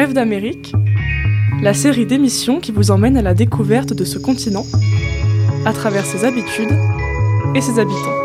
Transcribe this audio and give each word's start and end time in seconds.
Bref 0.00 0.14
d'Amérique, 0.14 0.72
la 1.60 1.74
série 1.74 2.06
d'émissions 2.06 2.58
qui 2.58 2.72
vous 2.72 2.90
emmène 2.90 3.18
à 3.18 3.22
la 3.22 3.34
découverte 3.34 3.92
de 3.92 4.06
ce 4.06 4.18
continent, 4.18 4.64
à 5.66 5.74
travers 5.74 6.06
ses 6.06 6.24
habitudes 6.24 6.72
et 7.54 7.60
ses 7.60 7.78
habitants. 7.78 8.16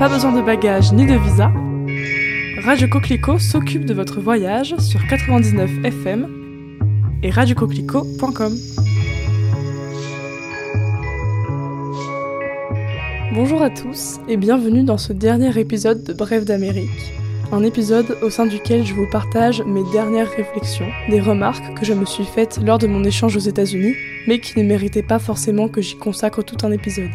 Pas 0.00 0.08
besoin 0.08 0.32
de 0.32 0.42
bagages 0.42 0.92
ni 0.92 1.06
de 1.06 1.14
visa, 1.14 1.52
Radio 2.64 2.88
Coquelicot 2.88 3.38
s'occupe 3.38 3.84
de 3.84 3.94
votre 3.94 4.20
voyage 4.20 4.74
sur 4.78 5.06
99 5.06 5.84
FM 5.84 6.26
et 7.22 7.30
radiocoquelicot.com. 7.30 8.56
Bonjour 13.34 13.62
à 13.62 13.70
tous 13.70 14.18
et 14.26 14.36
bienvenue 14.36 14.82
dans 14.82 14.98
ce 14.98 15.12
dernier 15.12 15.56
épisode 15.60 16.02
de 16.02 16.12
Bref 16.12 16.44
d'Amérique. 16.44 17.12
Un 17.50 17.62
épisode 17.62 18.18
au 18.20 18.28
sein 18.28 18.44
duquel 18.44 18.84
je 18.84 18.92
vous 18.92 19.06
partage 19.10 19.62
mes 19.62 19.82
dernières 19.90 20.30
réflexions, 20.30 20.88
des 21.08 21.20
remarques 21.20 21.78
que 21.78 21.86
je 21.86 21.94
me 21.94 22.04
suis 22.04 22.24
faites 22.24 22.60
lors 22.62 22.76
de 22.76 22.86
mon 22.86 23.02
échange 23.04 23.36
aux 23.36 23.40
États-Unis, 23.40 23.94
mais 24.26 24.38
qui 24.38 24.58
ne 24.58 24.64
méritaient 24.64 25.02
pas 25.02 25.18
forcément 25.18 25.66
que 25.66 25.80
j'y 25.80 25.96
consacre 25.96 26.42
tout 26.42 26.58
un 26.66 26.72
épisode. 26.72 27.10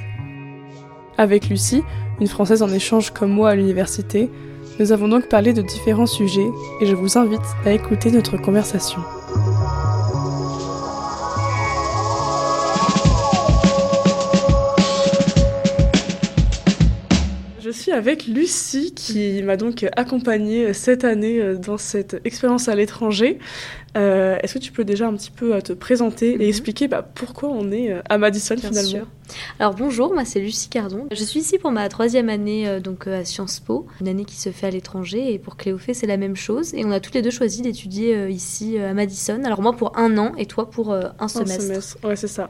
Avec 1.19 1.49
Lucie, 1.49 1.83
une 2.19 2.27
Française 2.27 2.63
en 2.63 2.73
échange 2.73 3.11
comme 3.11 3.31
moi 3.31 3.51
à 3.51 3.55
l'université, 3.55 4.27
nous 4.79 4.91
avons 4.91 5.07
donc 5.07 5.29
parlé 5.29 5.53
de 5.53 5.61
différents 5.61 6.07
sujets 6.07 6.49
et 6.81 6.87
je 6.87 6.95
vous 6.95 7.15
invite 7.19 7.39
à 7.63 7.71
écouter 7.71 8.09
notre 8.09 8.37
conversation. 8.37 9.01
Suis 17.73 17.91
avec 17.91 18.27
Lucie 18.27 18.93
qui 18.93 19.41
m'a 19.43 19.57
donc 19.57 19.85
accompagnée 19.95 20.73
cette 20.73 21.03
année 21.03 21.39
euh, 21.39 21.55
dans 21.55 21.77
cette 21.77 22.21
expérience 22.23 22.69
à 22.69 22.75
l'étranger. 22.75 23.39
Euh, 23.97 24.37
est-ce 24.41 24.55
que 24.55 24.59
tu 24.59 24.71
peux 24.71 24.85
déjà 24.85 25.07
un 25.07 25.13
petit 25.13 25.29
peu 25.29 25.55
euh, 25.55 25.61
te 25.61 25.73
présenter 25.73 26.33
et 26.33 26.37
mhm. 26.37 26.41
expliquer 26.41 26.87
bah, 26.87 27.01
pourquoi 27.01 27.49
on 27.49 27.71
est 27.71 27.95
à 28.09 28.17
Madison 28.17 28.55
finalement? 28.57 29.05
Alors 29.59 29.73
bonjour, 29.73 30.13
moi 30.13 30.25
c'est 30.25 30.39
Lucie 30.39 30.69
Cardon. 30.69 31.07
Je 31.11 31.23
suis 31.23 31.41
ici 31.41 31.57
pour 31.57 31.71
ma 31.71 31.89
troisième 31.89 32.29
année 32.29 32.79
donc 32.79 33.07
à 33.07 33.25
Sciences 33.25 33.59
Po, 33.59 33.87
une 34.01 34.07
année 34.07 34.25
qui 34.25 34.35
se 34.35 34.49
fait 34.49 34.67
à 34.67 34.69
l'étranger 34.69 35.33
et 35.33 35.39
pour 35.39 35.57
Cléophée 35.57 35.93
c'est 35.93 36.07
la 36.07 36.17
même 36.17 36.35
chose 36.35 36.73
et 36.73 36.85
on 36.85 36.91
a 36.91 36.99
toutes 36.99 37.15
les 37.15 37.21
deux 37.21 37.31
choisi 37.31 37.61
d'étudier 37.61 38.27
ici 38.29 38.77
à 38.77 38.93
Madison. 38.93 39.41
Alors 39.45 39.61
moi 39.61 39.73
pour 39.73 39.97
un 39.97 40.17
an 40.17 40.33
et 40.37 40.45
toi 40.45 40.69
pour 40.69 40.93
un 40.93 41.27
semestre. 41.27 41.63
Un 41.63 41.67
semestre, 41.67 41.97
ouais 42.03 42.15
c'est 42.15 42.27
ça. 42.27 42.49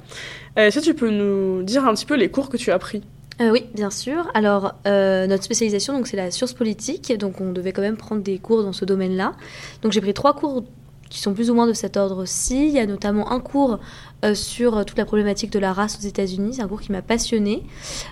Est-ce 0.55 0.79
que 0.79 0.85
tu 0.85 0.93
peux 0.93 1.09
nous 1.09 1.63
dire 1.63 1.85
un 1.85 1.93
petit 1.93 2.05
peu 2.05 2.15
les 2.15 2.29
cours 2.29 2.49
que 2.49 2.57
tu 2.57 2.71
as 2.71 2.79
pris? 2.79 3.03
Euh, 3.41 3.51
oui, 3.51 3.65
bien 3.73 3.89
sûr. 3.89 4.29
Alors, 4.33 4.75
euh, 4.85 5.27
notre 5.27 5.43
spécialisation, 5.43 5.93
donc, 5.93 6.07
c'est 6.07 6.17
la 6.17 6.31
science 6.31 6.53
politique, 6.53 7.17
donc 7.17 7.41
on 7.41 7.51
devait 7.51 7.71
quand 7.71 7.81
même 7.81 7.97
prendre 7.97 8.21
des 8.21 8.37
cours 8.37 8.63
dans 8.63 8.73
ce 8.73 8.85
domaine-là. 8.85 9.33
Donc, 9.81 9.91
j'ai 9.91 10.01
pris 10.01 10.13
trois 10.13 10.35
cours 10.35 10.63
qui 11.09 11.19
sont 11.19 11.33
plus 11.35 11.51
ou 11.51 11.53
moins 11.53 11.67
de 11.67 11.73
cet 11.73 11.95
ordre-ci. 11.97 12.67
Il 12.67 12.73
y 12.73 12.79
a 12.79 12.87
notamment 12.87 13.31
un 13.31 13.39
cours 13.39 13.79
euh, 14.25 14.33
sur 14.33 14.83
toute 14.83 14.97
la 14.97 15.05
problématique 15.05 15.51
de 15.51 15.59
la 15.59 15.71
race 15.71 15.99
aux 15.99 16.07
États-Unis. 16.07 16.55
C'est 16.55 16.61
un 16.63 16.67
cours 16.67 16.81
qui 16.81 16.91
m'a 16.91 17.03
passionné. 17.03 17.63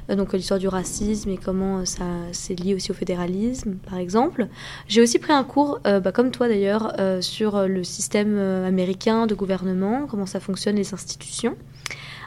donc, 0.09 0.33
l'histoire 0.33 0.59
du 0.59 0.67
racisme 0.67 1.30
et 1.30 1.38
comment 1.38 1.85
ça 1.85 2.03
c'est 2.31 2.59
lié 2.59 2.75
aussi 2.75 2.91
au 2.91 2.94
fédéralisme, 2.94 3.75
par 3.89 3.97
exemple. 3.97 4.47
J'ai 4.88 5.02
aussi 5.02 5.17
pris 5.17 5.33
un 5.33 5.44
cours, 5.44 5.80
bah, 5.83 6.11
comme 6.11 6.30
toi 6.30 6.47
d'ailleurs, 6.47 6.94
sur 7.22 7.67
le 7.67 7.83
système 7.83 8.38
américain 8.38 9.25
de 9.25 9.33
gouvernement, 9.33 10.06
comment 10.08 10.28
ça 10.28 10.39
fonctionne, 10.39 10.75
les 10.75 10.94
institutions. 10.94 11.56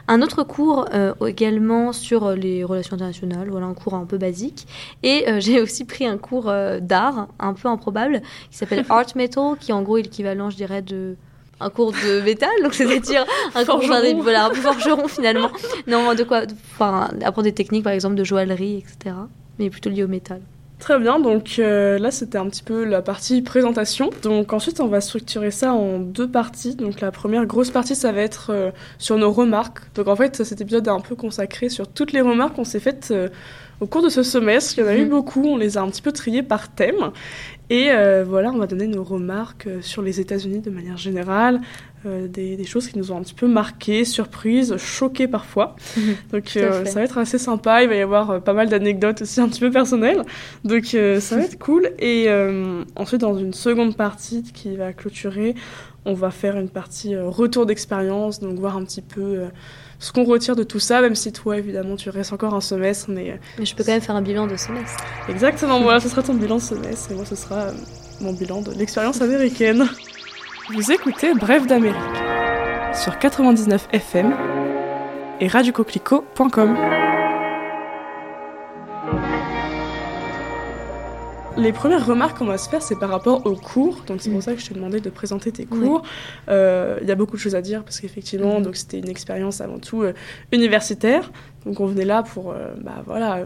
Un 0.07 0.21
autre 0.21 0.43
cours 0.43 0.85
euh, 0.93 1.13
également 1.25 1.91
sur 1.91 2.25
euh, 2.25 2.35
les 2.35 2.63
relations 2.63 2.93
internationales, 2.93 3.47
voilà 3.49 3.65
un 3.65 3.73
cours 3.73 3.95
un 3.95 4.05
peu 4.05 4.17
basique. 4.17 4.67
Et 5.01 5.27
euh, 5.27 5.39
j'ai 5.39 5.61
aussi 5.61 5.85
pris 5.85 6.05
un 6.05 6.17
cours 6.17 6.51
d'art 6.81 7.27
un 7.39 7.53
peu 7.53 7.67
improbable 7.67 8.21
qui 8.51 8.57
s'appelle 8.57 8.85
Art 8.89 9.07
Metal, 9.15 9.55
qui 9.59 9.73
en 9.73 9.81
gros 9.81 9.97
est 9.97 10.03
l'équivalent, 10.03 10.49
je 10.49 10.57
dirais, 10.57 10.81
de 10.81 11.15
un 11.61 11.69
cours 11.69 11.93
de 11.93 12.21
métal, 12.21 12.49
donc 12.61 12.73
c'est-à-dire 12.73 13.25
un 13.55 13.63
cours 13.63 13.79
de 13.79 14.21
voilà, 14.21 14.47
un 14.47 14.49
peu 14.49 14.55
forgeron 14.61 15.07
finalement. 15.07 15.49
Non, 15.87 16.13
de 16.13 16.23
quoi, 16.23 16.41
enfin, 16.73 17.09
apprendre 17.23 17.45
des 17.45 17.53
techniques 17.53 17.83
par 17.83 17.93
exemple 17.93 18.15
de 18.15 18.25
joaillerie, 18.25 18.79
etc. 18.79 19.15
Mais 19.57 19.69
plutôt 19.69 19.89
lié 19.89 20.03
au 20.03 20.09
métal. 20.09 20.41
Très 20.79 20.99
bien, 20.99 21.21
donc 21.21 21.55
euh, 21.57 21.97
là 21.97 22.11
c'était 22.11 22.37
un 22.37 22.47
petit 22.47 22.61
peu 22.61 22.83
la 22.83 23.01
partie 23.01 23.41
présentation. 23.41 24.09
Donc 24.23 24.51
ensuite 24.51 24.81
on 24.81 24.87
va 24.87 24.99
structurer 24.99 25.49
ça 25.49 25.73
en 25.73 25.99
deux 25.99 26.29
parties. 26.29 26.75
Donc 26.75 26.99
la 26.99 27.11
première 27.11 27.45
grosse 27.45 27.71
partie 27.71 27.95
ça 27.95 28.11
va 28.11 28.21
être 28.21 28.51
euh, 28.51 28.71
sur 28.97 29.17
nos 29.17 29.31
remarques. 29.31 29.79
Donc 29.95 30.07
en 30.07 30.15
fait 30.17 30.43
cet 30.43 30.59
épisode 30.59 30.87
est 30.87 30.91
un 30.91 30.99
peu 30.99 31.15
consacré 31.15 31.69
sur 31.69 31.87
toutes 31.87 32.11
les 32.11 32.21
remarques 32.21 32.55
qu'on 32.55 32.65
s'est 32.65 32.81
faites 32.81 33.09
euh, 33.11 33.29
au 33.79 33.87
cours 33.87 34.03
de 34.03 34.09
ce 34.09 34.23
semestre. 34.23 34.75
Il 34.77 34.81
y 34.81 34.83
en 34.83 34.89
a 34.89 34.95
eu 34.95 35.03
mhm. 35.03 35.09
beaucoup, 35.09 35.43
on 35.45 35.57
les 35.57 35.77
a 35.77 35.81
un 35.81 35.89
petit 35.89 36.01
peu 36.01 36.11
triées 36.11 36.43
par 36.43 36.73
thème. 36.73 37.11
Et 37.69 37.89
voilà, 38.27 38.51
on 38.51 38.57
va 38.57 38.67
donner 38.67 38.85
nos 38.85 39.03
remarques 39.03 39.67
sur 39.81 40.03
les 40.03 40.19
États-Unis 40.19 40.61
de 40.61 40.69
manière 40.69 40.97
générale, 40.97 41.61
euh, 42.05 42.27
des, 42.27 42.63
choses 42.65 42.87
qui 42.87 42.97
nous 42.97 43.11
ont 43.11 43.17
un 43.17 43.21
petit 43.21 43.33
peu 43.33 43.47
marqué, 43.47 44.05
surprises, 44.05 44.77
choquées 44.77 45.27
parfois. 45.27 45.75
Mhm. 45.97 46.15
Donc 46.33 46.51
euh, 46.55 46.85
ça 46.85 46.95
va 46.95 47.01
être 47.01 47.17
assez 47.17 47.37
sympa, 47.37 47.81
il 47.81 47.89
va 47.89 47.95
y 47.95 48.01
avoir 48.01 48.29
euh, 48.29 48.39
pas 48.39 48.53
mal 48.53 48.69
d'anecdotes 48.69 49.23
aussi 49.23 49.41
un 49.41 49.47
petit 49.47 49.59
peu 49.59 49.71
personnelles. 49.71 50.21
Donc 50.63 50.85
ça 50.85 51.35
va 51.35 51.41
être 51.41 51.57
cool. 51.57 51.91
Et 51.99 52.27
ensuite, 52.95 53.21
dans 53.21 53.37
une 53.37 53.53
seconde 53.53 53.95
partie 53.95 54.43
qui 54.43 54.75
va 54.75 54.93
clôturer, 54.93 55.55
on 56.05 56.13
va 56.13 56.29
faire 56.29 56.57
une 56.57 56.69
partie 56.69 57.15
retour 57.17 57.65
d'expérience, 57.65 58.39
donc 58.39 58.59
voir 58.59 58.77
un 58.77 58.83
petit 58.83 59.01
peu 59.01 59.45
ce 59.99 60.11
qu'on 60.11 60.23
retire 60.23 60.55
de 60.55 60.63
tout 60.63 60.79
ça, 60.79 61.01
même 61.01 61.15
si 61.15 61.31
toi, 61.31 61.57
évidemment, 61.57 61.95
tu 61.95 62.09
restes 62.09 62.33
encore 62.33 62.53
un 62.53 62.61
semestre. 62.61 63.07
Mais, 63.09 63.39
mais 63.57 63.65
je 63.65 63.75
peux 63.75 63.83
quand 63.83 63.91
même 63.91 64.01
faire 64.01 64.15
un 64.15 64.21
bilan 64.21 64.47
de 64.47 64.57
semestre. 64.57 65.03
Exactement, 65.29 65.81
voilà, 65.81 65.99
ce 65.99 66.09
sera 66.09 66.23
ton 66.23 66.33
bilan 66.33 66.57
de 66.57 66.61
semestre, 66.61 67.11
et 67.11 67.15
moi, 67.15 67.25
ce 67.25 67.35
sera 67.35 67.67
mon 68.21 68.33
bilan 68.33 68.61
de 68.61 68.71
l'expérience 68.71 69.21
américaine. 69.21 69.87
Vous 70.73 70.91
écoutez 70.91 71.33
Bref 71.33 71.67
d'Amérique 71.67 71.95
sur 72.93 73.19
99 73.19 73.87
FM 73.91 74.33
et 75.39 75.47
radiocoquelicot.com. 75.47 77.14
Les 81.57 81.71
premières 81.71 82.05
remarques 82.05 82.37
qu'on 82.37 82.45
va 82.45 82.57
se 82.57 82.69
faire, 82.69 82.81
c'est 82.81 82.99
par 82.99 83.09
rapport 83.09 83.45
aux 83.45 83.55
cours. 83.55 84.03
Donc 84.07 84.21
c'est 84.21 84.29
pour 84.29 84.43
ça 84.43 84.53
que 84.53 84.59
je 84.59 84.67
t'ai 84.67 84.73
demandé 84.73 84.99
de 84.99 85.09
présenter 85.09 85.51
tes 85.51 85.65
cours. 85.65 86.01
Euh, 86.49 86.97
il 87.01 87.07
y 87.07 87.11
a 87.11 87.15
beaucoup 87.15 87.37
de 87.37 87.41
choses 87.41 87.55
à 87.55 87.61
dire 87.61 87.83
parce 87.83 88.01
qu'effectivement, 88.01 88.59
donc 88.59 88.75
c'était 88.75 88.99
une 88.99 89.09
expérience 89.09 89.61
avant 89.61 89.79
tout 89.79 90.03
euh, 90.03 90.13
universitaire. 90.51 91.31
Donc 91.65 91.79
on 91.79 91.85
venait 91.85 92.03
là 92.03 92.23
pour, 92.23 92.51
euh, 92.51 92.73
bah 92.81 93.03
voilà, 93.05 93.45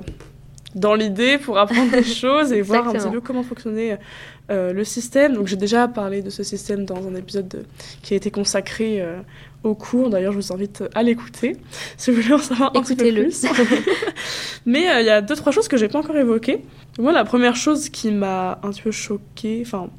dans 0.75 0.95
l'idée 0.95 1.37
pour 1.37 1.57
apprendre 1.57 1.91
des 1.91 2.03
choses 2.21 2.51
et 2.51 2.61
voir 2.61 2.87
un 2.87 2.93
petit 2.93 3.09
peu 3.09 3.21
comment 3.21 3.43
fonctionnait 3.43 3.97
euh, 4.49 4.73
le 4.73 4.83
système. 4.83 5.33
Donc 5.33 5.47
j'ai 5.47 5.55
déjà 5.55 5.87
parlé 5.87 6.21
de 6.21 6.29
ce 6.29 6.43
système 6.43 6.85
dans 6.85 7.07
un 7.07 7.15
épisode 7.15 7.65
qui 8.01 8.13
a 8.13 8.17
été 8.17 8.31
consacré 8.31 9.01
euh, 9.01 9.19
au 9.63 9.75
cours. 9.75 10.09
D'ailleurs, 10.09 10.31
je 10.33 10.37
vous 10.37 10.53
invite 10.53 10.83
à 10.95 11.03
l'écouter 11.03 11.57
si 11.97 12.11
vous 12.11 12.21
voulez 12.21 12.33
en 12.33 12.39
savoir 12.39 12.75
un 12.75 12.81
petit 12.81 12.95
peu 12.95 13.11
plus. 13.11 13.45
Mais 14.65 14.89
euh, 14.89 15.01
il 15.01 15.05
y 15.05 15.09
a 15.09 15.21
deux 15.21 15.35
trois 15.35 15.51
choses 15.51 15.67
que 15.67 15.77
j'ai 15.77 15.87
pas 15.87 15.99
encore 15.99 16.17
évoquées. 16.17 16.63
Moi, 16.97 17.11
la 17.11 17.25
première 17.25 17.55
chose 17.55 17.89
qui 17.89 18.11
m'a 18.11 18.59
un 18.63 18.71
petit 18.71 18.81
peu 18.81 18.91
choquée, 18.91 19.63
enfin 19.65 19.89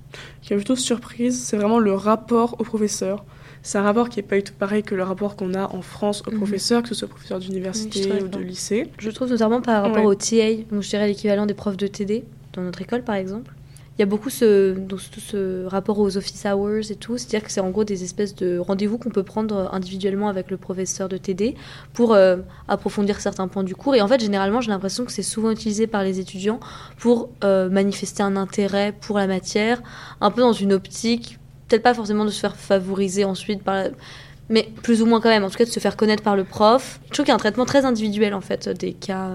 qui 0.43 0.53
m'a 0.53 0.57
plutôt 0.57 0.77
surprise, 0.77 1.41
c'est 1.43 1.57
vraiment 1.57 1.79
le 1.79 1.95
rapport 1.95 2.57
au 2.59 2.65
professeur. 2.65 3.25
C'est 3.63 3.79
un 3.79 3.83
rapport 3.83 4.09
qui 4.09 4.19
n'est 4.19 4.27
pas 4.27 4.37
du 4.37 4.43
tout 4.43 4.55
pareil 4.59 4.83
que 4.83 4.95
le 4.95 5.03
rapport 5.03 5.37
qu'on 5.37 5.55
a 5.55 5.75
en 5.75 5.83
France 5.83 6.23
aux 6.27 6.31
mhm. 6.31 6.39
professeurs, 6.39 6.83
que 6.83 6.89
ce 6.89 6.95
soit 6.95 7.09
professeur 7.09 7.39
d'université 7.39 8.11
ou 8.23 8.29
de 8.29 8.39
lycée. 8.39 8.91
Je 8.99 9.11
trouve 9.11 9.31
notamment 9.31 9.61
par 9.61 9.83
rapport 9.83 10.05
au 10.05 10.15
TA, 10.15 10.55
donc 10.71 10.83
je 10.83 10.89
dirais 10.89 11.07
l'équivalent 11.07 11.47
des 11.47 11.55
profs 11.55 11.77
de 11.77 11.87
TD 11.87 12.25
dans 12.53 12.63
notre 12.63 12.83
école 12.83 13.05
par 13.05 13.15
exemple 13.15 13.53
il 14.01 14.03
y 14.03 14.05
a 14.05 14.07
beaucoup 14.07 14.31
ce, 14.31 14.77
ce 15.19 15.67
rapport 15.67 15.99
aux 15.99 16.17
office 16.17 16.47
hours 16.47 16.91
et 16.91 16.95
tout, 16.95 17.19
c'est-à-dire 17.19 17.45
que 17.45 17.53
c'est 17.53 17.61
en 17.61 17.69
gros 17.69 17.85
des 17.85 18.03
espèces 18.03 18.35
de 18.35 18.57
rendez-vous 18.59 18.97
qu'on 18.97 19.11
peut 19.11 19.25
prendre 19.25 19.69
individuellement 19.75 20.29
avec 20.31 20.51
le 20.51 20.57
professeur 20.57 21.11
de 21.11 21.19
TD 21.19 21.55
pour 21.93 22.15
euh, 22.15 22.39
approfondir 22.67 23.21
certains 23.21 23.47
points 23.47 23.63
du 23.63 23.75
cours. 23.75 23.95
Et 23.95 24.01
en 24.01 24.09
fait, 24.09 24.19
généralement, 24.19 24.63
j'ai 24.63 24.71
l'impression 24.71 25.05
que 25.05 25.13
c'est 25.13 25.23
souvent 25.23 25.51
utilisé 25.51 25.87
par 25.87 26.03
les 26.03 26.19
étudiants 26.19 26.61
pour 26.97 27.29
euh, 27.45 27.69
manifester 27.69 28.23
un 28.23 28.37
intérêt 28.37 28.95
pour 28.99 29.19
la 29.19 29.27
matière, 29.27 29.83
un 30.23 30.31
peu 30.31 30.41
dans 30.41 30.55
une 30.55 30.73
optique, 30.73 31.39
peut-être 31.71 31.83
pas 31.83 31.95
forcément 31.95 32.25
de 32.25 32.31
se 32.31 32.41
faire 32.41 32.57
favoriser 32.57 33.25
ensuite 33.25 33.63
par 33.63 33.85
mais 34.51 34.69
plus 34.83 35.01
ou 35.01 35.07
moins 35.07 35.21
quand 35.21 35.29
même, 35.29 35.45
en 35.45 35.49
tout 35.49 35.57
cas 35.57 35.65
de 35.65 35.71
se 35.71 35.79
faire 35.79 35.97
connaître 35.97 36.25
par 36.25 36.35
le 36.35 36.43
prof. 36.43 36.99
Je 37.07 37.13
trouve 37.13 37.25
qu'il 37.25 37.31
y 37.31 37.33
a 37.33 37.37
un 37.37 37.39
traitement 37.39 37.65
très 37.65 37.85
individuel 37.85 38.35
en 38.35 38.41
fait 38.41 38.69
des 38.69 38.93
cas 38.93 39.31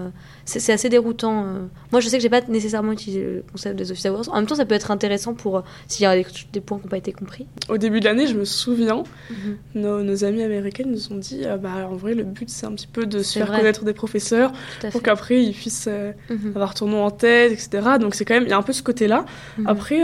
c'est 0.46 0.72
assez 0.72 0.88
déroutant. 0.88 1.44
Euh. 1.44 1.66
Moi, 1.90 2.00
je 2.00 2.08
sais 2.08 2.16
que 2.16 2.22
j'ai 2.22 2.30
pas 2.30 2.40
nécessairement 2.42 2.92
utilisé 2.92 3.22
le 3.22 3.44
concept 3.50 3.76
des 3.76 3.90
office 3.90 4.06
hours. 4.06 4.28
En 4.30 4.36
même 4.36 4.46
temps, 4.46 4.54
ça 4.54 4.64
peut 4.64 4.74
être 4.74 4.90
intéressant 4.90 5.34
pour 5.34 5.58
euh, 5.58 5.60
s'il 5.88 6.04
y 6.04 6.06
a 6.06 6.16
des, 6.16 6.60
points 6.60 6.78
qui 6.78 6.84
n'ont 6.84 6.90
pas 6.90 6.98
été 6.98 7.12
compris. 7.12 7.46
Au 7.68 7.78
début 7.78 8.00
de 8.00 8.04
l'année, 8.04 8.26
je 8.28 8.34
me 8.34 8.44
souviens, 8.44 9.02
mhm. 9.30 9.56
nos, 9.74 10.24
amis 10.24 10.42
américains 10.42 10.84
nous 10.86 11.12
ont 11.12 11.16
dit 11.16 11.42
euh, 11.44 11.56
bah, 11.56 11.88
en 11.90 11.96
vrai, 11.96 12.14
le 12.14 12.22
but, 12.22 12.48
c'est 12.48 12.66
un 12.66 12.72
petit 12.72 12.86
peu 12.86 13.06
de 13.06 13.22
se 13.22 13.38
faire 13.38 13.50
connaître 13.50 13.84
des 13.84 13.92
professeurs 13.92 14.52
pour 14.92 15.02
qu'après, 15.02 15.42
ils 15.42 15.52
puissent 15.52 15.88
mhm. 16.30 16.52
avoir 16.54 16.74
ton 16.74 16.86
nom 16.86 17.04
en 17.04 17.10
tête, 17.10 17.52
etc. 17.52 17.98
Donc, 18.00 18.14
c'est 18.14 18.24
quand 18.24 18.34
même, 18.34 18.44
il 18.44 18.50
y 18.50 18.54
a 18.54 18.58
un 18.58 18.62
peu 18.62 18.72
ce 18.72 18.84
côté-là. 18.84 19.26
Mhm. 19.58 19.66
Après, 19.66 20.02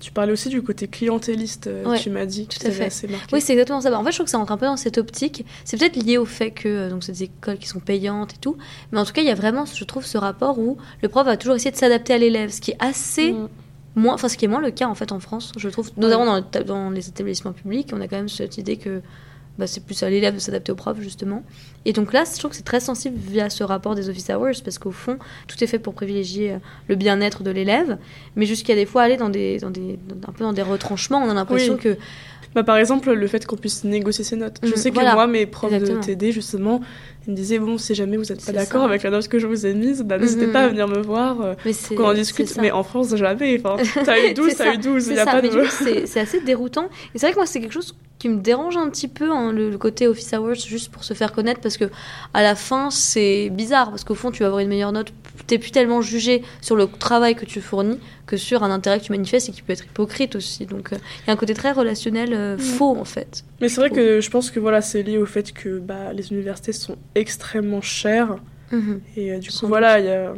tu 0.00 0.12
parlais 0.12 0.32
aussi 0.32 0.48
du 0.48 0.62
côté 0.62 0.86
clientéliste, 0.86 1.68
tu 2.00 2.10
m'as 2.10 2.26
dit, 2.26 2.46
tout 2.46 2.64
à 2.64 2.70
fait. 2.70 2.84
assez 2.84 3.08
marqué. 3.08 3.34
Oui, 3.34 3.40
c'est 3.40 3.52
exactement 3.52 3.80
ça. 3.80 3.90
Bah, 3.90 3.98
en 3.98 4.04
fait, 4.04 4.12
je 4.12 4.16
trouve 4.18 4.26
que 4.26 4.30
ça 4.30 4.38
rentre 4.38 4.52
un 4.52 4.56
peu 4.56 4.66
dans 4.66 4.76
cette 4.76 4.98
optique. 4.98 5.44
C'est 5.64 5.76
peut-être 5.76 5.96
lié 5.96 6.16
au 6.16 6.24
fait 6.24 6.52
que 6.52 6.88
donc, 6.88 7.02
c'est 7.02 7.12
des 7.12 7.24
écoles 7.24 7.58
qui 7.58 7.66
sont 7.66 7.80
payantes 7.80 8.34
et 8.34 8.38
tout. 8.40 8.56
Mais 8.92 9.00
en 9.00 9.04
tout 9.04 9.12
cas, 9.12 9.22
il 9.22 9.26
y 9.26 9.30
a 9.30 9.34
vraiment 9.34 9.66
je 9.80 9.84
trouve, 9.86 10.04
ce 10.04 10.18
rapport 10.18 10.58
où 10.58 10.76
le 11.02 11.08
prof 11.08 11.24
va 11.26 11.36
toujours 11.36 11.56
essayer 11.56 11.70
de 11.72 11.76
s'adapter 11.76 12.12
à 12.12 12.18
l'élève, 12.18 12.50
ce 12.50 12.60
qui 12.60 12.72
est 12.72 12.76
assez 12.78 13.32
mm. 13.32 13.48
moins, 13.96 14.14
enfin 14.14 14.28
ce 14.28 14.36
qui 14.36 14.44
est 14.44 14.48
moins 14.48 14.60
le 14.60 14.70
cas 14.70 14.86
en 14.88 14.94
fait 14.94 15.10
en 15.10 15.20
France, 15.20 15.52
je 15.56 15.68
trouve, 15.70 15.90
notamment 15.96 16.26
dans, 16.26 16.36
le- 16.36 16.64
dans 16.64 16.90
les 16.90 17.08
établissements 17.08 17.52
publics, 17.52 17.88
on 17.92 18.00
a 18.00 18.06
quand 18.08 18.16
même 18.16 18.28
cette 18.28 18.58
idée 18.58 18.76
que 18.76 19.00
bah, 19.58 19.66
c'est 19.66 19.84
plus 19.84 20.02
à 20.02 20.08
l'élève 20.08 20.34
de 20.34 20.38
s'adapter 20.38 20.72
au 20.72 20.74
prof 20.74 20.96
justement. 21.00 21.42
Et 21.84 21.92
donc 21.92 22.12
là, 22.12 22.24
je 22.24 22.38
trouve 22.38 22.50
que 22.52 22.56
c'est 22.56 22.62
très 22.62 22.80
sensible 22.80 23.16
via 23.18 23.50
ce 23.50 23.62
rapport 23.64 23.94
des 23.94 24.08
office 24.08 24.30
hours 24.30 24.62
parce 24.64 24.78
qu'au 24.78 24.90
fond, 24.92 25.18
tout 25.48 25.62
est 25.62 25.66
fait 25.66 25.78
pour 25.78 25.92
privilégier 25.94 26.52
euh, 26.52 26.58
le 26.88 26.94
bien-être 26.94 27.42
de 27.42 27.50
l'élève, 27.50 27.98
mais 28.36 28.46
jusqu'à 28.46 28.74
des 28.74 28.86
fois 28.86 29.02
aller 29.02 29.16
dans 29.16 29.28
des, 29.28 29.58
dans 29.58 29.70
des, 29.70 29.98
dans- 30.08 30.28
un 30.28 30.32
peu 30.32 30.44
dans 30.44 30.52
des 30.54 30.62
retranchements, 30.62 31.18
on 31.22 31.28
a 31.28 31.34
l'impression 31.34 31.74
Oui. 31.74 31.80
que 31.80 31.96
Bah, 32.54 32.64
par 32.64 32.76
exemple, 32.76 33.12
le 33.12 33.26
fait 33.28 33.46
qu'on 33.46 33.56
puisse 33.56 33.84
négocier 33.84 34.24
ses 34.24 34.34
notes. 34.36 34.58
Je 34.62 34.70
Mhm, 34.70 34.76
sais 34.76 34.90
que 34.90 34.94
voilà. 34.94 35.14
moi, 35.14 35.26
mes 35.28 35.46
profs 35.46 35.72
Exactement. 35.72 36.00
de 36.00 36.04
TD, 36.04 36.32
justement, 36.32 36.80
ils 37.26 37.30
me 37.30 37.36
disaient 37.36 37.58
bon, 37.60 37.78
si 37.78 37.94
jamais 37.94 38.16
vous 38.16 38.24
n'êtes 38.24 38.44
pas 38.44 38.52
d'accord 38.52 38.82
avec 38.84 39.02
la 39.04 39.10
note 39.10 39.28
que 39.28 39.38
je 39.38 39.46
vous 39.46 39.66
ai 39.66 39.74
mise, 39.74 40.02
bah, 40.02 40.18
n'hésitez 40.18 40.46
Mhm. 40.46 40.52
pas 40.52 40.64
à 40.64 40.68
venir 40.68 40.88
me 40.88 41.00
voir. 41.00 41.40
euh, 41.40 41.54
c'est 41.72 41.94
qu'on 41.94 42.04
en 42.04 42.12
discute, 42.14 42.56
mais 42.58 42.70
en 42.72 42.82
France, 42.82 43.14
jamais. 43.14 43.60
Enfin, 43.64 43.76
t'as 44.04 44.18
eu 44.30 44.34
12, 44.34 44.50
C'est 44.50 44.56
t'as 44.56 44.74
eu 44.74 44.78
12, 44.78 45.06
il 45.06 45.18
a 45.18 45.24
ça, 45.24 45.30
pas 45.32 45.42
de. 45.42 45.64
c'est 46.06 46.20
assez 46.20 46.40
déroutant. 46.40 46.88
Et 47.14 47.18
c'est 47.18 47.26
vrai 47.26 47.32
que 47.32 47.38
moi, 47.38 47.46
c'est 47.46 47.60
quelque 47.60 47.72
chose 47.72 47.94
qui 48.18 48.28
me 48.28 48.36
dérange 48.40 48.76
un 48.76 48.90
petit 48.90 49.08
peu, 49.08 49.30
hein, 49.30 49.50
le, 49.52 49.70
le 49.70 49.78
côté 49.78 50.06
office 50.06 50.32
hours, 50.34 50.54
juste 50.54 50.90
pour 50.90 51.04
se 51.04 51.14
faire 51.14 51.32
connaître, 51.32 51.60
parce 51.60 51.78
que 51.78 51.84
à 52.34 52.42
la 52.42 52.54
fin, 52.54 52.90
c'est 52.90 53.48
bizarre, 53.50 53.88
parce 53.90 54.04
qu'au 54.04 54.14
fond, 54.14 54.30
tu 54.30 54.40
vas 54.40 54.46
avoir 54.48 54.60
une 54.60 54.68
meilleure 54.68 54.92
note. 54.92 55.12
T'es 55.50 55.58
plus 55.58 55.72
tellement 55.72 56.00
jugé 56.00 56.42
sur 56.60 56.76
le 56.76 56.86
travail 56.86 57.34
que 57.34 57.44
tu 57.44 57.60
fournis 57.60 57.98
que 58.26 58.36
sur 58.36 58.62
un 58.62 58.70
intérêt 58.70 59.00
que 59.00 59.04
tu 59.06 59.10
manifestes 59.10 59.48
et 59.48 59.52
qui 59.52 59.62
peut 59.62 59.72
être 59.72 59.84
hypocrite 59.84 60.36
aussi. 60.36 60.64
Donc, 60.64 60.92
euh, 60.92 60.96
il 61.24 61.26
y 61.26 61.30
a 61.30 61.32
un 61.32 61.36
côté 61.36 61.54
très 61.54 61.72
relationnel 61.72 62.32
euh, 62.32 62.56
Mm. 62.56 62.60
faux, 62.60 62.96
en 62.96 63.04
fait. 63.04 63.42
Mais 63.60 63.68
c'est 63.68 63.80
vrai 63.80 63.90
que 63.90 64.20
je 64.20 64.30
pense 64.30 64.52
que 64.52 64.60
voilà, 64.60 64.80
c'est 64.80 65.02
lié 65.02 65.18
au 65.18 65.26
fait 65.26 65.52
que 65.52 65.80
bah, 65.80 66.12
les 66.12 66.30
universités 66.30 66.72
sont 66.72 66.94
extrêmement 67.16 67.80
chères. 67.80 68.36
Mhm. 68.70 69.00
Et 69.16 69.32
euh, 69.32 69.38
du 69.40 69.50
coup, 69.50 69.66
voilà, 69.66 69.98
il 69.98 70.06
y 70.06 70.08
a. 70.10 70.34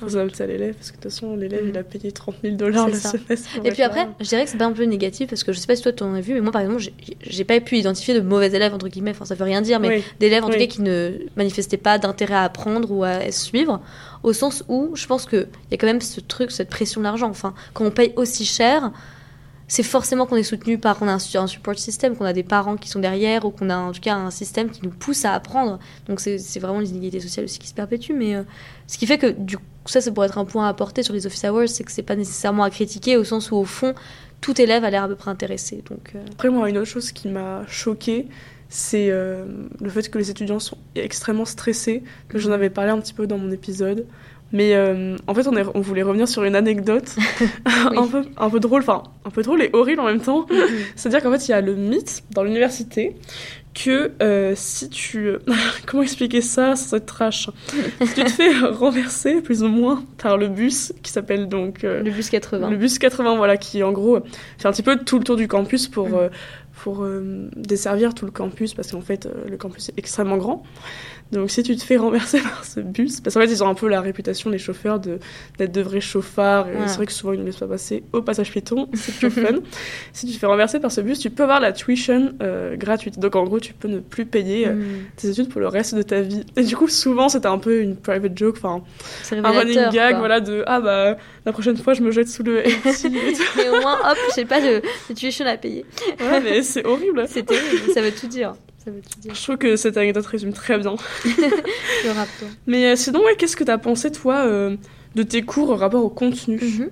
Invite 0.00 0.40
à 0.40 0.46
l'élève, 0.46 0.74
parce 0.74 0.90
que 0.90 0.96
de 0.96 1.02
toute 1.02 1.12
façon, 1.12 1.36
l'élève, 1.36 1.64
Mhm. 1.64 1.68
il 1.70 1.78
a 1.78 1.82
payé 1.82 2.12
30 2.12 2.36
000 2.42 2.56
dollars 2.56 2.88
le 2.88 2.94
ça. 2.94 3.10
semestre. 3.10 3.50
Et 3.64 3.70
puis 3.70 3.82
après, 3.82 4.08
je 4.20 4.26
dirais 4.28 4.44
que 4.44 4.50
c'est 4.50 4.56
pas 4.58 4.64
un 4.64 4.72
peu 4.72 4.84
négatif 4.84 5.28
parce 5.28 5.44
que 5.44 5.52
je 5.52 5.58
sais 5.58 5.66
pas 5.66 5.76
si 5.76 5.82
toi 5.82 5.92
tu 5.92 6.02
en 6.02 6.14
as 6.14 6.20
vu, 6.20 6.34
mais 6.34 6.40
moi 6.40 6.50
par 6.52 6.62
exemple, 6.62 6.82
j'ai- 7.22 7.44
pas 7.44 7.60
pu 7.60 7.76
identifier 7.76 8.14
de 8.14 8.20
mauvais 8.20 8.46
élèves 8.52 8.72
entre 8.72 8.88
guillemets. 8.88 9.10
Enfin, 9.10 9.24
ça 9.24 9.34
veut 9.34 9.44
rien 9.44 9.60
dire, 9.60 9.80
mais 9.80 9.88
Oui. 9.88 10.04
d'élèves 10.20 10.44
en 10.44 10.48
tout 10.48 10.54
Oui. 10.54 10.66
cas 10.66 10.72
qui 10.74 10.82
ne 10.82 11.12
manifestaient 11.36 11.76
pas 11.76 11.98
d'intérêt 11.98 12.34
à 12.34 12.42
apprendre 12.44 12.90
ou 12.90 13.04
à 13.04 13.30
suivre, 13.32 13.80
au 14.22 14.32
sens 14.32 14.64
où 14.68 14.92
je 14.94 15.06
pense 15.06 15.26
qu'il 15.26 15.46
y 15.70 15.74
a 15.74 15.76
quand 15.76 15.86
même 15.86 16.00
ce 16.00 16.20
truc, 16.20 16.50
cette 16.52 16.70
pression 16.70 17.00
de 17.00 17.04
l'argent. 17.04 17.28
Enfin, 17.28 17.52
quand 17.74 17.84
on 17.84 17.90
paye 17.90 18.12
aussi 18.16 18.44
cher, 18.44 18.92
c'est 19.68 19.82
forcément 19.82 20.26
qu'on 20.26 20.36
est 20.36 20.42
soutenu 20.42 20.76
par 20.78 20.98
qu'on 20.98 21.08
a 21.08 21.12
un, 21.12 21.18
su- 21.18 21.36
un 21.38 21.46
support 21.46 21.78
system, 21.78 22.14
qu'on 22.16 22.24
a 22.26 22.32
des 22.32 22.42
parents 22.42 22.76
qui 22.76 22.88
sont 22.88 22.98
derrière 23.00 23.44
ou 23.44 23.50
qu'on 23.50 23.70
a 23.70 23.76
en 23.76 23.92
tout 23.92 24.00
cas 24.00 24.14
un 24.14 24.30
système 24.30 24.70
qui 24.70 24.80
nous 24.82 24.90
pousse 24.90 25.24
à 25.24 25.32
apprendre. 25.32 25.78
Donc 26.08 26.20
c'est 26.20 26.58
vraiment 26.58 26.80
les 26.80 26.90
inégalités 26.90 27.20
sociales 27.20 27.44
aussi 27.46 27.58
qui 27.58 27.68
se 27.68 27.74
perpétuent. 27.74 28.14
Mais 28.14 28.34
euh, 28.34 28.42
ce 28.86 28.98
qui 28.98 29.06
fait 29.06 29.18
que 29.18 29.34
ça, 29.86 30.00
ça 30.00 30.10
pourrait 30.12 30.26
être 30.26 30.38
un 30.38 30.44
point 30.44 30.66
à 30.66 30.68
apporter 30.68 31.02
sur 31.02 31.14
les 31.14 31.26
office 31.26 31.44
hours, 31.44 31.68
c'est 31.68 31.84
que 31.84 31.92
c'est 31.92 32.02
pas 32.02 32.16
nécessairement 32.16 32.64
à 32.64 32.70
critiquer 32.70 33.16
au 33.16 33.24
sens 33.24 33.50
où 33.50 33.56
au 33.56 33.64
fond, 33.64 33.94
tout 34.40 34.60
élève 34.60 34.84
a 34.84 34.90
l'air 34.90 35.04
à 35.04 35.08
peu 35.08 35.16
près 35.16 35.30
intéressé. 35.30 35.82
Donc 35.88 36.12
euh, 36.14 36.22
Après, 36.32 36.50
moi, 36.50 36.68
une 36.68 36.76
autre 36.78 36.88
chose 36.88 37.10
qui 37.12 37.28
m'a 37.28 37.64
choquée, 37.66 38.26
c'est 38.68 39.10
euh, 39.10 39.44
le 39.80 39.90
fait 39.90 40.08
que 40.10 40.18
les 40.18 40.30
étudiants 40.30 40.58
sont 40.58 40.78
extrêmement 40.94 41.44
stressés. 41.44 42.02
J'en 42.34 42.52
avais 42.52 42.70
parlé 42.70 42.90
un 42.90 42.98
petit 43.00 43.12
peu 43.14 43.26
dans 43.26 43.38
mon 43.38 43.50
épisode. 43.50 44.06
Mais 44.52 44.74
euh, 44.74 45.16
en 45.26 45.34
fait, 45.34 45.46
on, 45.46 45.56
est- 45.56 45.64
on 45.74 45.80
voulait 45.80 46.02
revenir 46.02 46.28
sur 46.28 46.44
une 46.44 46.54
anecdote 46.54 47.16
un, 47.64 48.06
peu, 48.06 48.22
un 48.36 48.50
peu 48.50 48.60
drôle, 48.60 48.82
enfin, 48.82 49.02
un 49.24 49.30
peu 49.30 49.42
drôle 49.42 49.62
et 49.62 49.70
horrible 49.72 50.00
en 50.00 50.06
même 50.06 50.20
temps. 50.20 50.46
C'est-à-dire 50.96 51.22
qu'en 51.22 51.32
fait, 51.32 51.48
il 51.48 51.52
y 51.52 51.54
a 51.54 51.60
le 51.60 51.74
mythe 51.74 52.22
dans 52.32 52.42
l'université 52.44 53.16
que 53.74 54.12
euh, 54.22 54.52
si 54.54 54.90
tu... 54.90 55.30
Comment 55.86 56.02
expliquer 56.02 56.42
ça 56.42 56.76
sans 56.76 56.96
être 56.98 57.06
trash? 57.06 57.48
Si 58.02 58.14
tu 58.14 58.24
te 58.24 58.30
fais 58.30 58.52
renverser, 58.58 59.40
plus 59.40 59.62
ou 59.62 59.68
moins, 59.68 60.04
par 60.18 60.36
le 60.36 60.48
bus, 60.48 60.92
qui 61.02 61.10
s'appelle 61.10 61.48
donc... 61.48 61.82
euh, 61.84 62.02
le 62.02 62.10
bus 62.10 62.28
80. 62.28 62.68
le 62.68 62.76
bus 62.76 62.98
80, 62.98 63.36
voilà, 63.36 63.56
qui 63.56 63.82
en 63.82 63.92
gros 63.92 64.20
fait 64.58 64.68
un 64.68 64.72
petit 64.72 64.82
peu 64.82 64.96
tout 64.98 65.18
le 65.18 65.24
tour 65.24 65.36
du 65.36 65.48
campus 65.48 65.88
pour, 65.88 66.08
Mm. 66.08 66.28
pour 66.82 67.06
desservir 67.56 68.12
tout 68.12 68.24
le 68.26 68.32
campus, 68.32 68.74
parce 68.74 68.90
qu'en 68.92 69.00
fait, 69.00 69.28
le 69.48 69.56
campus 69.56 69.88
est 69.90 69.94
extrêmement 69.98 70.36
grand. 70.36 70.64
Donc 71.32 71.50
si 71.50 71.62
tu 71.62 71.74
te 71.76 71.82
fais 71.82 71.96
renverser 71.96 72.40
par 72.42 72.64
ce 72.64 72.80
bus, 72.80 73.20
parce 73.20 73.34
qu'en 73.34 73.40
fait, 73.40 73.46
ils 73.50 73.64
ont 73.64 73.68
un 73.68 73.74
peu 73.74 73.88
la 73.88 74.00
réputation, 74.00 74.50
les 74.50 74.58
chauffeurs, 74.58 75.00
de- 75.00 75.18
d'être 75.58 75.72
de, 75.72 75.80
vrais 75.80 76.00
chauffards, 76.00 76.66
c'est 76.86 76.96
vrai 76.96 77.06
que 77.06 77.12
souvent, 77.12 77.32
ils 77.32 77.40
ne 77.40 77.44
laissent 77.46 77.56
pas 77.56 77.66
passer 77.66 78.04
au 78.12 78.20
passage 78.22 78.50
piéton, 78.50 78.88
c'est 78.94 79.12
toujours 79.12 79.32
fun. 79.32 79.56
si 80.12 80.26
tu 80.26 80.32
te 80.34 80.38
fais 80.38 80.46
renverser 80.46 80.78
par 80.78 80.92
ce 80.92 81.00
bus, 81.00 81.18
tu 81.18 81.30
peux 81.30 81.42
avoir 81.44 81.58
la 81.60 81.72
tuition 81.72 82.34
euh, 82.42 82.76
gratuite. 82.76 83.18
Donc 83.18 83.34
en 83.34 83.44
gros, 83.44 83.58
tu 83.60 83.72
peux 83.72 83.88
ne 83.88 83.98
plus 84.00 84.26
payer 84.26 84.68
euh, 84.68 84.72
Mm. 84.74 85.04
tes 85.16 85.28
études 85.30 85.48
pour 85.48 85.60
le 85.60 85.68
reste 85.68 85.94
de 85.94 86.02
ta 86.02 86.20
vie. 86.20 86.44
Et 86.56 86.62
du 86.64 86.76
coup, 86.76 86.88
souvent, 86.88 87.28
c'était 87.28 87.46
un 87.46 87.58
peu 87.58 87.80
une 87.80 87.96
private 87.96 88.36
joke, 88.36 88.56
enfin, 88.58 88.82
un 89.32 89.50
running 89.50 89.90
gag, 89.90 90.10
quoi. 90.12 90.18
voilà, 90.18 90.40
de 90.40 90.62
ah 90.66 90.80
bah 90.80 91.16
la 91.46 91.52
prochaine 91.52 91.76
fois 91.76 91.94
je 91.94 92.02
me 92.02 92.10
jette 92.10 92.28
sous 92.28 92.42
le. 92.42 92.62
Mais 93.56 93.68
au 93.68 93.80
moins, 93.80 93.98
hop, 94.10 94.18
j'ai 94.36 94.44
pas 94.44 94.60
de, 94.60 94.82
de 95.08 95.14
tuition 95.14 95.46
à 95.46 95.56
payer. 95.56 95.84
Ouais, 96.20 96.40
mais 96.40 96.62
c'est 96.62 96.84
horrible. 96.84 97.24
C'est 97.28 97.44
terrible, 97.46 97.92
ça 97.94 98.02
veut 98.02 98.10
tout 98.12 98.26
dire. 98.26 98.54
Ça 98.84 98.90
veut 98.90 99.00
tout 99.00 99.20
dire. 99.20 99.34
Je 99.34 99.42
trouve 99.42 99.56
que 99.58 99.76
cette 99.76 99.96
anecdote 99.96 100.26
résume 100.26 100.52
très 100.52 100.78
bien. 100.78 100.94
Le 101.24 102.10
rap, 102.12 102.28
toi. 102.38 102.48
Mais 102.66 102.86
euh, 102.86 102.96
sinon, 102.96 103.20
ouais, 103.24 103.36
qu'est-ce 103.36 103.56
que 103.56 103.64
t'as 103.64 103.78
pensé, 103.78 104.10
toi, 104.10 104.44
euh, 104.46 104.76
de 105.14 105.22
tes 105.22 105.42
cours 105.42 105.70
au 105.70 105.76
rapport 105.76 106.04
au 106.04 106.08
contenu? 106.08 106.58
Mhm. 106.60 106.90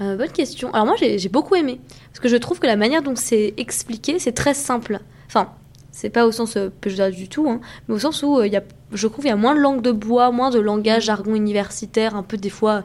Euh, 0.00 0.16
bonne 0.16 0.32
question. 0.32 0.72
Alors 0.72 0.86
moi, 0.86 0.94
j'ai 0.98 1.28
beaucoup 1.28 1.56
aimé. 1.56 1.78
Parce 2.10 2.20
que 2.20 2.28
je 2.28 2.36
trouve 2.36 2.58
que 2.58 2.66
la 2.66 2.76
manière 2.76 3.02
dont 3.02 3.16
c'est 3.16 3.52
expliqué, 3.58 4.18
c'est 4.18 4.32
très 4.32 4.54
simple. 4.54 5.00
Enfin, 5.26 5.50
c'est 5.92 6.08
pas 6.08 6.26
au 6.26 6.32
sens 6.32 6.56
euh, 6.56 6.70
péjoratif 6.80 7.18
du 7.20 7.28
tout, 7.28 7.50
hein, 7.50 7.60
mais 7.86 7.94
au 7.94 7.98
sens 7.98 8.22
où 8.22 8.38
euh, 8.38 8.46
il 8.46 8.52
y 8.52 8.56
a, 8.56 8.62
je 8.92 9.06
trouve 9.06 9.22
qu'il 9.22 9.28
y 9.30 9.32
a 9.32 9.36
moins 9.36 9.54
de 9.54 9.60
langue 9.60 9.82
de 9.82 9.92
bois, 9.92 10.30
moins 10.30 10.48
de 10.50 10.58
langage, 10.58 11.04
jargon 11.04 11.34
universitaire, 11.34 12.16
un 12.16 12.22
peu 12.22 12.36
des 12.38 12.50
fois 12.50 12.82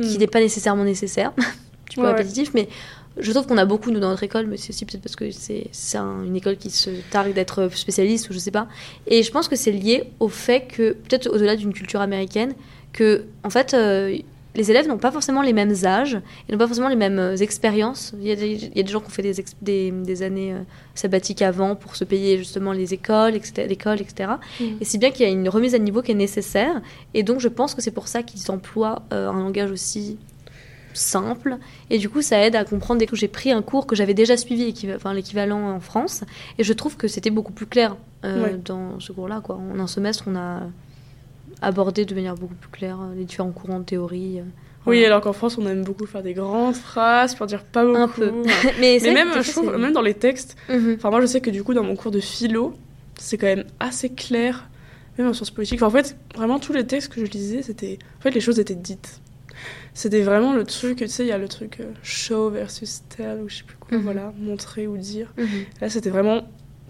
qui 0.00 0.16
Hmm. 0.16 0.18
n'est 0.20 0.26
pas 0.26 0.40
nécessairement 0.40 0.84
nécessaire. 0.84 1.32
tu 1.90 2.00
Ouais, 2.00 2.06
ouais. 2.06 2.12
répétitif, 2.12 2.52
mais 2.54 2.68
je 3.18 3.32
trouve 3.32 3.46
qu'on 3.46 3.58
a 3.58 3.64
beaucoup, 3.64 3.90
nous, 3.90 4.00
dans 4.00 4.08
notre 4.10 4.22
école, 4.22 4.46
mais 4.46 4.56
c'est 4.56 4.70
aussi 4.70 4.84
peut-être 4.86 5.02
parce 5.02 5.16
que 5.16 5.30
c'est 5.30 5.66
c'est 5.72 5.98
un- 5.98 6.22
une 6.24 6.36
école 6.36 6.56
qui 6.56 6.70
se 6.70 6.90
targue 7.10 7.34
d'être 7.34 7.68
spécialiste 7.74 8.30
ou 8.30 8.32
je 8.32 8.38
sais 8.38 8.50
pas. 8.52 8.68
Et 9.06 9.22
je 9.22 9.30
pense 9.30 9.48
que 9.48 9.56
c'est 9.56 9.72
lié 9.72 10.04
au 10.20 10.28
fait 10.28 10.62
que, 10.68 10.92
peut-être 10.92 11.28
au-delà 11.28 11.56
d'une 11.56 11.72
culture 11.72 12.00
américaine, 12.00 12.54
que, 12.92 13.24
en 13.44 13.50
fait, 13.50 13.74
euh, 13.74 14.16
les 14.56 14.68
élèves 14.70 14.88
n'ont 14.88 14.98
pas 14.98 15.12
forcément 15.12 15.42
les 15.42 15.52
mêmes 15.52 15.74
âges 15.84 16.18
et 16.48 16.52
n'ont 16.52 16.58
pas 16.58 16.66
forcément 16.66 16.88
les 16.88 16.96
mêmes 16.96 17.20
euh, 17.20 17.36
expériences. 17.36 18.12
Il 18.20 18.26
y, 18.26 18.32
a 18.32 18.36
des, 18.36 18.52
il 18.54 18.76
y 18.76 18.80
a 18.80 18.82
des 18.82 18.90
gens 18.90 18.98
qui 19.00 19.06
ont 19.06 19.10
fait 19.10 19.22
des, 19.22 19.38
ex- 19.38 19.54
des, 19.62 19.92
des 19.92 20.22
années 20.22 20.52
euh, 20.54 20.58
sabbatiques 20.96 21.40
avant 21.42 21.76
pour 21.76 21.94
se 21.94 22.02
payer 22.04 22.36
justement 22.38 22.72
les 22.72 22.92
écoles, 22.92 23.36
etc. 23.36 23.66
l'école, 23.68 24.00
etc. 24.00 24.30
Mm. 24.60 24.64
Et 24.80 24.84
si 24.84 24.98
bien 24.98 25.10
qu'il 25.12 25.22
y 25.24 25.28
a 25.28 25.32
une 25.32 25.48
remise 25.48 25.74
à 25.76 25.78
niveau 25.78 26.02
qui 26.02 26.10
est 26.10 26.14
nécessaire. 26.16 26.80
Et 27.14 27.22
donc, 27.22 27.38
je 27.38 27.46
pense 27.48 27.74
que 27.76 27.80
c'est 27.82 27.92
pour 27.92 28.08
ça 28.08 28.24
qu'ils 28.24 28.50
emploient 28.50 29.02
euh, 29.12 29.28
un 29.30 29.38
langage 29.38 29.70
aussi 29.70 30.18
simple. 31.00 31.58
Et 31.90 31.98
du 31.98 32.08
coup, 32.08 32.22
ça 32.22 32.38
aide 32.44 32.54
à 32.56 32.64
comprendre. 32.64 33.00
Dès 33.00 33.06
que 33.06 33.16
j'ai 33.16 33.28
pris 33.28 33.50
un 33.52 33.62
cours 33.62 33.86
que 33.86 33.96
j'avais 33.96 34.14
déjà 34.14 34.36
suivi, 34.36 34.72
enfin, 34.94 35.12
l'équivalent 35.14 35.70
en 35.74 35.80
France, 35.80 36.22
et 36.58 36.64
je 36.64 36.72
trouve 36.72 36.96
que 36.96 37.08
c'était 37.08 37.30
beaucoup 37.30 37.52
plus 37.52 37.66
clair 37.66 37.96
euh, 38.24 38.42
Ouais. 38.44 38.60
dans 38.64 39.00
ce 39.00 39.12
cours-là. 39.12 39.40
Quoi. 39.42 39.56
En 39.56 39.78
un 39.80 39.86
semestre, 39.86 40.24
on 40.26 40.36
a 40.36 40.60
abordé 41.62 42.04
de 42.04 42.14
manière 42.14 42.34
beaucoup 42.36 42.54
plus 42.54 42.70
claire 42.70 42.98
euh, 43.00 43.14
les 43.14 43.24
différents 43.24 43.50
courants 43.50 43.80
de 43.80 43.84
théorie. 43.84 44.38
euh, 44.40 44.44
Oui, 44.86 45.04
alors 45.04 45.20
qu'en 45.20 45.32
France, 45.32 45.58
on 45.58 45.66
aime 45.66 45.84
beaucoup 45.84 46.06
faire 46.06 46.22
des 46.22 46.32
grandes 46.34 46.74
phrases 46.76 47.34
pour 47.34 47.46
dire 47.46 47.64
pas 47.64 47.84
beaucoup. 47.84 47.98
Un 47.98 48.08
peu. 48.08 48.32
Mais, 48.80 48.98
même, 49.00 49.42
je 49.42 49.50
trouve, 49.50 49.76
même 49.76 49.92
dans 49.92 50.02
les 50.02 50.14
textes, 50.14 50.56
Mhm. 50.68 50.94
enfin, 50.96 51.10
moi, 51.10 51.20
je 51.20 51.26
sais 51.26 51.40
que 51.40 51.50
du 51.50 51.62
coup, 51.62 51.74
dans 51.74 51.82
mon 51.84 51.96
cours 51.96 52.10
de 52.10 52.20
philo, 52.20 52.74
c'est 53.18 53.36
quand 53.36 53.46
même 53.46 53.64
assez 53.78 54.08
clair, 54.10 54.68
même 55.18 55.28
en 55.28 55.32
sciences 55.34 55.50
politiques. 55.50 55.82
Enfin, 55.82 55.88
en 55.98 56.02
fait, 56.02 56.16
vraiment, 56.34 56.58
tous 56.58 56.72
les 56.72 56.86
textes 56.86 57.12
que 57.12 57.24
je 57.24 57.30
lisais, 57.30 57.62
c'était. 57.62 57.98
En 58.18 58.22
fait, 58.22 58.30
les 58.30 58.40
choses 58.40 58.58
étaient 58.58 58.74
dites. 58.74 59.20
C'était 59.94 60.22
vraiment 60.22 60.52
le 60.52 60.64
truc, 60.64 60.98
tu 60.98 61.08
sais, 61.08 61.24
il 61.24 61.28
y 61.28 61.32
a 61.32 61.38
le 61.38 61.48
truc 61.48 61.78
euh, 61.80 61.90
show 62.02 62.48
versus 62.50 63.02
tell, 63.14 63.40
ou 63.42 63.48
je 63.48 63.56
sais 63.58 63.64
plus 63.64 63.76
quoi, 63.76 63.96
Mhm. 63.98 64.04
voilà, 64.04 64.32
montrer 64.38 64.86
ou 64.86 64.96
dire. 64.96 65.32
Mhm. 65.36 65.46
Là, 65.80 65.88
c'était 65.90 66.10
vraiment. 66.10 66.42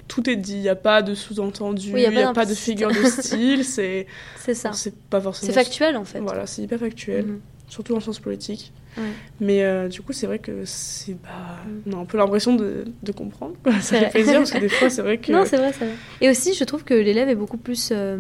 Tout 0.09 0.29
est 0.29 0.37
dit, 0.37 0.55
il 0.55 0.61
n'y 0.63 0.69
a 0.69 0.75
pas 0.77 1.03
de 1.03 1.15
sous-entendu, 1.15 1.93
Oui, 1.95 2.01
il 2.01 2.03
y 2.03 2.07
a 2.07 2.11
n'y 2.11 2.17
pas 2.17 2.31
a, 2.31 2.33
pas 2.33 2.45
de 2.45 2.55
figure 2.55 2.89
de 2.91 3.03
style, 3.05 3.65
c'est 3.65 4.07
C'est 4.37 4.55
ça. 4.55 4.73
c'est 4.73 4.95
pas 4.95 5.21
forcément. 5.21 5.53
C'est 5.53 5.59
factuel 5.59 5.97
en 5.97 6.05
fait. 6.05 6.19
Voilà, 6.21 6.47
c'est 6.47 6.63
hyper 6.63 6.81
factuel, 6.81 7.25
Mhm. 7.27 7.41
surtout 7.69 7.95
en 7.95 8.01
sciences 8.01 8.19
politiques. 8.19 8.73
Ouais. 8.99 9.05
Mais 9.39 9.63
euh, 9.63 9.87
du 9.87 10.03
coup, 10.03 10.13
c'est 10.13 10.27
vrai 10.27 10.41
que 10.41 10.65
c'est 10.65 11.13
bah, 11.23 11.61
on 11.87 11.93
a 11.97 12.01
un 12.01 12.05
peu 12.07 12.19
l'impression 12.19 12.57
de, 12.57 12.87
de 13.05 13.13
comprendre. 13.13 13.55
quoi. 13.63 13.73
Ça 13.75 13.81
C'est 13.81 13.95
fait 13.95 14.01
vrai. 14.01 14.11
plaisir 14.11 14.35
parce 14.39 14.51
que 14.51 14.59
des 14.59 14.69
fois, 14.69 14.91
c'est 14.91 15.03
vrai 15.03 15.19
que. 15.23 15.31
Non, 15.31 15.45
c'est 15.47 15.57
vrai, 15.59 15.73
c'est 15.73 15.85
vrai. 15.85 15.95
Et 16.21 16.29
aussi, 16.29 16.55
je 16.55 16.65
trouve 16.65 16.83
que 16.83 16.93
l'élève 16.95 17.29
est 17.29 17.37
beaucoup 17.37 17.57
plus. 17.57 17.91
euh, 17.93 18.19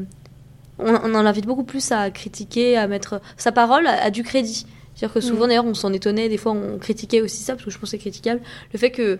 on, 0.84 0.94
on 1.04 1.14
en 1.14 1.26
invite 1.26 1.46
beaucoup 1.46 1.64
plus 1.64 1.92
à 1.92 2.10
critiquer, 2.10 2.76
à 2.76 2.86
mettre 2.88 3.20
sa 3.36 3.52
parole 3.52 3.86
à, 3.86 4.02
à 4.04 4.10
du 4.10 4.22
crédit. 4.22 4.66
C'est-à-dire 4.94 5.14
que 5.14 5.20
souvent, 5.20 5.44
Mm. 5.46 5.48
d'ailleurs, 5.48 5.64
on 5.66 5.74
s'en 5.74 5.92
étonnait, 5.92 6.28
des 6.28 6.36
fois, 6.36 6.52
on 6.52 6.78
critiquait 6.78 7.20
aussi 7.22 7.42
ça, 7.42 7.54
parce 7.54 7.64
que 7.64 7.70
je 7.70 7.76
pense 7.78 7.84
que 7.88 7.90
c'est 7.92 7.98
critiquable. 7.98 8.40
Le 8.72 8.78
fait 8.78 8.90
que. 8.90 9.18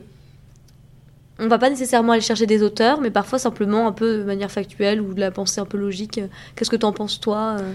On 1.43 1.49
va 1.49 1.57
pas 1.59 1.71
nécessairement 1.71 2.13
aller 2.13 2.21
chercher 2.21 2.45
des 2.45 2.63
auteurs, 2.63 3.01
mais 3.01 3.11
parfois 3.11 3.39
simplement 3.39 3.87
un 3.87 3.93
peu 3.93 4.19
de 4.19 4.25
manière 4.25 4.51
factuelle 4.51 5.01
ou 5.01 5.15
de 5.15 5.21
la 5.21 5.31
pensée 5.31 5.59
un 5.61 5.65
peu 5.65 5.79
logique. 5.79 6.19
euh, 6.19 6.27
Qu'est-ce 6.55 6.69
que 6.69 6.77
t'en 6.77 6.93
penses, 6.93 7.19
toi 7.19 7.57
euh 7.59 7.73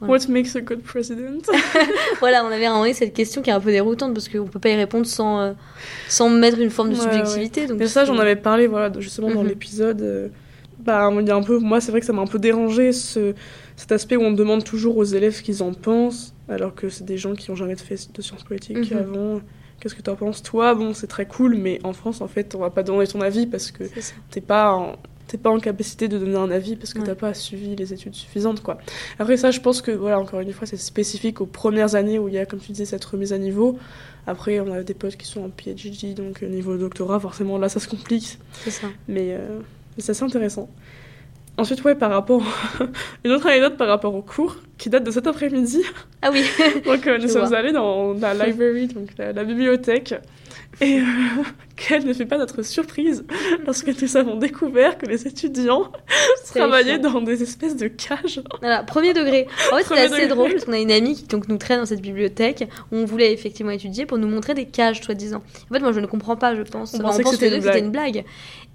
What 0.00 0.20
makes 0.30 0.56
a 0.56 0.60
good 0.60 0.80
president? 0.82 1.42
Voilà, 2.20 2.44
on 2.46 2.48
avait 2.48 2.66
donné 2.66 2.94
cette 2.94 3.12
question 3.12 3.42
qui 3.42 3.50
est 3.50 3.52
un 3.52 3.60
peu 3.60 3.70
déroutante 3.72 4.14
parce 4.14 4.28
qu'on 4.30 4.46
peut 4.46 4.58
pas 4.58 4.70
y 4.70 4.74
répondre 4.74 5.04
sans, 5.04 5.38
euh, 5.40 5.52
sans 6.08 6.30
mettre 6.30 6.58
une 6.60 6.70
forme 6.70 6.88
de 6.90 6.94
Ouais, 6.94 7.02
subjectivité. 7.02 7.66
Donc 7.66 7.78
Mais 7.78 7.86
ça, 7.88 8.06
j'en 8.06 8.18
avais 8.18 8.36
parlé, 8.36 8.66
voilà, 8.66 8.90
justement 9.00 9.30
dans 9.30 9.42
Mhm. 9.42 9.48
l'épisode. 9.48 10.00
euh, 10.00 10.28
bah, 10.78 11.10
il 11.20 11.26
y 11.26 11.30
a 11.30 11.36
un 11.36 11.42
peu, 11.42 11.58
moi, 11.58 11.80
c'est 11.80 11.90
vrai 11.90 12.00
que 12.00 12.06
ça 12.06 12.12
m'a 12.12 12.22
un 12.22 12.26
peu 12.26 12.38
dérangé 12.38 12.92
ce, 12.92 13.34
cet 13.76 13.92
aspect 13.92 14.16
où 14.16 14.22
on 14.22 14.32
demande 14.32 14.64
toujours 14.64 14.96
aux 14.96 15.04
élèves 15.04 15.34
ce 15.34 15.42
qu'ils 15.42 15.62
en 15.62 15.72
pensent, 15.72 16.34
alors 16.48 16.74
que 16.74 16.88
c'est 16.88 17.04
des 17.04 17.18
gens 17.18 17.34
qui 17.34 17.50
n'ont 17.50 17.56
jamais 17.56 17.76
fait 17.76 18.08
de 18.14 18.22
sciences 18.22 18.44
politiques 18.44 18.90
Mhm. 18.92 18.98
avant. 18.98 19.40
Qu'est-ce 19.80 19.94
que 19.94 20.02
tu 20.02 20.10
en 20.10 20.16
penses? 20.16 20.42
Toi, 20.42 20.74
bon, 20.74 20.92
c'est 20.94 21.06
très 21.06 21.26
cool, 21.26 21.54
mais 21.56 21.78
en 21.84 21.92
France, 21.92 22.20
en 22.20 22.26
fait, 22.28 22.54
on 22.54 22.58
va 22.58 22.70
pas 22.70 22.82
demander 22.82 23.06
ton 23.06 23.20
avis 23.20 23.46
parce 23.46 23.70
que 23.70 23.84
t'es 24.30 24.40
pas 24.40 24.72
en, 24.72 24.96
t'es 25.28 25.38
pas 25.38 25.50
en 25.50 25.60
capacité 25.60 26.08
de 26.08 26.18
donner 26.18 26.34
un 26.36 26.50
avis 26.50 26.74
parce 26.74 26.94
que 26.94 26.98
Ouais. 27.00 27.06
t'as 27.06 27.14
pas 27.14 27.32
suivi 27.34 27.76
les 27.76 27.92
études 27.92 28.14
suffisantes, 28.14 28.60
quoi. 28.62 28.78
Après 29.20 29.36
ça, 29.36 29.52
je 29.52 29.60
pense 29.60 29.80
que, 29.82 29.92
voilà, 29.92 30.18
encore 30.18 30.40
une 30.40 30.52
fois, 30.52 30.66
c'est 30.66 30.76
spécifique 30.78 31.40
aux 31.40 31.46
premières 31.46 31.94
années 31.94 32.18
où 32.18 32.26
il 32.28 32.34
y 32.34 32.38
a, 32.38 32.46
comme 32.46 32.58
tu 32.58 32.72
disais, 32.72 32.86
cette 32.86 33.04
remise 33.04 33.32
à 33.32 33.38
niveau. 33.38 33.78
Après, 34.26 34.58
on 34.58 34.72
a 34.72 34.82
des 34.82 34.94
potes 34.94 35.16
qui 35.16 35.26
sont 35.26 35.42
en 35.44 35.48
PhD, 35.50 36.12
donc 36.14 36.42
euh, 36.42 36.48
niveau 36.48 36.76
doctorat, 36.76 37.20
forcément, 37.20 37.56
là, 37.56 37.68
ça 37.68 37.78
se 37.78 37.86
complique. 37.88 38.38
C'est 38.64 38.70
ça. 38.70 38.88
Mais, 39.06 39.28
euh, 39.38 39.60
mais 39.98 40.02
c'est 40.04 40.12
assez 40.12 40.22
intéressant. 40.22 40.70
Ensuite, 41.56 41.82
ouais, 41.82 41.96
par 41.96 42.10
rapport. 42.10 42.44
Une 43.24 43.32
autre 43.32 43.48
anecdote 43.48 43.76
par 43.76 43.88
rapport 43.88 44.14
au 44.14 44.22
cours 44.22 44.56
qui 44.78 44.88
date 44.90 45.02
de 45.02 45.10
cet 45.10 45.26
après-midi. 45.26 45.82
Ah 46.22 46.30
oui. 46.32 46.44
Donc, 46.86 47.04
euh, 47.08 47.18
nous 47.18 47.26
sommes 47.26 47.46
vois. 47.48 47.58
allés 47.58 47.72
dans 47.72 48.14
la 48.14 48.32
library, 48.46 48.86
donc 48.86 49.08
la, 49.18 49.32
la 49.32 49.42
bibliothèque. 49.42 50.14
Et 50.80 51.00
euh, 51.00 51.02
quelle 51.78 52.04
ne 52.04 52.12
fait 52.12 52.26
pas 52.26 52.38
notre 52.38 52.62
surprise 52.62 53.24
lorsque 53.64 53.88
nous 54.02 54.16
avons 54.16 54.36
découvert 54.36 54.98
que 54.98 55.06
les 55.06 55.26
étudiants 55.26 55.90
C'est 56.44 56.58
travaillaient 56.58 56.98
dans 56.98 57.20
des 57.20 57.42
espèces 57.42 57.76
de 57.76 57.88
cages. 57.88 58.42
Voilà, 58.60 58.82
premier 58.82 59.14
degré. 59.14 59.46
En 59.72 59.76
fait, 59.76 59.84
c'était 59.84 60.00
assez 60.00 60.10
degré. 60.10 60.28
drôle 60.28 60.50
parce 60.52 60.64
qu'on 60.64 60.72
a 60.72 60.78
une 60.78 60.90
amie 60.90 61.14
qui 61.14 61.24
donc, 61.24 61.48
nous 61.48 61.58
traîne 61.58 61.80
dans 61.80 61.86
cette 61.86 62.00
bibliothèque 62.00 62.68
où 62.90 62.96
on 62.96 63.04
voulait 63.04 63.32
effectivement 63.32 63.72
étudier 63.72 64.06
pour 64.06 64.18
nous 64.18 64.28
montrer 64.28 64.54
des 64.54 64.66
cages, 64.66 65.00
soi-disant. 65.02 65.42
En 65.70 65.74
fait, 65.74 65.80
moi, 65.80 65.92
je 65.92 66.00
ne 66.00 66.06
comprends 66.06 66.36
pas, 66.36 66.54
je 66.54 66.62
pense. 66.62 66.94
On 66.94 67.04
Enfin, 67.04 67.18
que 67.18 67.22
pense 67.22 67.32
c'était 67.32 67.50
les 67.50 67.56
une 67.56 67.62
deux 67.62 67.68
c'était 67.68 67.80
une 67.80 67.90
blague. 67.90 68.24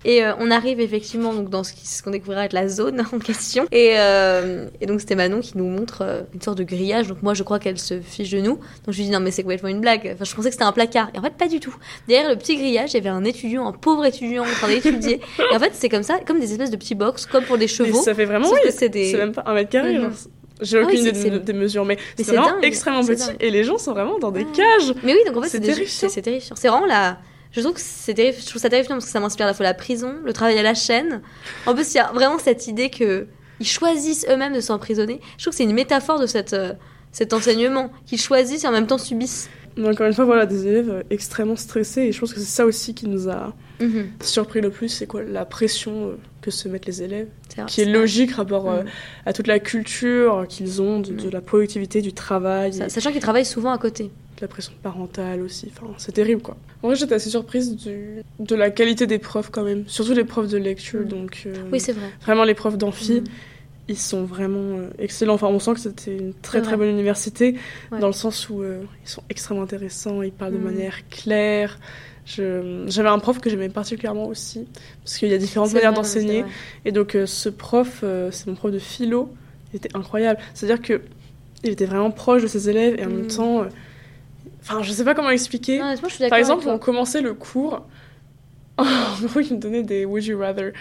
Et 0.05 0.23
euh, 0.23 0.33
on 0.39 0.51
arrive 0.51 0.79
effectivement 0.79 1.33
donc, 1.33 1.49
dans 1.49 1.63
ce 1.63 2.03
qu'on 2.03 2.11
découvrira 2.11 2.45
être 2.45 2.53
la 2.53 2.67
zone 2.67 3.05
en 3.13 3.19
question. 3.19 3.65
Et, 3.71 3.93
euh, 3.95 4.67
et 4.81 4.85
donc, 4.85 4.99
c'était 4.99 5.15
Manon 5.15 5.39
qui 5.39 5.57
nous 5.57 5.67
montre 5.67 6.01
euh, 6.01 6.21
une 6.33 6.41
sorte 6.41 6.57
de 6.57 6.63
grillage. 6.63 7.07
Donc, 7.07 7.23
moi, 7.23 7.33
je 7.33 7.43
crois 7.43 7.59
qu'elle 7.59 7.79
se 7.79 7.99
fiche 8.01 8.31
de 8.31 8.39
nous. 8.39 8.55
Donc, 8.55 8.89
je 8.89 8.97
lui 8.97 9.05
dis 9.05 9.11
non, 9.11 9.19
mais 9.19 9.31
c'est 9.31 9.43
complètement 9.43 9.69
une 9.69 9.81
blague. 9.81 10.11
Enfin, 10.13 10.25
je 10.25 10.35
pensais 10.35 10.49
que 10.49 10.53
c'était 10.53 10.65
un 10.65 10.71
placard. 10.71 11.09
Et 11.13 11.19
en 11.19 11.21
fait, 11.21 11.33
pas 11.33 11.47
du 11.47 11.59
tout. 11.59 11.75
Derrière 12.07 12.29
le 12.29 12.35
petit 12.35 12.57
grillage, 12.57 12.92
il 12.93 13.03
y 13.03 13.07
avait 13.07 13.09
un 13.15 13.23
étudiant, 13.23 13.67
un 13.67 13.71
pauvre 13.73 14.05
étudiant 14.05 14.43
en 14.43 14.51
train 14.51 14.67
d'étudier. 14.67 15.19
et 15.51 15.55
en 15.55 15.59
fait, 15.59 15.71
c'est 15.73 15.89
comme 15.89 16.03
ça, 16.03 16.19
comme 16.25 16.39
des 16.39 16.51
espèces 16.51 16.71
de 16.71 16.77
petits 16.77 16.95
box, 16.95 17.25
comme 17.25 17.43
pour 17.45 17.57
des 17.57 17.67
chevaux. 17.67 18.01
ça 18.01 18.13
fait 18.13 18.25
vraiment. 18.25 18.49
Oui, 18.49 18.59
c'est 18.71 18.89
des. 18.89 19.13
Même 19.15 19.31
pas 19.33 19.43
un 19.45 19.53
mètre 19.53 19.69
carré. 19.69 19.95
Genre. 19.95 20.11
J'ai 20.61 20.79
Ah 20.79 20.83
aucune 20.83 21.03
c'est- 21.03 21.29
des, 21.29 21.39
des 21.39 21.53
mesures, 21.53 21.83
mais, 21.83 21.97
Mais 22.17 22.23
c'est 22.23 22.35
vraiment 22.35 22.47
dingue, 22.55 22.63
extrêmement 22.63 23.03
petit. 23.03 23.25
dingue. 23.27 23.35
Et 23.39 23.49
les 23.49 23.63
gens 23.63 23.77
sont 23.77 23.91
vraiment 23.91 24.19
dans 24.19 24.31
des 24.31 24.45
cages. 24.45 24.93
Mais 25.03 25.13
oui, 25.13 25.19
donc 25.25 25.35
en 25.37 25.41
fait, 25.41 25.49
C'est 25.49 25.59
terrifiant. 25.59 26.09
C'est 26.09 26.21
terrifiant. 26.21 26.55
C'est 26.57 26.67
vraiment 26.69 26.85
la. 26.85 27.17
Je 27.51 27.59
trouve 27.59 27.73
que 27.73 27.81
c'est. 27.83 28.15
Je 28.15 28.45
trouve 28.45 28.61
ça 28.61 28.69
terrifiant 28.69 28.95
parce 28.95 29.05
que 29.05 29.11
ça 29.11 29.19
m'inspire 29.19 29.45
à 29.45 29.49
la 29.49 29.53
fois 29.53 29.63
la 29.65 29.73
prison, 29.73 30.13
le 30.23 30.31
travail 30.31 30.57
à 30.57 30.63
la 30.63 30.73
chaîne. 30.73 31.21
En 31.65 31.73
plus, 31.73 31.93
il 31.93 31.97
y 31.97 31.99
a 31.99 32.11
vraiment 32.13 32.37
cette 32.39 32.67
idée 32.67 32.89
que 32.89 33.27
ils 33.59 33.67
choisissent 33.67 34.25
eux-mêmes 34.29 34.53
de 34.53 34.59
s'emprisonner. 34.61 35.19
Je 35.37 35.43
trouve 35.43 35.51
que 35.51 35.57
c'est 35.57 35.63
une 35.63 35.73
métaphore 35.73 36.19
de 36.19 36.25
cette, 36.27 36.53
euh, 36.53 36.73
cet 37.11 37.33
enseignement 37.33 37.91
qu'ils 38.05 38.19
choisissent 38.19 38.63
et 38.63 38.67
en 38.67 38.71
même 38.71 38.87
temps 38.87 38.97
subissent. 38.97 39.49
Mais 39.77 39.87
encore 39.87 40.07
une 40.07 40.13
fois, 40.13 40.25
voilà, 40.25 40.45
des 40.45 40.67
élèves 40.67 40.89
euh, 40.89 41.01
extrêmement 41.09 41.55
stressés. 41.55 42.01
Et 42.01 42.11
je 42.11 42.19
pense 42.19 42.33
que 42.33 42.39
c'est 42.39 42.45
ça 42.45 42.65
aussi 42.65 42.93
qui 42.93 43.07
nous 43.07 43.29
a 43.29 43.53
Mhm. 43.81 44.07
surpris 44.21 44.61
le 44.61 44.69
plus. 44.69 44.87
C'est 44.89 45.07
quoi 45.07 45.23
la 45.23 45.45
pression 45.45 46.07
euh, 46.09 46.17
que 46.41 46.51
se 46.51 46.67
mettent 46.67 46.85
les 46.85 47.01
élèves, 47.01 47.27
vrai, 47.55 47.65
qui 47.67 47.81
est 47.81 47.85
logique 47.85 48.33
rapport 48.33 48.69
euh, 48.69 48.81
Mhm. 48.83 48.89
à 49.25 49.33
toute 49.33 49.47
la 49.47 49.59
culture 49.59 50.45
qu'ils 50.47 50.81
ont, 50.81 50.99
de, 50.99 51.13
de 51.13 51.29
la 51.29 51.41
productivité, 51.41 52.01
du 52.01 52.13
travail, 52.13 52.73
Ça- 52.73 52.85
et 52.85 52.89
Sachant 52.89 53.11
qu'ils 53.11 53.21
travaillent 53.21 53.45
souvent 53.45 53.71
à 53.71 53.77
côté. 53.77 54.11
de 54.37 54.41
la 54.41 54.47
pression 54.47 54.73
parentale 54.81 55.41
aussi. 55.41 55.71
Enfin, 55.71 55.93
c'est 55.99 56.11
terrible, 56.11 56.41
quoi. 56.41 56.57
En 56.81 56.87
vrai, 56.87 56.95
j'étais 56.97 57.13
assez 57.13 57.29
surprise 57.29 57.75
du, 57.77 58.23
de 58.39 58.55
la 58.55 58.71
qualité 58.71 59.05
des 59.07 59.19
profs 59.19 59.49
quand 59.51 59.63
même. 59.63 59.83
Surtout 59.87 60.13
les 60.13 60.23
profs 60.25 60.49
de 60.49 60.57
lecture, 60.57 61.01
Mhm. 61.01 61.07
donc 61.07 61.43
euh, 61.45 61.53
Oui, 61.71 61.79
c'est 61.79 61.93
vrai. 61.93 62.07
vraiment 62.23 62.43
les 62.43 62.55
profs 62.55 62.77
d'amphi. 62.77 63.21
Ils 63.89 63.97
sont 63.97 64.23
vraiment 64.23 64.77
euh, 64.77 64.89
excellents. 64.97 65.33
Enfin, 65.33 65.47
on 65.47 65.59
sent 65.59 65.73
que 65.73 65.79
c'était 65.81 66.15
une 66.17 66.33
très 66.33 66.61
très 66.61 66.77
bonne 66.77 66.87
université, 66.89 67.57
Ouais. 67.91 67.99
dans 67.99 68.07
le 68.07 68.13
sens 68.13 68.49
où 68.49 68.61
euh, 68.61 68.81
ils 69.03 69.09
sont 69.09 69.23
extrêmement 69.29 69.63
intéressants, 69.63 70.21
ils 70.21 70.31
parlent 70.31 70.53
de 70.53 70.57
Mhm. 70.57 70.63
manière 70.63 71.09
claire. 71.09 71.77
J'avais 72.25 73.09
un 73.09 73.19
prof 73.19 73.39
que 73.39 73.49
j'aimais 73.49 73.67
particulièrement 73.67 74.27
aussi, 74.27 74.65
parce 75.03 75.17
qu'il 75.17 75.27
y 75.29 75.33
a 75.33 75.37
différentes 75.37 75.73
manières 75.73 75.91
d'enseigner. 75.93 76.45
Et 76.85 76.93
donc 76.93 77.15
euh, 77.15 77.25
ce 77.25 77.49
prof, 77.49 77.99
euh, 78.03 78.31
c'est 78.31 78.47
mon 78.47 78.55
prof 78.55 78.71
de 78.71 78.79
philo, 78.79 79.29
il 79.73 79.77
était 79.77 79.93
incroyable. 79.95 80.39
C'est-à-dire 80.53 80.81
que 80.81 81.01
il 81.65 81.71
était 81.71 81.85
vraiment 81.85 82.11
proche 82.11 82.41
de 82.41 82.47
ses 82.47 82.69
élèves 82.69 82.95
et 82.99 83.05
en 83.05 83.09
même 83.09 83.27
temps, 83.27 83.63
euh, 83.63 83.67
enfin 84.61 84.81
je 84.83 84.91
sais 84.93 85.03
pas 85.03 85.13
comment 85.15 85.29
expliquer. 85.29 85.79
Non, 85.79 85.93
Par 86.29 86.37
exemple, 86.37 86.67
on 86.69 86.77
commençait 86.77 87.21
le 87.21 87.33
cours, 87.33 87.85
en 88.77 88.83
gros 89.23 89.41
il 89.41 89.55
me 89.55 89.59
donnait 89.59 89.83
des 89.83 90.05
Would 90.05 90.23
you 90.25 90.39
rather. 90.39 90.71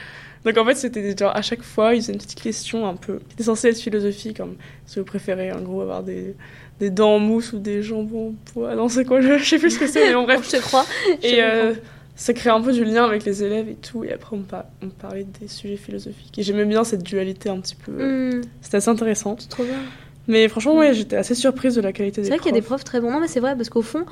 Donc 0.45 0.59
en 0.59 0.65
fait 0.65 0.75
c'était 0.75 1.17
genre 1.17 1.35
à 1.37 1.43
chaque 1.43 1.63
fois 1.63 1.95
ils 1.95 2.01
faisaient 2.03 2.13
une 2.15 2.19
petite 2.19 2.41
question 2.41 2.87
un 2.87 2.95
peu 2.95 3.19
qui 3.29 3.35
était 3.35 3.45
censée 3.45 3.69
être 3.69 3.79
philosophique 3.79 4.37
comme 4.39 4.57
si 4.87 4.99
vous 4.99 5.05
préférez 5.05 5.53
en 5.53 5.61
gros 5.61 5.83
avoir 5.83 6.03
des, 6.03 6.35
des 6.81 6.91
dents 6.91 7.15
en 7.15 7.19
mousse 7.21 7.53
ou 7.53 7.59
des 7.59 7.83
jambons 7.83 8.29
en 8.31 8.53
bois. 8.55 8.75
Non 8.75 8.89
c'est 8.89 9.05
quoi? 9.05 9.21
Je, 9.21 9.39
je 9.43 9.45
sais 9.45 9.59
plus 9.59 9.71
ce 9.71 9.79
que 9.79 9.87
c'est 9.87 10.09
mais 10.09 10.15
bon 10.15 10.25
bref. 10.25 10.45
Je 10.51 10.57
te 10.57 10.63
crois. 10.63 10.85
Et 11.23 11.43
euh, 11.43 11.75
ça 12.17 12.33
crée 12.35 12.51
un 12.51 12.61
peu 12.61 12.73
du 12.73 12.85
lien 12.85 13.05
avec 13.05 13.25
les 13.25 13.43
élèves 13.45 13.69
et 13.69 13.75
tout. 13.77 14.05
Et 14.05 14.13
après, 14.13 14.37
on, 14.37 14.41
par- 14.43 14.67
on 14.83 14.89
parlait 14.89 15.27
des 15.41 15.49
sujets 15.49 15.77
philosophiques. 15.77 16.39
Et 16.39 16.43
j'aimais 16.43 16.65
bien 16.67 16.85
cette 16.85 17.03
dualité 17.03 17.49
un 17.49 17.59
petit 17.61 17.75
peu. 17.77 17.93
Mhm. 17.93 18.43
C'était 18.61 18.77
assez 18.79 18.91
intéressant. 18.91 19.37
C'est 19.39 19.49
trop 19.49 19.65
bien. 19.65 19.79
Mais 20.29 20.47
franchement, 20.49 20.77
ouais, 20.77 20.93
j'étais 20.93 21.17
assez 21.17 21.35
surprise 21.35 21.75
de 21.75 21.81
la 21.81 21.93
qualité 21.93 22.21
des 22.21 22.27
C'est 22.27 22.31
vrai 22.35 22.39
qu'il 22.39 22.47
y 22.47 22.55
a 22.55 22.55
des 22.55 22.61
profs. 22.61 22.81
profs 22.81 22.85
très 22.85 23.01
bons. 23.01 23.11
Non, 23.11 23.19
mais 23.21 23.29
c'est 23.29 23.41
vrai 23.41 23.57
parce 23.57 23.71
qu'au 23.71 23.83
fond, 23.83 24.05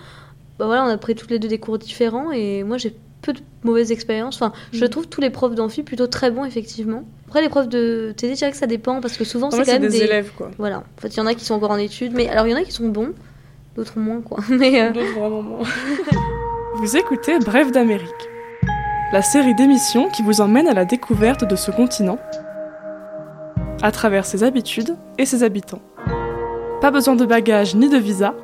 bah 0.59 0.67
voilà, 0.67 0.85
on 0.85 0.89
a 0.89 0.97
pris 0.97 1.15
toutes 1.15 1.31
les 1.31 1.39
deux 1.39 1.47
des 1.49 1.59
cours 1.59 1.79
différents 1.79 2.33
et 2.33 2.63
moi 2.65 2.79
j'ai 2.79 2.95
peu 3.23 3.33
de 3.33 3.41
mauvaises 3.65 3.93
expériences. 3.93 4.37
Enfin, 4.37 4.53
je 4.73 4.85
Mm. 4.85 4.89
trouve 4.89 5.09
tous 5.09 5.21
les 5.21 5.31
profs 5.31 5.55
d'amphi 5.55 5.83
plutôt 5.83 6.07
très 6.07 6.31
bons 6.31 6.45
effectivement. 6.45 7.05
Après 7.29 7.43
les 7.43 7.49
profs 7.49 7.69
de 7.69 8.13
TD, 8.17 8.35
je 8.35 8.39
dirais 8.39 8.51
que 8.51 8.57
ça 8.57 8.67
dépend 8.67 9.01
parce 9.01 9.17
que 9.17 9.25
souvent 9.25 9.49
En 9.49 9.51
c'est 9.51 9.59
quand 9.59 9.65
c'est 9.67 9.73
même 9.79 9.83
des, 9.91 9.99
des, 9.99 10.05
élèves, 10.05 10.33
quoi. 10.37 10.51
Voilà. 10.59 10.79
En 10.79 11.01
fait, 11.01 11.09
il 11.09 11.17
y 11.19 11.21
en 11.21 11.27
a 11.27 11.35
qui 11.35 11.45
sont 11.45 11.55
encore 11.55 11.71
en 11.71 11.77
études, 11.77 12.13
mais 12.15 12.29
alors 12.29 12.47
il 12.47 12.51
y 12.51 12.55
en 12.55 12.59
a 12.59 12.63
qui 12.63 12.73
sont 12.73 12.89
bons, 12.89 13.11
d'autres 13.77 13.99
moins 13.99 14.21
quoi. 14.21 14.39
Mais 14.49 14.81
euh, 14.83 14.91
D'autres 14.93 15.19
vraiment 15.19 15.43
moins. 15.43 15.63
vous 16.77 16.97
écoutez 16.97 17.39
Bref 17.39 17.71
d'Amérique, 17.73 18.09
la 19.13 19.23
série 19.23 19.55
d'émissions 19.55 20.09
qui 20.09 20.23
vous 20.23 20.41
emmène 20.41 20.67
à 20.67 20.75
la 20.75 20.85
découverte 20.85 21.45
de 21.45 21.57
ce 21.57 21.71
continent, 21.71 22.19
à 23.83 23.93
travers 23.93 24.25
ses 24.27 24.45
habitudes 24.45 24.97
et 25.19 25.27
ses 25.27 25.43
habitants. 25.43 25.83
Pas 26.81 26.91
besoin 26.91 27.15
de 27.17 27.25
bagages 27.27 27.75
ni 27.75 27.89
de 27.89 27.97
visa, 27.99 28.35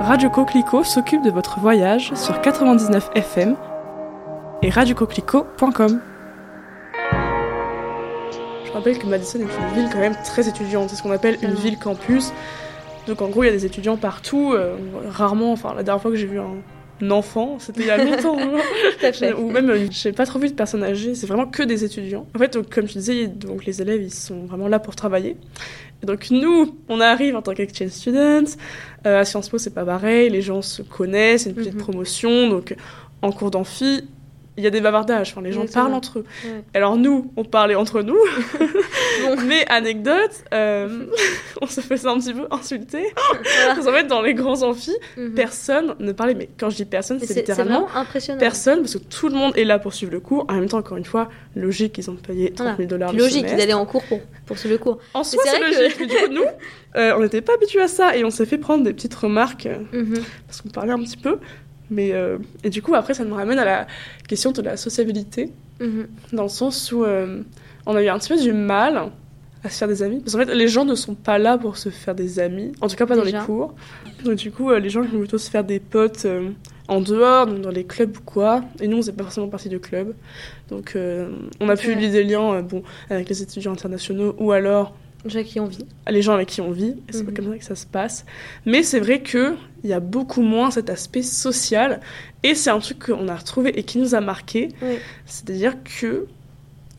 Radio 0.00 0.28
Coquelicot 0.30 0.84
s'occupe 0.84 1.22
de 1.22 1.30
votre 1.30 1.58
voyage 1.58 2.12
sur 2.14 2.40
99 2.42 3.10
FM 3.14 3.56
et 4.62 4.70
radiocoquelicot.com. 4.70 6.00
Je 8.66 8.72
rappelle 8.72 8.98
que 8.98 9.06
Madison 9.06 9.38
est 9.38 9.42
une 9.42 9.74
ville 9.74 9.88
quand 9.92 9.98
même 10.00 10.16
très 10.24 10.48
étudiante, 10.48 10.90
c'est 10.90 10.96
ce 10.96 11.02
qu'on 11.02 11.10
appelle 11.12 11.38
une 11.42 11.54
ville 11.54 11.78
campus. 11.78 12.32
Donc 13.06 13.22
en 13.22 13.28
gros, 13.28 13.44
il 13.44 13.46
y 13.46 13.50
a 13.50 13.52
des 13.52 13.64
étudiants 13.66 13.96
partout, 13.96 14.52
euh, 14.52 14.76
rarement, 15.08 15.52
enfin 15.52 15.74
la 15.74 15.82
dernière 15.82 16.02
fois 16.02 16.10
que 16.10 16.16
j'ai 16.16 16.26
vu 16.26 16.40
un, 16.40 16.56
enfant, 17.10 17.58
c'était 17.58 17.82
il 17.82 17.86
y 17.86 17.90
a 17.90 18.02
longtemps. 18.02 18.36
hein. 18.38 19.32
Ou 19.38 19.50
même, 19.50 19.68
euh, 19.70 19.86
j'ai 19.90 20.12
pas 20.12 20.24
trop 20.26 20.38
vu 20.38 20.48
de 20.48 20.54
personnes 20.54 20.82
âgées, 20.82 21.14
c'est 21.14 21.26
vraiment 21.26 21.46
que 21.46 21.62
des 21.62 21.84
étudiants. 21.84 22.26
En 22.34 22.38
fait, 22.38 22.54
donc, 22.54 22.70
comme 22.74 22.86
tu 22.86 22.94
disais, 22.94 23.26
donc, 23.26 23.66
les 23.66 23.82
élèves, 23.82 24.02
ils 24.02 24.12
sont 24.12 24.46
vraiment 24.46 24.66
là 24.66 24.78
pour 24.78 24.96
travailler. 24.96 25.36
Et 26.02 26.06
donc 26.06 26.30
nous, 26.30 26.74
on 26.88 27.00
arrive 27.00 27.36
en 27.36 27.42
tant 27.42 27.54
qu'exchange 27.54 27.88
students. 27.90 28.56
Euh, 29.06 29.20
à 29.20 29.24
Sciences 29.24 29.48
Po, 29.50 29.56
c'est 29.58 29.72
pas 29.74 29.84
pareil, 29.84 30.28
les 30.30 30.42
gens 30.42 30.60
se 30.62 30.82
connaissent, 30.82 31.44
c'est 31.44 31.50
une 31.50 31.56
petite 31.56 31.74
Mhm. 31.74 31.80
promotion. 31.80 32.48
Donc 32.48 32.74
en 33.22 33.30
cours 33.32 33.50
d'amphi, 33.50 34.02
il 34.56 34.64
y 34.64 34.66
a 34.66 34.70
des 34.70 34.80
bavardages, 34.80 35.32
enfin, 35.32 35.42
les 35.42 35.52
gens 35.52 35.66
parlent 35.66 35.92
entre 35.94 36.20
eux. 36.20 36.24
Ouais. 36.44 36.62
Alors 36.74 36.96
nous, 36.96 37.30
on 37.36 37.44
parlait 37.44 37.74
entre 37.74 38.02
nous, 38.02 38.16
Bon. 39.22 39.36
mais 39.46 39.64
anecdote, 39.68 40.30
euh, 40.54 41.06
on 41.62 41.66
se 41.66 41.80
faisait 41.80 42.08
un 42.08 42.18
petit 42.18 42.32
peu 42.34 42.46
insulter. 42.50 43.04
Parce 43.66 43.84
qu'en 43.84 43.92
fait, 43.92 44.06
dans 44.06 44.22
les 44.22 44.34
grands 44.34 44.62
amphis, 44.62 44.96
Mhm. 45.16 45.34
personne 45.34 45.94
ne 45.98 46.12
parlait. 46.12 46.34
Mais 46.34 46.48
quand 46.58 46.70
je 46.70 46.76
dis 46.76 46.84
personne, 46.84 47.18
c'est 47.20 47.34
littéralement 47.34 47.88
impressionnant. 47.94 48.38
personne, 48.38 48.80
parce 48.80 48.94
que 48.94 48.98
tout 48.98 49.28
le 49.28 49.34
monde 49.34 49.56
est 49.56 49.64
là 49.64 49.78
pour 49.78 49.94
suivre 49.94 50.12
le 50.12 50.20
cours. 50.20 50.46
En 50.48 50.54
même 50.54 50.68
temps, 50.68 50.78
encore 50.78 50.96
une 50.96 51.04
fois, 51.04 51.28
logique, 51.54 51.98
ils 51.98 52.10
ont 52.10 52.16
payé 52.16 52.50
30 52.52 52.58
Voilà. 52.66 52.76
000 52.76 52.88
dollars 52.88 53.12
logique 53.12 53.32
semestre. 53.40 53.56
d'aller 53.56 53.72
en 53.74 53.86
cours 53.86 54.02
pour, 54.04 54.20
pour 54.46 54.58
suivre 54.58 54.74
le 54.74 54.78
cours. 54.78 54.98
En 55.14 55.24
soi, 55.24 55.42
c'est 55.44 55.58
que- 55.60 55.64
logique. 55.64 55.96
Mais 56.00 56.06
du 56.06 56.14
coup, 56.14 56.32
nous, 56.32 56.44
euh, 56.96 57.14
on 57.16 57.20
n'était 57.20 57.40
pas 57.42 57.54
habitués 57.54 57.82
à 57.82 57.88
ça 57.88 58.16
et 58.16 58.24
on 58.24 58.30
s'est 58.30 58.46
fait 58.46 58.58
prendre 58.58 58.84
des 58.84 58.92
petites 58.92 59.14
remarques 59.14 59.66
euh, 59.66 59.78
Mhm. 59.92 60.18
parce 60.46 60.60
qu'on 60.62 60.68
parlait 60.70 60.92
un 60.92 60.98
petit 61.02 61.16
peu. 61.16 61.38
Mais 61.90 62.12
euh, 62.12 62.38
et 62.64 62.70
du 62.70 62.82
coup, 62.82 62.94
après, 62.94 63.14
ça 63.14 63.24
nous 63.24 63.34
ramène 63.34 63.58
à 63.58 63.64
la 63.64 63.86
question 64.28 64.52
de 64.52 64.62
la 64.62 64.76
sociabilité, 64.76 65.52
Mhm. 65.80 66.06
dans 66.32 66.44
le 66.44 66.48
sens 66.48 66.90
où 66.90 67.04
euh, 67.04 67.42
on 67.84 67.94
a 67.94 68.02
eu 68.02 68.08
un 68.08 68.18
petit 68.18 68.30
peu 68.32 68.40
du 68.40 68.52
mal 68.52 69.10
à 69.62 69.68
se 69.68 69.78
faire 69.78 69.88
des 69.88 70.02
amis. 70.02 70.20
Parce 70.20 70.32
qu'en 70.34 70.38
fait, 70.44 70.54
les 70.54 70.68
gens 70.68 70.84
ne 70.84 70.94
sont 70.94 71.14
pas 71.14 71.38
là 71.38 71.58
pour 71.58 71.76
se 71.76 71.90
faire 71.90 72.14
des 72.14 72.38
amis, 72.40 72.72
en 72.80 72.88
tout 72.88 72.96
cas 72.96 73.06
pas 73.06 73.16
dans 73.16 73.24
les 73.24 73.32
cours. 73.34 73.74
Donc 74.24 74.36
du 74.36 74.50
coup, 74.50 74.70
euh, 74.70 74.78
les 74.80 74.88
gens 74.90 75.02
vont 75.02 75.18
plutôt 75.18 75.38
se 75.38 75.50
faire 75.50 75.64
des 75.64 75.78
potes 75.80 76.26
en 76.88 77.00
dehors, 77.00 77.46
donc 77.46 77.60
dans 77.60 77.70
les 77.70 77.84
clubs 77.84 78.16
ou 78.16 78.20
quoi. 78.24 78.64
Et 78.80 78.88
nous, 78.88 78.96
on 78.96 79.00
faisait 79.02 79.12
pas 79.12 79.24
forcément 79.24 79.48
partie 79.48 79.68
de 79.68 79.78
club. 79.78 80.14
Donc 80.70 80.96
on 81.60 81.68
a 81.68 81.76
pu 81.76 81.94
lier 81.94 82.10
des 82.10 82.24
liens 82.24 82.62
bon, 82.62 82.82
avec 83.10 83.28
les 83.28 83.42
étudiants 83.42 83.72
internationaux 83.72 84.34
ou 84.38 84.52
alors 84.52 84.94
Déjà 85.24 85.42
qui 85.42 85.58
ont 85.60 85.64
envie. 85.64 85.84
les 86.08 86.22
gens 86.22 86.34
avec 86.34 86.48
qui 86.48 86.60
on 86.60 86.70
vit, 86.70 86.94
c'est 87.10 87.24
Mhm. 87.26 87.34
comme 87.34 87.50
ça 87.52 87.58
que 87.58 87.64
ça 87.64 87.74
se 87.74 87.86
passe. 87.86 88.24
Mais 88.64 88.82
c'est 88.82 89.00
vrai 89.00 89.22
que 89.22 89.54
il 89.82 89.90
y 89.90 89.92
a 89.92 90.00
beaucoup 90.00 90.42
moins 90.42 90.70
cet 90.70 90.88
aspect 90.90 91.22
social, 91.22 92.00
et 92.42 92.54
c'est 92.54 92.70
un 92.70 92.78
truc 92.78 93.06
qu'on 93.06 93.28
a 93.28 93.34
retrouvé 93.36 93.76
et 93.78 93.82
qui 93.82 93.98
nous 93.98 94.14
a 94.14 94.20
marqué, 94.20 94.68
Oui. 94.82 94.96
c'est-à-dire 95.26 95.74
que 95.84 96.26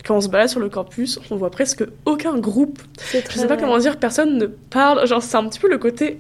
quand 0.06 0.16
on 0.18 0.22
se 0.22 0.30
balade 0.30 0.48
sur 0.50 0.60
le 0.62 0.70
campus, 0.70 1.20
on 1.32 1.36
voit 1.36 1.52
presque 1.52 1.84
aucun 2.06 2.38
groupe. 2.38 2.82
Je 3.12 3.18
sais 3.18 3.48
pas 3.48 3.56
vrai. 3.56 3.58
comment 3.58 3.78
dire, 3.78 3.98
personne 3.98 4.38
ne 4.38 4.46
parle. 4.46 5.06
Genre, 5.08 5.22
c'est 5.22 5.36
un 5.38 5.48
petit 5.50 5.60
peu 5.60 5.70
le 5.70 5.78
côté 5.78 6.20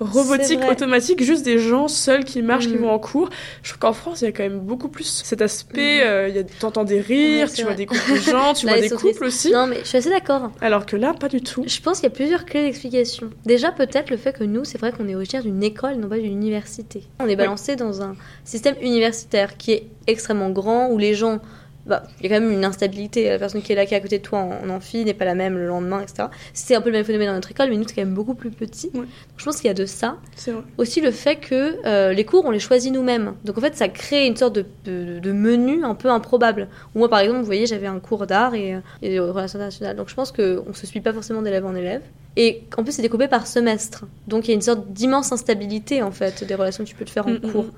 robotique, 0.00 0.60
automatique, 0.68 1.22
juste 1.22 1.44
des 1.44 1.58
gens 1.58 1.88
seuls 1.88 2.24
qui 2.24 2.42
marchent, 2.42 2.66
qui 2.66 2.74
Mhm. 2.74 2.80
vont 2.82 2.90
en 2.90 2.98
cours. 2.98 3.30
Je 3.62 3.70
trouve 3.70 3.78
qu'en 3.78 3.92
France, 3.92 4.20
il 4.22 4.24
y 4.24 4.28
a 4.28 4.32
quand 4.32 4.42
même 4.42 4.58
beaucoup 4.60 4.88
plus 4.88 5.04
cet 5.24 5.40
aspect. 5.42 6.02
euh, 6.04 6.28
il 6.28 6.34
y 6.36 6.38
a, 6.38 6.44
t'entends 6.44 6.84
des 6.84 7.00
rires, 7.00 7.52
tu 7.52 7.62
vois 7.62 7.74
des 7.74 7.86
groupes 7.86 8.00
de 8.10 8.16
gens, 8.16 8.52
tu 8.54 8.66
Là, 8.66 8.72
vois 8.72 8.80
des 8.82 8.90
couples 8.90 9.24
aussi. 9.24 9.52
Non, 9.52 9.66
mais 9.66 9.78
je 9.82 9.84
suis 9.88 9.98
assez 9.98 10.10
d'accord. 10.10 10.50
Alors 10.60 10.84
que 10.86 10.96
là, 10.96 11.14
pas 11.14 11.28
du 11.28 11.40
tout. 11.40 11.64
Je 11.66 11.80
pense 11.80 12.00
qu'il 12.00 12.08
y 12.08 12.12
a 12.12 12.14
plusieurs 12.14 12.44
clés 12.44 12.62
d'explication. 12.62 13.30
Déjà, 13.46 13.70
peut-être 13.72 14.10
le 14.10 14.16
fait 14.16 14.36
que 14.36 14.44
nous, 14.44 14.64
c'est 14.64 14.78
vrai 14.78 14.92
qu'on 14.92 15.08
est 15.08 15.14
originaire 15.14 15.42
d'une 15.44 15.62
école, 15.62 15.94
non 15.96 16.08
pas 16.08 16.16
d'une 16.18 16.32
université. 16.32 17.04
On 17.20 17.28
est 17.28 17.36
balancé 17.36 17.76
dans 17.76 18.02
un 18.02 18.16
système 18.44 18.74
universitaire 18.82 19.56
qui 19.56 19.72
est 19.72 19.86
extrêmement 20.06 20.50
grand, 20.50 20.88
où 20.90 20.98
les 20.98 21.14
gens. 21.14 21.40
Bah, 21.86 22.02
il 22.20 22.24
y 22.30 22.32
a 22.32 22.36
quand 22.36 22.42
même 22.42 22.50
une 22.52 22.64
instabilité. 22.64 23.28
La 23.28 23.38
personne 23.38 23.60
qui 23.60 23.72
est 23.72 23.74
là, 23.74 23.84
qui 23.84 23.92
est 23.92 23.96
à 23.96 24.00
côté 24.00 24.18
de 24.18 24.22
toi 24.22 24.38
en, 24.38 24.64
en 24.64 24.70
amphi, 24.70 25.04
n'est 25.04 25.12
pas 25.12 25.26
la 25.26 25.34
même 25.34 25.56
le 25.58 25.66
lendemain, 25.66 26.00
etc. 26.00 26.28
C'est 26.54 26.74
un 26.74 26.80
peu 26.80 26.88
le 26.88 26.96
même 26.96 27.04
phénomène 27.04 27.28
dans 27.28 27.34
notre 27.34 27.50
école, 27.50 27.68
mais 27.68 27.76
nous, 27.76 27.84
c'est 27.86 27.94
quand 27.94 28.00
même 28.02 28.14
beaucoup 28.14 28.34
plus 28.34 28.50
petit. 28.50 28.90
Ouais. 28.94 29.00
Donc, 29.00 29.08
je 29.36 29.44
pense 29.44 29.56
qu'il 29.56 29.66
y 29.66 29.70
a 29.70 29.74
de 29.74 29.84
ça. 29.84 30.16
Vrai. 30.46 30.54
Aussi 30.78 31.00
le 31.02 31.10
fait 31.10 31.36
que 31.36 31.76
euh, 31.86 32.12
les 32.14 32.24
cours, 32.24 32.44
on 32.46 32.50
les 32.50 32.58
choisit 32.58 32.92
nous-mêmes. 32.92 33.34
Donc 33.44 33.58
en 33.58 33.60
fait, 33.60 33.76
ça 33.76 33.88
crée 33.88 34.26
une 34.26 34.36
sorte 34.36 34.54
de, 34.54 34.64
de- 34.86 35.18
de 35.18 35.32
menu 35.32 35.84
un 35.84 35.94
peu 35.94 36.08
improbable. 36.08 36.68
Moi, 36.94 37.08
par 37.10 37.18
exemple, 37.20 37.40
vous 37.40 37.44
voyez, 37.46 37.66
j'avais 37.66 37.86
un 37.86 37.98
cours 38.00 38.26
d'art 38.26 38.54
et, 38.54 38.74
euh, 38.74 38.78
et 39.02 39.14
de 39.16 39.20
relations 39.20 39.58
internationales. 39.58 39.96
Donc 39.96 40.08
je 40.08 40.14
pense 40.14 40.32
qu'on 40.32 40.64
ne 40.66 40.72
se 40.72 40.86
suit 40.86 41.00
pas 41.02 41.12
forcément 41.12 41.42
d'élève 41.42 41.66
en 41.66 41.74
élève. 41.74 42.00
Et 42.36 42.62
en 42.78 42.82
plus, 42.82 42.92
c'est 42.92 43.02
découpé 43.02 43.28
par 43.28 43.46
semestre. 43.46 44.06
Donc 44.26 44.46
il 44.46 44.48
y 44.48 44.50
a 44.52 44.54
une 44.54 44.62
sorte 44.62 44.88
d'immense 44.88 45.32
instabilité, 45.32 46.02
en 46.02 46.10
fait, 46.10 46.42
des 46.44 46.54
relations 46.54 46.82
que 46.82 46.88
tu 46.88 46.94
peux 46.96 47.04
te 47.04 47.10
faire 47.10 47.26
en 47.26 47.30
Mm, 47.32 47.40
mm, 47.42 47.52
cours. 47.52 47.64
mm. 47.64 47.72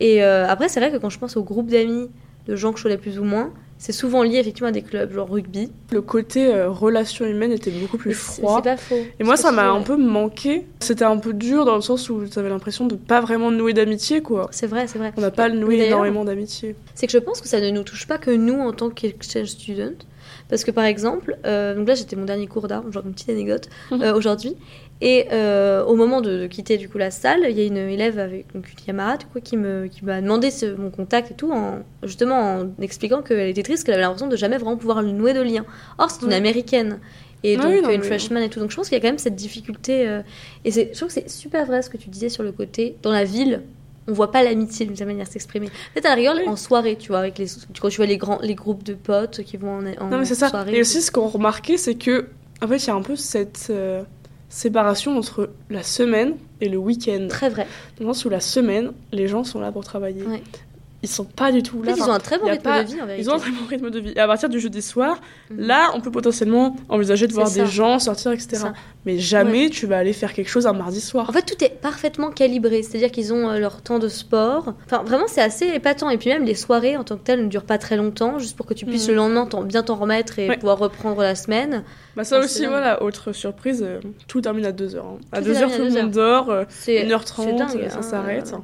Et 0.00 0.22
euh, 0.24 0.46
après, 0.48 0.68
c'est 0.68 0.80
vrai 0.80 0.90
que 0.90 0.98
quand 0.98 1.08
je 1.10 1.18
pense 1.18 1.36
au 1.36 1.42
groupe 1.42 1.68
d'amis, 1.68 2.08
de 2.46 2.56
gens 2.56 2.72
que 2.72 2.78
je 2.78 2.84
connais 2.84 2.98
plus 2.98 3.18
ou 3.18 3.24
moins, 3.24 3.52
c'est 3.78 3.92
souvent 3.92 4.22
lié 4.22 4.38
effectivement 4.38 4.68
à 4.68 4.72
des 4.72 4.82
clubs, 4.82 5.12
genre 5.12 5.28
rugby. 5.28 5.70
Le 5.92 6.00
côté 6.00 6.46
euh, 6.46 6.70
relation 6.70 7.26
humaine 7.26 7.52
était 7.52 7.70
beaucoup 7.70 7.98
plus 7.98 8.14
froid. 8.14 8.56
C'est 8.56 8.70
pas 8.70 8.76
faux. 8.76 9.04
Et 9.20 9.24
moi, 9.24 9.36
ça 9.36 9.52
m'a 9.52 9.68
un 9.68 9.82
peu 9.82 9.96
manqué. 9.96 10.66
C'était 10.80 11.04
un 11.04 11.18
peu 11.18 11.34
dur 11.34 11.64
dans 11.66 11.74
le 11.74 11.82
sens 11.82 12.08
où 12.08 12.26
tu 12.26 12.38
avais 12.38 12.48
l'impression 12.48 12.86
de 12.86 12.94
pas 12.94 13.20
vraiment 13.20 13.50
nouer 13.50 13.74
d'amitié, 13.74 14.22
quoi. 14.22 14.48
C'est 14.50 14.66
vrai, 14.66 14.86
c'est 14.86 14.98
vrai. 14.98 15.12
On 15.16 15.20
n'a 15.20 15.30
pas 15.30 15.50
noué 15.50 15.86
énormément 15.86 16.24
d'amitié. 16.24 16.74
c'est 16.94 17.06
que 17.06 17.12
je 17.12 17.18
pense 17.18 17.40
que 17.40 17.48
ça 17.48 17.60
ne 17.60 17.70
nous 17.70 17.82
touche 17.82 18.06
pas 18.06 18.18
que 18.18 18.30
nous 18.30 18.58
en 18.58 18.72
tant 18.72 18.88
qu'exchange 18.88 19.48
student. 19.48 19.96
Parce 20.48 20.64
que 20.64 20.70
par 20.70 20.84
exemple, 20.84 21.36
euh, 21.44 21.74
donc 21.74 21.88
là 21.88 21.94
j'étais 21.94 22.16
mon 22.16 22.24
dernier 22.24 22.46
cours 22.46 22.68
d'art, 22.68 22.90
genre 22.92 23.04
une 23.04 23.12
petite 23.12 23.30
anecdote, 23.30 23.68
euh, 23.92 24.14
aujourd'hui. 24.14 24.56
Et 25.02 25.26
euh, 25.32 25.84
au 25.84 25.94
moment 25.94 26.22
de, 26.22 26.38
de 26.38 26.46
quitter 26.46 26.78
du 26.78 26.88
coup 26.88 26.96
la 26.96 27.10
salle, 27.10 27.40
il 27.50 27.56
y 27.58 27.60
a 27.60 27.64
une 27.64 27.76
élève 27.76 28.18
avec 28.18 28.46
donc, 28.54 28.70
une 28.70 28.84
camarade 28.86 29.24
quoi, 29.30 29.42
qui 29.42 29.56
me 29.58 29.88
qui 29.88 30.04
m'a 30.06 30.22
demandé 30.22 30.50
ce- 30.50 30.74
mon 30.74 30.90
contact 30.90 31.30
et 31.32 31.34
tout, 31.34 31.52
en, 31.52 31.80
justement 32.02 32.36
en 32.60 32.70
expliquant 32.80 33.20
qu'elle 33.20 33.48
était 33.50 33.62
triste, 33.62 33.84
qu'elle 33.84 33.94
avait 33.94 34.04
l'impression 34.04 34.26
de 34.26 34.36
jamais 34.36 34.56
vraiment 34.56 34.78
pouvoir 34.78 35.02
nouer 35.02 35.34
de 35.34 35.42
lien. 35.42 35.66
Or 35.98 36.10
c'est 36.10 36.24
une 36.24 36.32
américaine. 36.32 36.98
Et 37.44 37.56
Ah 37.58 37.62
donc 37.62 37.72
oui, 37.72 37.82
non, 37.82 37.90
une 37.90 38.00
mais- 38.00 38.06
freshman 38.06 38.40
et 38.40 38.48
tout. 38.48 38.58
Donc 38.58 38.70
je 38.70 38.76
pense 38.76 38.88
qu'il 38.88 38.96
y 38.96 38.98
a 38.98 39.02
quand 39.02 39.08
même 39.08 39.18
cette 39.18 39.36
difficulté. 39.36 40.08
euh, 40.08 40.22
et 40.64 40.70
c'est- 40.70 40.88
je 40.92 40.96
trouve 40.96 41.08
que 41.08 41.14
c'est 41.14 41.28
super 41.28 41.66
vrai 41.66 41.82
ce 41.82 41.90
que 41.90 41.98
tu 41.98 42.08
disais 42.08 42.30
sur 42.30 42.42
le 42.42 42.50
côté. 42.52 42.96
Dans 43.02 43.12
la 43.12 43.24
ville, 43.24 43.62
on 44.08 44.14
voit 44.14 44.30
pas 44.30 44.42
l'amitié 44.42 44.86
d'une 44.86 44.96
certaine 44.96 45.14
manière 45.16 45.30
s'exprimer. 45.30 45.66
Peut-être 45.92 46.06
à 46.06 46.10
la 46.10 46.14
rigueur, 46.14 46.36
Oui. 46.38 46.48
en 46.48 46.56
soirée, 46.56 46.96
tu 46.96 47.08
vois, 47.08 47.18
avec 47.18 47.36
les, 47.36 47.46
quand 47.80 47.88
tu 47.90 47.96
vois 47.98 48.06
les, 48.06 48.16
grands, 48.16 48.38
les 48.40 48.54
groupes 48.54 48.82
de 48.82 48.94
potes 48.94 49.42
qui 49.42 49.58
vont 49.58 49.72
en, 49.80 49.86
en 50.04 50.08
Non, 50.08 50.18
mais 50.18 50.24
c'est 50.24 50.34
ça. 50.36 50.48
soirée. 50.48 50.74
Et 50.74 50.80
aussi, 50.80 51.02
ce 51.02 51.10
qu'on 51.10 51.26
remarquait, 51.28 51.76
c'est 51.76 51.96
que, 51.96 52.26
en 52.62 52.68
fait, 52.68 52.76
il 52.78 52.86
y 52.86 52.90
a 52.90 52.94
un 52.94 53.02
peu 53.02 53.16
cette 53.16 53.66
euh, 53.70 54.02
séparation 54.48 55.16
entre 55.16 55.50
la 55.70 55.82
semaine 55.82 56.36
et 56.60 56.68
le 56.68 56.78
week-end. 56.78 57.26
Très 57.28 57.48
vrai. 57.48 57.66
Dans 57.98 58.06
le 58.06 58.14
sens 58.14 58.24
où 58.24 58.28
la 58.28 58.40
semaine, 58.40 58.92
les 59.12 59.28
gens 59.28 59.44
sont 59.44 59.60
là 59.60 59.72
pour 59.72 59.84
travailler. 59.84 60.22
Ouais. 60.22 60.42
Ils 61.06 61.08
sont 61.08 61.24
pas 61.24 61.52
du 61.52 61.62
tout 61.62 61.78
En 61.78 61.82
là. 61.84 61.94
fait, 61.94 62.00
ils 62.00 62.02
ont 62.02 62.12
un 62.12 62.18
très 62.18 62.36
bon 62.38 62.46
rythme 62.46 62.62
pas- 62.64 62.82
de 62.82 62.88
vie 62.88 63.00
en 63.00 63.06
vérité. 63.06 63.22
Ils 63.22 63.30
ont 63.30 63.34
un 63.34 63.38
très 63.38 63.50
bon 63.52 63.64
rythme 63.68 63.90
de 63.90 64.00
vie. 64.00 64.12
Et 64.16 64.18
à 64.18 64.26
partir 64.26 64.48
du 64.48 64.58
jeudi 64.58 64.82
soir, 64.82 65.20
Mhm. 65.50 65.60
là, 65.60 65.90
on 65.94 66.00
peut 66.00 66.10
potentiellement 66.10 66.74
envisager 66.88 67.28
de 67.28 67.32
voir 67.32 67.46
ça. 67.46 67.60
des 67.62 67.66
gens 67.66 68.00
sortir, 68.00 68.32
etc. 68.32 68.64
Mais 69.04 69.18
jamais 69.18 69.70
tu 69.70 69.86
vas 69.86 69.98
aller 69.98 70.12
faire 70.12 70.32
quelque 70.32 70.48
chose 70.48 70.66
un 70.66 70.72
mardi 70.72 71.00
soir. 71.00 71.30
En 71.30 71.32
fait, 71.32 71.42
tout 71.42 71.62
est 71.64 71.80
parfaitement 71.80 72.30
calibré, 72.32 72.82
c'est-à-dire 72.82 73.12
qu'ils 73.12 73.32
ont 73.32 73.48
euh, 73.50 73.58
leur 73.60 73.82
temps 73.82 74.00
de 74.00 74.08
sport. 74.08 74.74
Enfin, 74.86 75.04
vraiment, 75.04 75.26
c'est 75.28 75.40
assez 75.42 75.66
épatant. 75.68 76.10
Et 76.10 76.18
puis 76.18 76.28
même, 76.28 76.44
les 76.44 76.56
soirées 76.56 76.96
en 76.96 77.04
tant 77.04 77.16
que 77.16 77.22
telles 77.22 77.42
ne 77.44 77.48
durent 77.48 77.62
pas 77.64 77.78
très 77.78 77.96
longtemps, 77.96 78.40
juste 78.40 78.56
pour 78.56 78.66
que 78.66 78.74
tu 78.74 78.84
puisses 78.84 79.04
Mhm. 79.06 79.10
le 79.12 79.16
lendemain 79.16 79.48
bien 79.64 79.84
t'en 79.84 79.94
remettre 79.94 80.40
et 80.40 80.48
Ouais. 80.48 80.56
pouvoir 80.56 80.78
reprendre 80.78 81.22
la 81.22 81.36
semaine. 81.36 81.84
Bah, 82.16 82.24
ça 82.24 82.40
aussi, 82.40 82.66
voilà, 82.66 83.02
autre 83.02 83.32
surprise, 83.32 83.82
euh, 83.86 84.00
tout 84.26 84.40
termine 84.40 84.64
à 84.66 84.72
2h. 84.72 85.18
À 85.30 85.38
Tout 85.40 85.44
2h, 85.50 85.58
termine 85.68 85.74
à 85.74 85.76
tout 85.78 85.84
le 85.84 85.90
2 85.92 86.02
monde 86.02 86.10
dort. 86.10 86.50
euh, 86.50 86.64
C'est 86.68 87.04
1h30, 87.04 87.44
c'est 87.68 87.78
dingue, 87.78 87.88
ça 87.90 87.98
hein, 87.98 88.02
s'arrête. 88.02 88.54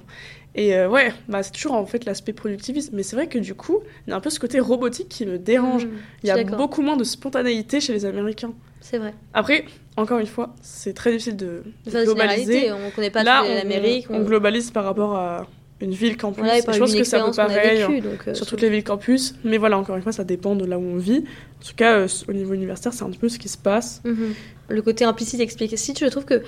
Et 0.55 0.75
euh, 0.77 0.89
ouais, 0.89 1.13
bah, 1.29 1.43
c'est 1.43 1.53
toujours 1.53 1.73
en 1.73 1.87
fait 1.87 2.05
l'aspect 2.05 2.33
productiviste. 2.33 2.91
Mais 2.93 3.03
c'est 3.03 3.17
vrai 3.17 3.27
que 3.27 3.39
du 3.39 3.55
coup, 3.55 3.81
il 4.07 4.11
y 4.11 4.13
a 4.13 4.17
un 4.17 4.21
peu 4.21 4.31
ce 4.31 4.39
côté 4.39 4.61
robotique 4.61 5.09
qui 5.09 5.25
me 5.27 5.39
dérange. 5.39 5.87
Mhm. 5.87 5.93
Il 6.23 6.29
y 6.29 6.31
a 6.31 6.45
beaucoup 6.45 6.83
moins 6.83 6.97
de 6.97 7.05
spontanéité 7.05 7.81
chez 7.81 7.93
les 7.93 8.05
Américains. 8.05 8.53
C'est 8.81 8.99
vrai. 8.99 9.15
Après, 9.33 9.65
encore 9.97 10.19
une 10.19 10.27
fois, 10.27 10.55
c'est 10.61 10.93
très 10.93 11.13
difficile 11.13 11.37
de, 11.37 11.63
De 11.87 12.05
globaliser. 12.05 12.73
on 12.73 12.91
connaît 12.91 13.11
pas 13.11 13.23
Là, 13.23 13.41
toute 13.43 13.51
on, 13.51 13.55
l'Amérique. 13.55 14.07
on 14.11 14.21
globalise 14.21 14.71
par 14.73 14.85
rapport 14.85 15.15
à 15.17 15.47
une 15.81 15.93
ville 15.93 16.17
campus. 16.17 16.39
Voilà, 16.43 16.59
et 16.59 16.63
je 16.63 16.79
pense 16.79 16.95
que 16.95 17.05
c'est 17.05 17.17
un 17.17 17.27
peu 17.31 17.35
pareil 17.37 17.83
hein, 17.83 17.89
donc, 18.03 18.29
euh, 18.29 18.35
sur 18.35 18.47
toutes 18.47 18.61
les 18.61 18.71
villes 18.71 18.85
campus. 18.85 19.35
Mais 19.45 19.59
voilà, 19.59 19.79
encore 19.79 19.97
une 19.97 20.03
fois, 20.03 20.13
ça 20.13 20.25
dépend 20.25 20.55
de 20.55 20.65
là 20.65 20.79
où 20.79 20.83
on 20.83 20.97
vit. 20.97 21.25
En 21.61 21.65
tout 21.67 21.75
cas, 21.77 21.99
euh, 21.99 22.09
au 22.29 22.33
niveau 22.33 22.55
universitaire, 22.55 22.93
c'est 22.93 23.05
un 23.05 23.11
petit 23.11 23.19
peu 23.19 23.29
ce 23.29 23.39
qui 23.39 23.49
se 23.49 23.59
passe. 23.59 24.01
Mhm. 24.05 24.35
Le 24.69 24.83
côté 24.83 25.05
implicite 25.05 25.41
explicite, 25.41 25.99
je 25.99 26.07
trouve 26.07 26.25
que 26.25 26.43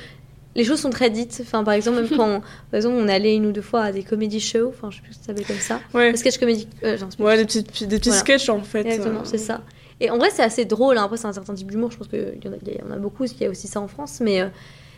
les 0.54 0.64
choses 0.64 0.80
sont 0.80 0.90
très 0.90 1.10
dites. 1.10 1.38
Enfin, 1.42 1.64
par 1.64 1.74
exemple, 1.74 2.00
même 2.02 2.08
quand 2.16 2.40
par 2.70 2.76
exemple, 2.78 2.96
on 2.98 3.08
allé 3.08 3.32
une 3.34 3.46
ou 3.46 3.52
deux 3.52 3.62
fois 3.62 3.82
à 3.82 3.92
des 3.92 4.02
comédie 4.02 4.40
shows, 4.40 4.68
enfin, 4.68 4.90
je 4.90 4.96
sais 4.96 5.02
plus 5.02 5.12
si 5.14 5.18
ça 5.20 5.26
s'appelle 5.26 5.46
comme 5.46 5.56
ça. 5.58 5.80
Ouais, 5.92 6.10
Des 6.12 6.16
sketch 6.18 6.38
comédie. 6.38 6.68
euh, 6.84 6.96
genre, 6.96 7.08
ouais 7.18 7.36
des 7.36 7.44
petits, 7.44 7.86
des 7.86 7.98
petits 7.98 8.08
Voilà. 8.10 8.20
sketchs 8.20 8.48
en 8.48 8.60
fait. 8.62 8.80
Exactement, 8.86 9.20
euh, 9.20 9.24
c'est 9.24 9.38
ça. 9.38 9.62
Et 10.00 10.10
en 10.10 10.18
vrai, 10.18 10.28
c'est 10.32 10.42
assez 10.42 10.64
drôle. 10.64 10.98
hein. 10.98 11.04
Après, 11.04 11.16
c'est 11.16 11.26
un 11.26 11.32
certain 11.32 11.54
type 11.54 11.70
d'humour. 11.70 11.90
Je 11.92 11.98
pense 11.98 12.08
qu'il 12.08 12.18
y, 12.44 12.48
en 12.48 12.52
a- 12.52 12.56
y 12.56 12.82
en 12.82 12.90
a 12.92 12.98
beaucoup. 12.98 13.24
Il 13.24 13.40
y 13.40 13.46
a 13.46 13.50
aussi 13.50 13.68
ça 13.68 13.80
en 13.80 13.86
France. 13.88 14.18
Mais 14.20 14.40
euh, 14.40 14.48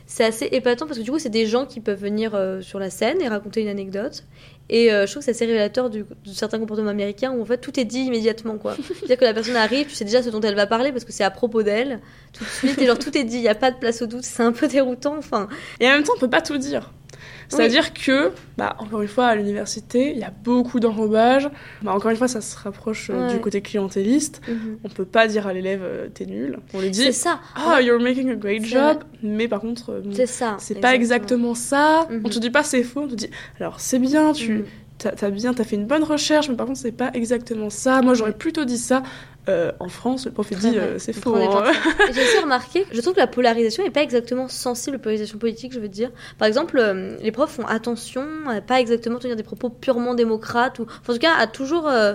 c'est 0.07 0.25
assez 0.25 0.47
épatant 0.53 0.87
parce 0.87 0.99
que 0.99 1.05
du 1.05 1.11
coup, 1.11 1.19
c'est 1.19 1.29
des 1.29 1.47
gens 1.47 1.67
qui 1.67 1.81
peuvent 1.81 2.01
venir 2.01 2.33
sur 2.63 2.79
la 2.79 2.89
scène 2.91 3.21
et 3.21 3.29
raconter 3.29 3.61
une 3.61 3.69
anecdote. 3.69 4.25
Et 4.69 4.93
euh, 4.93 5.07
je 5.07 5.13
trouve 5.13 5.21
que 5.21 5.25
c'est 5.27 5.31
assez 5.31 5.47
révélateur 5.47 5.91
de 5.91 6.05
certains 6.33 6.59
comportements 6.59 6.91
américains 6.91 7.31
où 7.33 7.41
en 7.41 7.45
fait 7.45 7.59
tout 7.59 7.79
est 7.79 7.85
dit 7.85 8.01
immédiatement. 8.01 8.57
quoi. 8.59 8.77
C'est-à-dire 8.99 9.17
que 9.17 9.25
la 9.25 9.35
personne 9.35 9.57
arrive, 9.57 9.87
tu 9.87 9.95
sais 9.95 10.05
déjà 10.05 10.23
ce 10.23 10.31
dont 10.31 10.41
elle 10.41 10.57
va 10.57 10.67
parler 10.67 10.93
parce 10.93 11.05
que 11.05 11.13
c'est 11.13 11.25
à 11.25 11.31
propos 11.31 11.63
d'elle 11.63 12.01
tout 12.33 12.45
de 12.45 12.49
suite. 12.49 12.83
Et 12.83 12.87
genre 12.87 12.99
tout 12.99 13.17
est 13.17 13.25
dit, 13.25 13.37
il 13.37 13.43
n'y 13.43 13.49
a 13.49 13.55
pas 13.55 13.71
de 13.71 13.77
place 13.79 14.03
au 14.03 14.07
doute. 14.07 14.25
C'est 14.25 14.43
un 14.43 14.53
peu 14.53 14.67
déroutant. 14.67 15.17
Enfin, 15.17 15.49
Et 15.81 15.87
en 15.87 15.93
même 15.93 16.03
temps, 16.03 16.15
on 16.17 16.21
peut 16.21 16.31
pas 16.31 16.43
tout 16.43 16.59
dire. 16.59 16.93
C'est-à-dire 17.49 17.93
que, 17.95 18.33
bah, 18.57 18.77
encore 18.79 19.03
une 19.03 19.09
fois, 19.09 19.27
à 19.27 19.37
l'université, 19.37 20.11
il 20.13 20.19
y 20.19 20.25
a 20.25 20.33
beaucoup 20.45 20.81
d'enrobage. 20.81 21.49
Bah, 21.83 21.93
encore 21.95 22.11
une 22.11 22.17
fois, 22.17 22.29
ça 22.29 22.41
se 22.41 22.57
rapproche 22.59 23.11
euh, 23.11 23.27
Ouais. 23.29 23.33
du 23.35 23.41
côté 23.41 23.61
clientéliste. 23.61 24.41
On 24.85 24.89
peut 24.89 25.05
pas 25.05 25.27
dire 25.29 25.47
à 25.47 25.53
l'élève, 25.53 25.81
euh, 25.83 26.09
t'es 26.13 26.27
nul. 26.27 26.59
On 26.75 26.81
lui 26.81 26.93
c'est 26.95 27.07
dit, 27.07 27.13
ça. 27.13 27.41
ah, 27.55 27.81
you're 27.81 28.01
making 28.01 28.31
a 28.31 28.35
great 28.35 28.63
C'est 28.63 28.69
job. 28.71 28.99
Mais 29.23 29.49
par 29.49 29.61
contre, 29.61 29.91
euh, 29.93 30.03
C'est 30.13 30.27
ça. 30.27 30.57
c'est 30.59 30.81
pas 30.81 30.95
exactement 30.95 31.55
ça. 31.55 32.07
Mhm. 32.11 32.23
On 32.25 32.29
te 32.29 32.39
dit 32.39 32.51
pas 32.51 32.63
c'est 32.63 32.83
faux. 32.83 33.03
On 33.03 33.09
te 33.09 33.15
dit, 33.15 33.31
alors 33.61 33.81
c'est 33.81 33.99
bien, 33.99 34.33
tu 34.33 34.53
Mhm. 34.53 34.65
T'as 35.15 35.27
as 35.27 35.31
bien, 35.31 35.55
t'as 35.55 35.65
fait 35.65 35.77
une 35.77 35.87
bonne 35.87 36.05
recherche, 36.05 36.49
mais 36.49 36.57
par 36.57 36.67
contre, 36.67 36.79
c'est 36.79 36.93
pas 36.93 37.11
exactement 37.15 37.71
ça. 37.71 38.03
Moi, 38.03 38.15
j'aurais 38.15 38.31
Ouais. 38.31 38.37
plutôt 38.37 38.65
dit 38.65 38.79
ça. 38.79 39.03
Euh, 39.49 39.71
en 39.79 39.89
France, 39.89 40.27
le 40.27 40.33
prof 40.33 40.51
dit, 40.51 40.77
euh, 40.77 40.99
c'est 40.99 41.13
faux. 41.13 41.37
hein. 41.37 41.63
J'ai 42.13 42.21
aussi 42.23 42.39
remarqué, 42.39 42.85
je 42.91 43.01
trouve 43.01 43.15
que 43.15 43.21
la 43.21 43.29
polarisation 43.29 43.85
n'est 43.85 43.91
pas 43.91 44.03
exactement 44.03 44.49
sensible, 44.49 44.97
la 44.97 45.03
polarisation 45.03 45.39
politique, 45.39 45.73
je 45.73 45.79
veux 45.79 45.87
dire. 45.89 46.11
Par 46.37 46.49
exemple, 46.49 46.79
euh, 46.81 47.17
les 47.23 47.31
profs 47.31 47.53
font 47.53 47.67
attention 47.67 48.25
à 48.49 48.61
pas 48.61 48.81
exactement 48.81 49.19
tenir 49.21 49.37
des 49.37 49.45
propos 49.45 49.69
purement 49.71 50.15
démocrates, 50.15 50.81
ou 50.81 50.83
enfin, 50.83 51.13
en 51.13 51.15
tout 51.15 51.21
cas 51.21 51.35
à 51.39 51.47
toujours. 51.47 51.87
euh, 51.87 52.15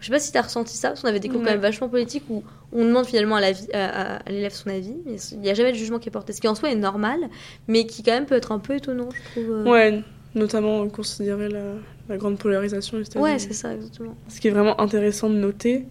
Je 0.00 0.06
sais 0.06 0.12
pas 0.12 0.18
si 0.18 0.32
tu 0.32 0.38
as 0.38 0.42
ressenti 0.42 0.76
ça, 0.76 0.88
parce 0.88 1.02
qu'on 1.02 1.08
avait 1.08 1.20
des 1.20 1.28
cours 1.28 1.38
quand 1.40 1.50
même 1.50 1.60
vachement 1.60 1.88
politiques 1.88 2.24
où 2.28 2.42
on 2.72 2.84
demande 2.84 3.06
finalement 3.06 3.36
à 3.36 3.40
l'élève 4.28 4.52
son 4.52 4.68
avis, 4.68 4.96
mais 5.06 5.14
il 5.32 5.38
n'y 5.38 5.48
a 5.50 5.54
jamais 5.54 5.70
de 5.70 5.76
jugement 5.76 6.00
qui 6.00 6.08
est 6.08 6.12
porté, 6.12 6.32
ce 6.32 6.40
qui 6.40 6.48
en 6.48 6.56
soi 6.56 6.70
est 6.70 6.74
normal, 6.74 7.20
mais 7.68 7.86
qui 7.86 8.02
quand 8.02 8.10
même 8.12 8.26
peut 8.26 8.34
être 8.34 8.50
un 8.50 8.58
peu 8.58 8.74
étonnant, 8.74 9.08
je 9.14 9.30
trouve. 9.30 9.52
euh. 9.52 9.64
Ouais, 9.64 10.02
notamment 10.34 10.86
considérer 10.88 11.48
la, 11.48 11.60
la 12.08 12.16
grande 12.16 12.38
polarisation 12.38 12.98
États-Unis. 13.00 13.22
Ouais, 13.24 13.38
c'est 13.38 13.52
ça, 13.52 13.74
exactement. 13.74 14.14
Ce 14.28 14.40
qui 14.40 14.48
est 14.48 14.50
vraiment 14.50 14.80
intéressant 14.80 15.28
de 15.30 15.36
noter, 15.36 15.84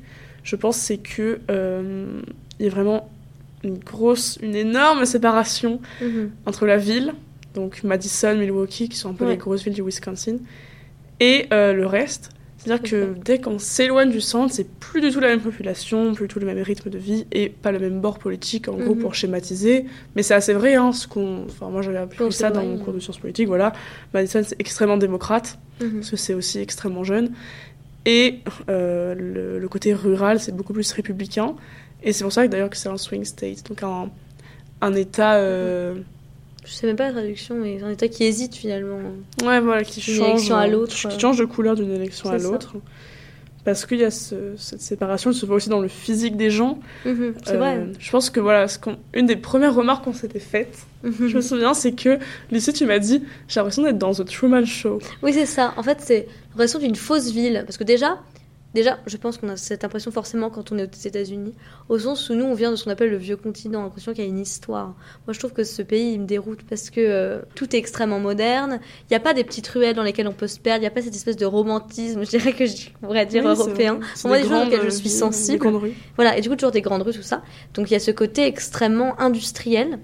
je 0.43 0.55
pense, 0.55 0.77
c'est 0.77 0.97
que 0.97 1.39
euh, 1.49 2.21
il 2.59 2.65
y 2.65 2.69
a 2.69 2.71
vraiment 2.71 3.09
une 3.63 3.77
grosse, 3.79 4.37
une 4.41 4.55
énorme 4.55 5.05
séparation 5.05 5.81
Mhm. 6.01 6.31
entre 6.45 6.65
la 6.65 6.77
ville, 6.77 7.13
donc 7.53 7.83
Madison, 7.83 8.35
Milwaukee, 8.37 8.89
qui 8.89 8.97
sont 8.97 9.09
un 9.09 9.13
peu 9.13 9.25
Ouais. 9.25 9.31
les 9.31 9.37
grosses 9.37 9.63
villes 9.63 9.73
du 9.73 9.81
Wisconsin, 9.81 10.37
et 11.19 11.47
euh, 11.53 11.73
le 11.73 11.85
reste. 11.87 12.29
C'est-à-dire 12.65 12.89
que 12.89 13.13
dès 13.23 13.39
qu'on 13.39 13.59
s'éloigne 13.59 14.09
du 14.11 14.21
centre, 14.21 14.53
c'est 14.53 14.67
plus 14.79 14.99
du 15.01 15.11
tout 15.11 15.19
la 15.19 15.27
même 15.29 15.39
population, 15.41 16.13
plus 16.13 16.27
du 16.27 16.33
tout 16.33 16.39
le 16.39 16.45
même 16.45 16.59
rythme 16.61 16.89
de 16.89 16.97
vie 16.97 17.25
et 17.31 17.49
pas 17.49 17.71
le 17.71 17.79
même 17.79 18.01
bord 18.01 18.17
politique, 18.19 18.67
en 18.67 18.73
gros, 18.73 18.95
Mhm. 18.95 19.01
pour 19.01 19.13
schématiser. 19.15 19.85
Mais 20.15 20.23
c'est 20.23 20.33
assez 20.33 20.53
vrai, 20.53 20.75
hein, 20.75 20.91
ce 20.91 21.07
qu'on... 21.07 21.45
Enfin, 21.45 21.69
moi, 21.69 21.81
j'avais 21.81 21.97
appris 21.97 22.31
ça 22.31 22.49
dans 22.49 22.63
mon 22.63 22.77
cours 22.77 22.93
de 22.93 22.99
sciences 22.99 23.19
politiques, 23.19 23.47
voilà. 23.47 23.73
Madison, 24.13 24.41
c'est 24.43 24.59
extrêmement 24.59 24.97
démocrate, 24.97 25.57
Mhm. 25.81 25.95
parce 25.99 26.09
que 26.11 26.17
c'est 26.17 26.33
aussi 26.33 26.59
extrêmement 26.59 27.03
jeune. 27.03 27.31
Et 28.05 28.39
euh, 28.69 29.15
le, 29.15 29.59
le 29.59 29.67
côté 29.67 29.93
rural, 29.93 30.39
c'est 30.39 30.55
beaucoup 30.55 30.73
plus 30.73 30.91
républicain. 30.91 31.55
Et 32.03 32.13
c'est 32.13 32.23
pour 32.23 32.33
ça 32.33 32.45
que 32.45 32.51
d'ailleurs 32.51 32.69
que 32.69 32.77
c'est 32.77 32.89
un 32.89 32.97
swing 32.97 33.25
state, 33.25 33.67
donc 33.67 33.81
un, 33.83 34.09
un 34.81 34.93
état... 34.93 35.35
euh, 35.35 35.95
Je 36.65 36.71
sais 36.71 36.87
même 36.87 36.95
pas 36.95 37.05
la 37.07 37.11
traduction, 37.13 37.55
mais 37.55 37.77
c'est 37.79 37.85
un 37.85 37.89
état 37.91 38.07
qui 38.07 38.23
hésite 38.23 38.55
finalement. 38.55 38.97
Ouais, 39.43 39.59
voilà, 39.59 39.83
qui 39.83 39.99
D'une 40.01 40.15
change, 40.15 40.29
élection 40.31 40.55
à 40.55 40.65
euh, 40.67 40.71
l'autre, 40.71 40.95
qui 40.95 41.07
euh. 41.07 41.19
change 41.19 41.37
de 41.37 41.45
couleur 41.45 41.75
d'une 41.75 41.91
élection 41.91 42.29
à 42.29 42.37
l'autre. 42.37 42.75
parce 43.63 43.87
qu'il 43.87 43.97
y 43.97 44.03
a 44.03 44.11
ce- 44.11 44.53
cette 44.57 44.81
séparation, 44.81 45.31
elle 45.31 45.35
se 45.35 45.43
voit 45.47 45.55
aussi 45.55 45.69
dans 45.69 45.79
le 45.79 45.87
physique 45.87 46.37
des 46.37 46.51
gens. 46.51 46.77
Mhm, 47.03 47.33
c'est 47.43 47.53
Euh, 47.53 47.57
vrai. 47.57 47.87
Je 47.97 48.11
pense 48.11 48.29
que 48.29 48.39
voilà, 48.39 48.67
ce 48.67 48.77
une 49.15 49.25
des 49.25 49.35
premières 49.37 49.73
remarques 49.73 50.03
qu'on 50.03 50.13
s'était 50.13 50.37
faites, 50.39 50.77
Mhm. 51.03 51.27
je 51.29 51.35
me 51.35 51.41
souviens, 51.41 51.73
c'est 51.73 51.93
que 51.93 52.19
Lucie, 52.51 52.73
tu 52.73 52.85
m'as 52.85 52.99
dit, 52.99 53.23
j'ai 53.47 53.59
l'impression 53.59 53.81
d'être 53.81 53.97
dans 53.97 54.13
The 54.13 54.23
Truman 54.25 54.65
Show. 54.65 54.99
Oui, 55.23 55.33
c'est 55.33 55.47
ça. 55.47 55.73
En 55.77 55.83
fait, 55.83 55.97
c'est 56.01 56.27
l'impression 56.51 56.77
d'une 56.77 56.95
fausse 56.95 57.31
ville. 57.31 57.63
Parce 57.65 57.77
que 57.77 57.83
déjà, 57.83 58.19
déjà, 58.75 58.99
je 59.07 59.17
pense 59.17 59.37
qu'on 59.37 59.49
a 59.49 59.57
cette 59.57 59.83
impression 59.83 60.11
forcément 60.11 60.51
quand 60.51 60.71
on 60.71 60.77
est 60.77 60.83
aux 60.83 61.07
États-Unis, 61.07 61.55
au 61.89 61.97
sens 61.97 62.29
où 62.29 62.35
nous, 62.35 62.45
on 62.45 62.53
vient 62.53 62.69
de 62.69 62.75
ce 62.75 62.83
qu'on 62.83 62.91
appelle 62.91 63.09
le 63.09 63.17
vieux 63.17 63.37
continent, 63.37 63.81
l'impression 63.81 64.13
qu'il 64.13 64.23
y 64.23 64.27
a 64.27 64.29
une 64.29 64.39
histoire. 64.39 64.95
Moi, 65.25 65.33
je 65.33 65.39
trouve 65.39 65.53
que 65.53 65.63
ce 65.63 65.81
pays, 65.81 66.13
il 66.13 66.21
me 66.21 66.25
déroute 66.25 66.59
parce 66.69 66.91
que 66.91 66.99
euh, 66.99 67.41
tout 67.55 67.75
est 67.75 67.79
extrêmement 67.79 68.19
moderne. 68.19 68.79
Il 69.03 69.13
n'y 69.13 69.17
a 69.17 69.19
pas 69.19 69.33
des 69.33 69.43
petites 69.43 69.67
ruelles 69.67 69.95
dans 69.95 70.03
lesquelles 70.03 70.27
on 70.27 70.33
peut 70.33 70.47
se 70.47 70.59
perdre. 70.59 70.79
Il 70.79 70.81
n'y 70.81 70.87
a 70.87 70.91
pas 70.91 71.01
cette 71.01 71.15
espèce 71.15 71.37
de 71.37 71.45
romantisme, 71.45 72.23
je 72.23 72.29
dirais 72.29 72.53
que 72.53 72.65
je 72.65 72.89
pourrais 73.01 73.25
dire 73.25 73.43
Oui, 73.43 73.51
européen. 73.51 73.99
Pour 74.21 74.27
moi, 74.29 74.37
des 74.37 74.43
des 74.43 74.49
choses 74.49 74.67
auxquelles 74.67 74.83
je 74.83 74.89
suis 74.89 75.09
sensible. 75.09 75.53
des 75.53 75.69
grandes 75.69 75.81
rues. 75.81 75.93
Voilà, 76.15 76.37
et 76.37 76.41
du 76.41 76.49
coup, 76.49 76.55
toujours 76.55 76.71
des 76.71 76.81
grandes 76.81 77.01
rues, 77.01 77.13
tout 77.13 77.23
ça. 77.23 77.41
Donc, 77.73 77.89
il 77.89 77.93
y 77.93 77.97
a 77.97 77.99
ce 77.99 78.11
côté 78.11 78.45
extrêmement 78.45 79.19
industriel 79.19 79.99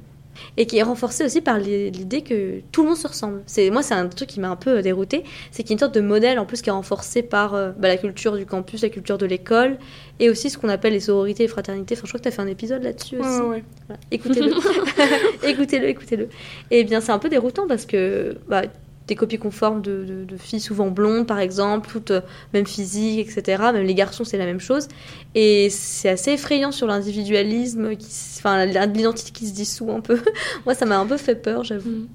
et 0.58 0.66
qui 0.66 0.78
est 0.78 0.84
renforcé 0.84 1.24
aussi 1.26 1.42
par 1.42 1.58
l'idée 1.58 2.22
que 2.22 2.62
tout 2.72 2.84
le 2.84 2.90
monde 2.90 2.98
se 2.98 3.08
ressemble. 3.08 3.42
C'est 3.46 3.70
Moi, 3.70 3.84
c'est 3.84 3.94
un 3.94 4.08
truc 4.08 4.30
qui 4.30 4.40
m'a 4.40 4.50
un 4.50 4.56
peu 4.56 4.82
dérouté, 4.82 5.24
c'est 5.52 5.64
qu'il 5.64 5.72
y 5.72 5.74
a 5.74 5.76
une 5.76 5.80
sorte 5.80 5.96
de 5.96 6.02
modèle 6.02 6.40
en 6.40 6.46
plus 6.46 6.62
qui 6.62 6.70
est 6.70 6.74
renforcé 6.74 7.22
par 7.24 7.54
euh, 7.54 7.72
bah, 7.78 7.88
la 7.88 7.98
culture 7.98 8.38
du 8.38 8.46
campus, 8.46 8.82
la 8.82 8.90
culture 8.90 9.18
de 9.18 9.26
l'école 9.26 9.78
et 10.20 10.30
aussi 10.30 10.50
ce 10.50 10.58
qu'on 10.58 10.70
appelle 10.70 10.94
les 10.94 11.00
sororités 11.00 11.44
et 11.44 11.48
fraternités. 11.48 11.96
Enfin, 11.96 12.04
je 12.06 12.10
crois 12.12 12.20
que 12.20 12.24
tu 12.24 12.30
as 12.30 12.32
fait 12.32 12.42
un 12.42 12.48
épisode 12.48 12.84
là-dessus 12.84 13.16
Ouais, 13.18 13.28
aussi. 13.28 13.42
ouais, 13.42 13.48
ouais. 13.48 13.64
Voilà. 13.88 14.00
Écoutez-le. 14.12 14.52
écoutez-le, 15.48 15.88
écoutez-le. 15.90 16.30
Et 16.70 16.84
bien, 16.84 17.02
c'est 17.02 17.12
un 17.12 17.20
peu 17.20 17.30
déroutant 17.30 17.68
parce 17.68 17.86
que 17.86 18.38
bah, 18.48 18.64
des 19.12 19.16
copies 19.18 19.38
conformes 19.38 19.82
de, 19.82 20.06
de- 20.06 20.24
de 20.24 20.38
filles 20.38 20.62
souvent 20.62 20.88
blondes, 20.90 21.28
par 21.28 21.40
exemple, 21.40 21.90
toutes 21.92 22.12
euh, 22.12 22.22
même 22.54 22.66
physiques, 22.66 23.20
etc. 23.30 23.62
Même 23.74 23.84
les 23.86 23.94
garçons, 23.94 24.24
c'est 24.24 24.38
la 24.38 24.46
même 24.46 24.62
chose. 24.62 24.88
Et 25.36 25.70
c'est 25.70 26.08
assez 26.08 26.32
effrayant 26.32 26.72
sur 26.72 26.88
l'individualisme, 26.88 27.96
qui 27.98 28.08
enfin, 28.38 28.66
l'identité 28.66 29.32
qui 29.32 29.48
se 29.48 29.54
dissout 29.54 29.92
un 29.92 30.00
peu. 30.00 30.20
Moi, 30.66 30.74
ça 30.76 30.86
m'a 30.86 30.98
un 30.98 31.06
peu 31.06 31.18
fait 31.18 31.36
peur, 31.36 31.64
j'avoue. 31.66 32.08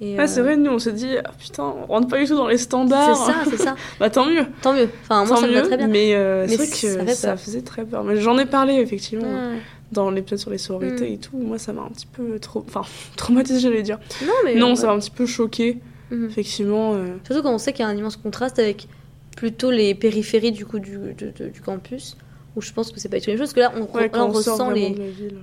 Et, 0.00 0.16
Ouais, 0.16 0.26
c'est 0.26 0.40
euh, 0.40 0.44
vrai, 0.44 0.56
nous 0.56 0.70
on 0.70 0.78
s'est 0.78 0.94
dit, 0.94 1.10
ah, 1.22 1.30
putain, 1.38 1.62
on 1.62 1.84
rentre 1.92 2.08
pas 2.08 2.18
du 2.18 2.24
tout 2.26 2.34
dans 2.34 2.48
les 2.48 2.56
standards. 2.56 3.16
C'est 3.18 3.32
ça, 3.32 3.38
c'est 3.50 3.62
ça. 3.62 3.74
Bah 4.00 4.08
tant 4.08 4.24
mieux. 4.24 4.46
Tant 4.62 4.72
mieux. 4.72 4.88
Enfin, 5.02 5.26
moi, 5.26 5.36
tant 5.36 5.42
ça 5.42 5.46
me 5.46 5.52
va 5.52 5.60
très 5.60 5.76
bien. 5.76 5.88
Mais, 5.88 6.14
euh, 6.14 6.46
Mais 6.48 6.56
c'est 6.56 6.96
vrai 6.96 7.06
ça 7.08 7.12
que 7.12 7.12
ça, 7.14 7.36
faisait 7.36 7.60
très 7.60 7.84
peur. 7.84 8.02
Mais 8.02 8.18
j'en 8.18 8.38
ai 8.38 8.46
parlé 8.46 8.74
effectivement 8.76 9.24
Ouais. 9.28 9.58
dans 9.92 10.10
l'épisode 10.10 10.38
sur 10.38 10.50
les 10.50 10.56
sororités 10.56 11.10
Mm. 11.10 11.12
et 11.12 11.18
tout. 11.18 11.36
Moi, 11.36 11.58
ça 11.58 11.74
m'a 11.74 11.82
un 11.82 11.88
petit 11.90 12.06
peu 12.06 12.38
trop, 12.38 12.64
enfin, 12.66 12.80
traumatisé, 13.16 13.60
j'allais 13.60 13.82
dire. 13.82 13.98
Non, 14.24 14.32
mais. 14.46 14.54
non, 14.54 14.70
ouais. 14.70 14.76
ça 14.76 14.86
m'a 14.86 14.94
un 14.94 14.98
petit 15.00 15.10
peu 15.10 15.26
choqué, 15.26 15.76
Mhm. 16.10 16.26
effectivement. 16.26 16.94
euh, 16.94 17.06
Surtout 17.24 17.42
quand 17.42 17.54
on 17.54 17.58
sait 17.58 17.72
qu'il 17.72 17.84
y 17.84 17.86
a 17.86 17.88
un 17.88 17.96
immense 17.96 18.16
contraste 18.16 18.58
avec 18.58 18.88
plutôt 19.36 19.70
les 19.70 19.94
périphéries 19.94 20.52
du 20.52 20.66
coup 20.66 20.78
du, 20.78 20.96
de- 20.98 21.32
de- 21.38 21.48
du 21.48 21.60
campus, 21.60 22.16
où 22.56 22.60
je 22.60 22.72
pense 22.72 22.90
que 22.90 22.98
c'est 23.00 23.08
pas 23.08 23.18
du 23.18 23.22
tout 23.24 23.30
la 23.30 23.34
même 23.36 23.44
chose. 23.46 23.52
Parce 23.54 23.70
que 23.70 23.74
là, 23.76 23.80
on, 23.80 23.94
ouais, 23.96 24.02
là, 24.02 24.08
quand 24.08 24.26
on 24.26 24.30
on 24.30 24.34
sort 24.40 24.54
ressent 24.54 24.70
les. 24.70 24.94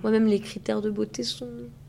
Ouais, 0.04 0.12
même 0.12 0.28
les 0.28 0.40
critères 0.40 0.82
de 0.82 0.90
beauté 0.90 1.24
sont. 1.24 1.48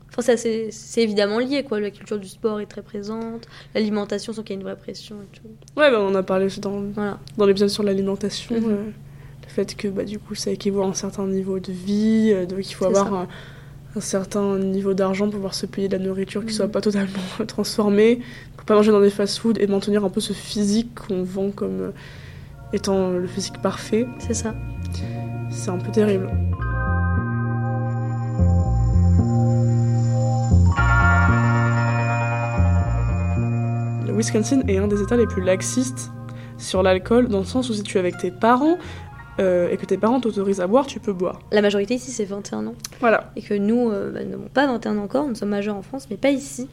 Enfin, 0.09 0.21
c'est 0.23 0.31
assez- 0.33 0.69
c'est 0.71 1.03
évidemment 1.03 1.37
lié, 1.39 1.63
quoi. 1.63 1.79
La 1.79 1.91
culture 1.91 2.17
du 2.17 2.27
sport 2.27 2.59
est 2.61 2.65
très 2.65 2.81
présente, 2.81 3.47
l'alimentation, 3.75 4.33
sans 4.33 4.41
qu'il 4.41 4.55
y 4.55 4.57
ait 4.57 4.61
une 4.61 4.65
vraie 4.65 4.75
pression 4.77 5.17
et 5.21 5.37
tout. 5.37 5.43
Ouais, 5.79 5.91
bah, 5.91 5.99
on 6.01 6.15
a 6.15 6.23
parlé 6.23 6.45
aussi 6.45 6.59
dans, 6.59 6.81
Voilà. 6.95 7.19
dans 7.37 7.45
l'épisode 7.45 7.69
sur 7.69 7.83
l'alimentation. 7.83 8.59
Mhm. 8.59 8.65
euh, 8.69 8.83
le 9.43 9.49
fait 9.49 9.75
que 9.75 9.87
bah, 9.87 10.03
du 10.05 10.17
coup, 10.19 10.35
ça 10.35 10.51
équivaut 10.51 10.81
à 10.83 10.85
un 10.87 10.93
certain 10.93 11.27
niveau 11.27 11.59
de 11.59 11.71
vie, 11.71 12.31
euh, 12.33 12.45
donc 12.45 12.59
il 12.69 12.73
faut 12.73 12.85
C'est 12.85 12.97
avoir 12.99 13.13
un, 13.13 13.27
un 13.95 13.99
certain 13.99 14.57
niveau 14.59 14.93
d'argent 14.93 15.25
pour 15.25 15.33
pouvoir 15.35 15.53
se 15.55 15.65
payer 15.65 15.87
de 15.87 15.97
la 15.97 16.03
nourriture 16.03 16.41
qui 16.41 16.47
Mhm. 16.47 16.53
soit 16.53 16.67
pas 16.69 16.81
totalement 16.81 17.13
transformée, 17.47 18.19
pas 18.69 18.75
manger 18.75 18.91
dans 18.91 19.01
des 19.01 19.09
fast-foods 19.09 19.55
et 19.59 19.65
maintenir 19.65 20.05
un 20.05 20.11
peu 20.11 20.21
ce 20.21 20.31
physique 20.31 20.93
qu'on 20.93 21.23
vend 21.23 21.49
comme 21.49 21.81
euh, 21.81 21.91
étant 22.71 23.09
le 23.09 23.25
physique 23.25 23.59
parfait. 23.63 24.07
C'est 24.19 24.35
ça. 24.35 24.53
C'est 25.49 25.71
un 25.71 25.79
peu 25.79 25.91
terrible. 25.91 26.29
Le 34.05 34.13
Wisconsin 34.15 34.61
est 34.67 34.77
un 34.77 34.87
des 34.87 35.01
États 35.01 35.17
les 35.17 35.25
plus 35.25 35.41
laxistes 35.41 36.11
sur 36.59 36.83
l'alcool, 36.83 37.27
dans 37.27 37.39
le 37.39 37.45
sens 37.45 37.71
où 37.71 37.73
si 37.73 37.81
tu 37.81 37.97
es 37.97 37.99
avec 37.99 38.19
tes 38.19 38.29
parents 38.29 38.77
euh, 39.39 39.71
et 39.71 39.77
que 39.77 39.85
tes 39.87 39.97
parents 39.97 40.19
t'autorisent 40.19 40.61
à 40.61 40.67
boire, 40.67 40.85
tu 40.85 40.99
peux 40.99 41.13
boire. 41.13 41.39
La 41.51 41.63
majorité 41.63 41.95
ici, 41.95 42.11
c'est 42.11 42.25
21 42.25 42.67
ans. 42.67 42.75
Voilà. 42.99 43.31
Et 43.35 43.41
que 43.41 43.55
nous, 43.55 43.89
euh, 43.89 44.11
bah, 44.11 44.23
nous 44.23 44.29
n'avons 44.29 44.49
pas 44.53 44.67
21 44.67 44.99
ans 44.99 45.03
encore, 45.05 45.27
nous 45.27 45.33
sommes 45.33 45.49
majeurs 45.49 45.75
en 45.75 45.81
France, 45.81 46.05
mais 46.11 46.17
pas 46.17 46.29
ici. 46.29 46.67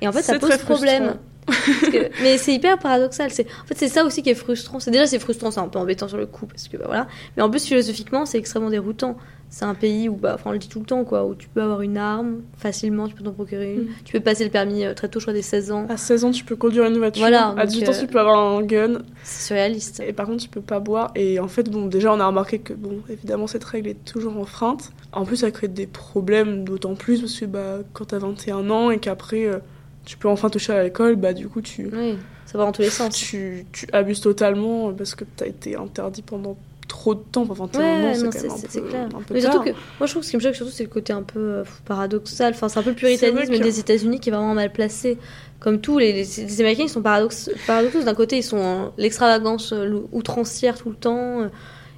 Et 0.00 0.08
en 0.08 0.12
fait, 0.12 0.22
ça 0.22 0.38
pose 0.40 0.56
problème. 0.58 1.16
Que- 1.48 2.22
mais 2.22 2.38
c'est 2.38 2.52
hyper 2.54 2.78
paradoxal. 2.78 3.30
C'est, 3.30 3.46
en 3.62 3.66
fait, 3.66 3.76
c'est 3.76 3.88
ça 3.88 4.04
aussi 4.04 4.22
qui 4.22 4.30
est 4.30 4.34
frustrant. 4.34 4.80
C'est 4.80 4.90
déjà 4.90 5.06
c'est 5.06 5.18
frustrant, 5.18 5.50
c'est 5.50 5.60
un 5.60 5.68
peu 5.68 5.78
embêtant 5.78 6.08
sur 6.08 6.18
le 6.18 6.26
coup 6.26 6.46
parce 6.46 6.68
que 6.68 6.76
bah, 6.76 6.84
voilà. 6.86 7.06
Mais 7.36 7.42
en 7.42 7.50
plus 7.50 7.64
philosophiquement, 7.64 8.26
c'est 8.26 8.38
extrêmement 8.38 8.70
déroutant. 8.70 9.16
C'est 9.50 9.64
un 9.64 9.74
pays 9.74 10.10
où, 10.10 10.14
bah, 10.14 10.32
enfin, 10.34 10.50
on 10.50 10.52
le 10.52 10.58
dit 10.58 10.68
tout 10.68 10.78
le 10.80 10.84
temps, 10.84 11.04
quoi, 11.04 11.24
où 11.24 11.34
tu 11.34 11.48
peux 11.48 11.62
avoir 11.62 11.80
une 11.80 11.96
arme 11.96 12.42
facilement, 12.58 13.08
tu 13.08 13.14
peux 13.14 13.24
t'en 13.24 13.32
procurer 13.32 13.72
une, 13.76 13.80
Mm. 13.84 13.88
tu 14.04 14.12
peux 14.12 14.20
passer 14.20 14.44
le 14.44 14.50
permis 14.50 14.84
euh, 14.84 14.92
très 14.92 15.08
tôt, 15.08 15.20
je 15.20 15.24
crois 15.24 15.32
des 15.32 15.40
16 15.40 15.72
ans. 15.72 15.86
À 15.88 15.96
16 15.96 16.24
ans, 16.26 16.32
tu 16.32 16.44
peux 16.44 16.54
conduire 16.54 16.84
une 16.84 16.98
voiture. 16.98 17.22
Voilà, 17.22 17.48
à 17.56 17.64
donc, 17.64 17.68
18 17.68 17.88
ans, 17.88 17.92
euh, 17.92 17.98
tu 18.00 18.06
peux 18.08 18.20
avoir 18.20 18.38
un 18.58 18.60
gun. 18.62 18.98
C'est 19.22 19.46
surréaliste. 19.46 20.02
Et 20.06 20.12
par 20.12 20.26
contre, 20.26 20.42
tu 20.42 20.50
peux 20.50 20.60
pas 20.60 20.80
boire. 20.80 21.12
Et 21.14 21.40
en 21.40 21.48
fait, 21.48 21.70
bon, 21.70 21.86
déjà, 21.86 22.12
on 22.12 22.20
a 22.20 22.26
remarqué 22.26 22.58
que, 22.58 22.74
bon, 22.74 22.98
évidemment, 23.08 23.46
cette 23.46 23.64
règle 23.64 23.88
est 23.88 24.04
toujours 24.04 24.36
enfreinte. 24.36 24.90
En 25.12 25.24
plus, 25.24 25.36
ça 25.36 25.50
crée 25.50 25.68
des 25.68 25.86
problèmes 25.86 26.64
d'autant 26.64 26.94
plus 26.94 27.20
parce 27.20 27.40
que, 27.40 27.46
bah, 27.46 27.78
quand 27.94 28.04
t'as 28.04 28.18
21 28.18 28.68
ans 28.68 28.90
et 28.90 28.98
qu'après, 28.98 29.46
euh, 29.46 29.60
tu 30.08 30.16
peux 30.16 30.28
enfin 30.28 30.48
toucher 30.48 30.72
à 30.72 30.76
l'alcool, 30.78 31.16
bah, 31.16 31.32
du 31.34 31.48
coup, 31.48 31.60
tu, 31.60 31.88
Oui, 31.92 32.16
ça 32.46 32.56
va 32.58 32.64
dans 32.64 32.72
tous 32.72 32.82
les 32.82 32.90
sens. 32.90 33.14
tu, 33.14 33.66
tu 33.72 33.86
abuses 33.92 34.20
totalement 34.22 34.92
parce 34.94 35.14
que 35.14 35.24
t'as 35.36 35.46
été 35.46 35.76
interdit 35.76 36.22
pendant 36.22 36.56
trop 36.88 37.14
de 37.14 37.20
temps. 37.20 37.42
Enfin, 37.42 37.52
21 37.66 37.80
ans, 37.80 38.04
Ouais, 38.06 38.18
quand 38.22 38.32
c'est 38.32 38.80
clair. 38.88 39.08
un 39.14 39.20
peu 39.22 39.34
Mais 39.34 39.42
tard. 39.42 39.52
surtout 39.52 39.66
que, 39.68 39.74
moi 40.00 40.06
je 40.06 40.10
trouve 40.12 40.20
que 40.22 40.26
ce 40.26 40.30
qui 40.30 40.36
me 40.38 40.42
choque 40.42 40.54
surtout, 40.54 40.72
c'est 40.72 40.84
le 40.84 40.88
côté 40.88 41.12
un 41.12 41.22
peu 41.22 41.38
euh, 41.38 41.64
paradoxal. 41.84 42.54
Enfin, 42.54 42.70
c'est 42.70 42.78
un 42.78 42.82
peu 42.82 42.90
le 42.90 42.96
puritanisme 42.96 43.52
que- 43.52 43.62
des 43.62 43.78
États-Unis 43.80 44.18
qui 44.20 44.30
est 44.30 44.32
vraiment 44.32 44.54
mal 44.54 44.72
placé. 44.72 45.18
Comme 45.60 45.80
tous 45.80 45.98
les, 45.98 46.12
les, 46.12 46.24
les 46.24 46.60
Américains, 46.60 46.84
ils 46.84 46.88
sont 46.88 47.02
paradox, 47.02 47.50
paradoxaux. 47.66 48.02
D'un 48.02 48.14
côté, 48.14 48.38
ils 48.38 48.42
sont 48.44 48.92
l'extravagance 48.96 49.72
euh, 49.74 50.00
outrancière 50.12 50.78
tout 50.78 50.88
le 50.88 50.96
temps. 50.96 51.42
euh, 51.42 51.48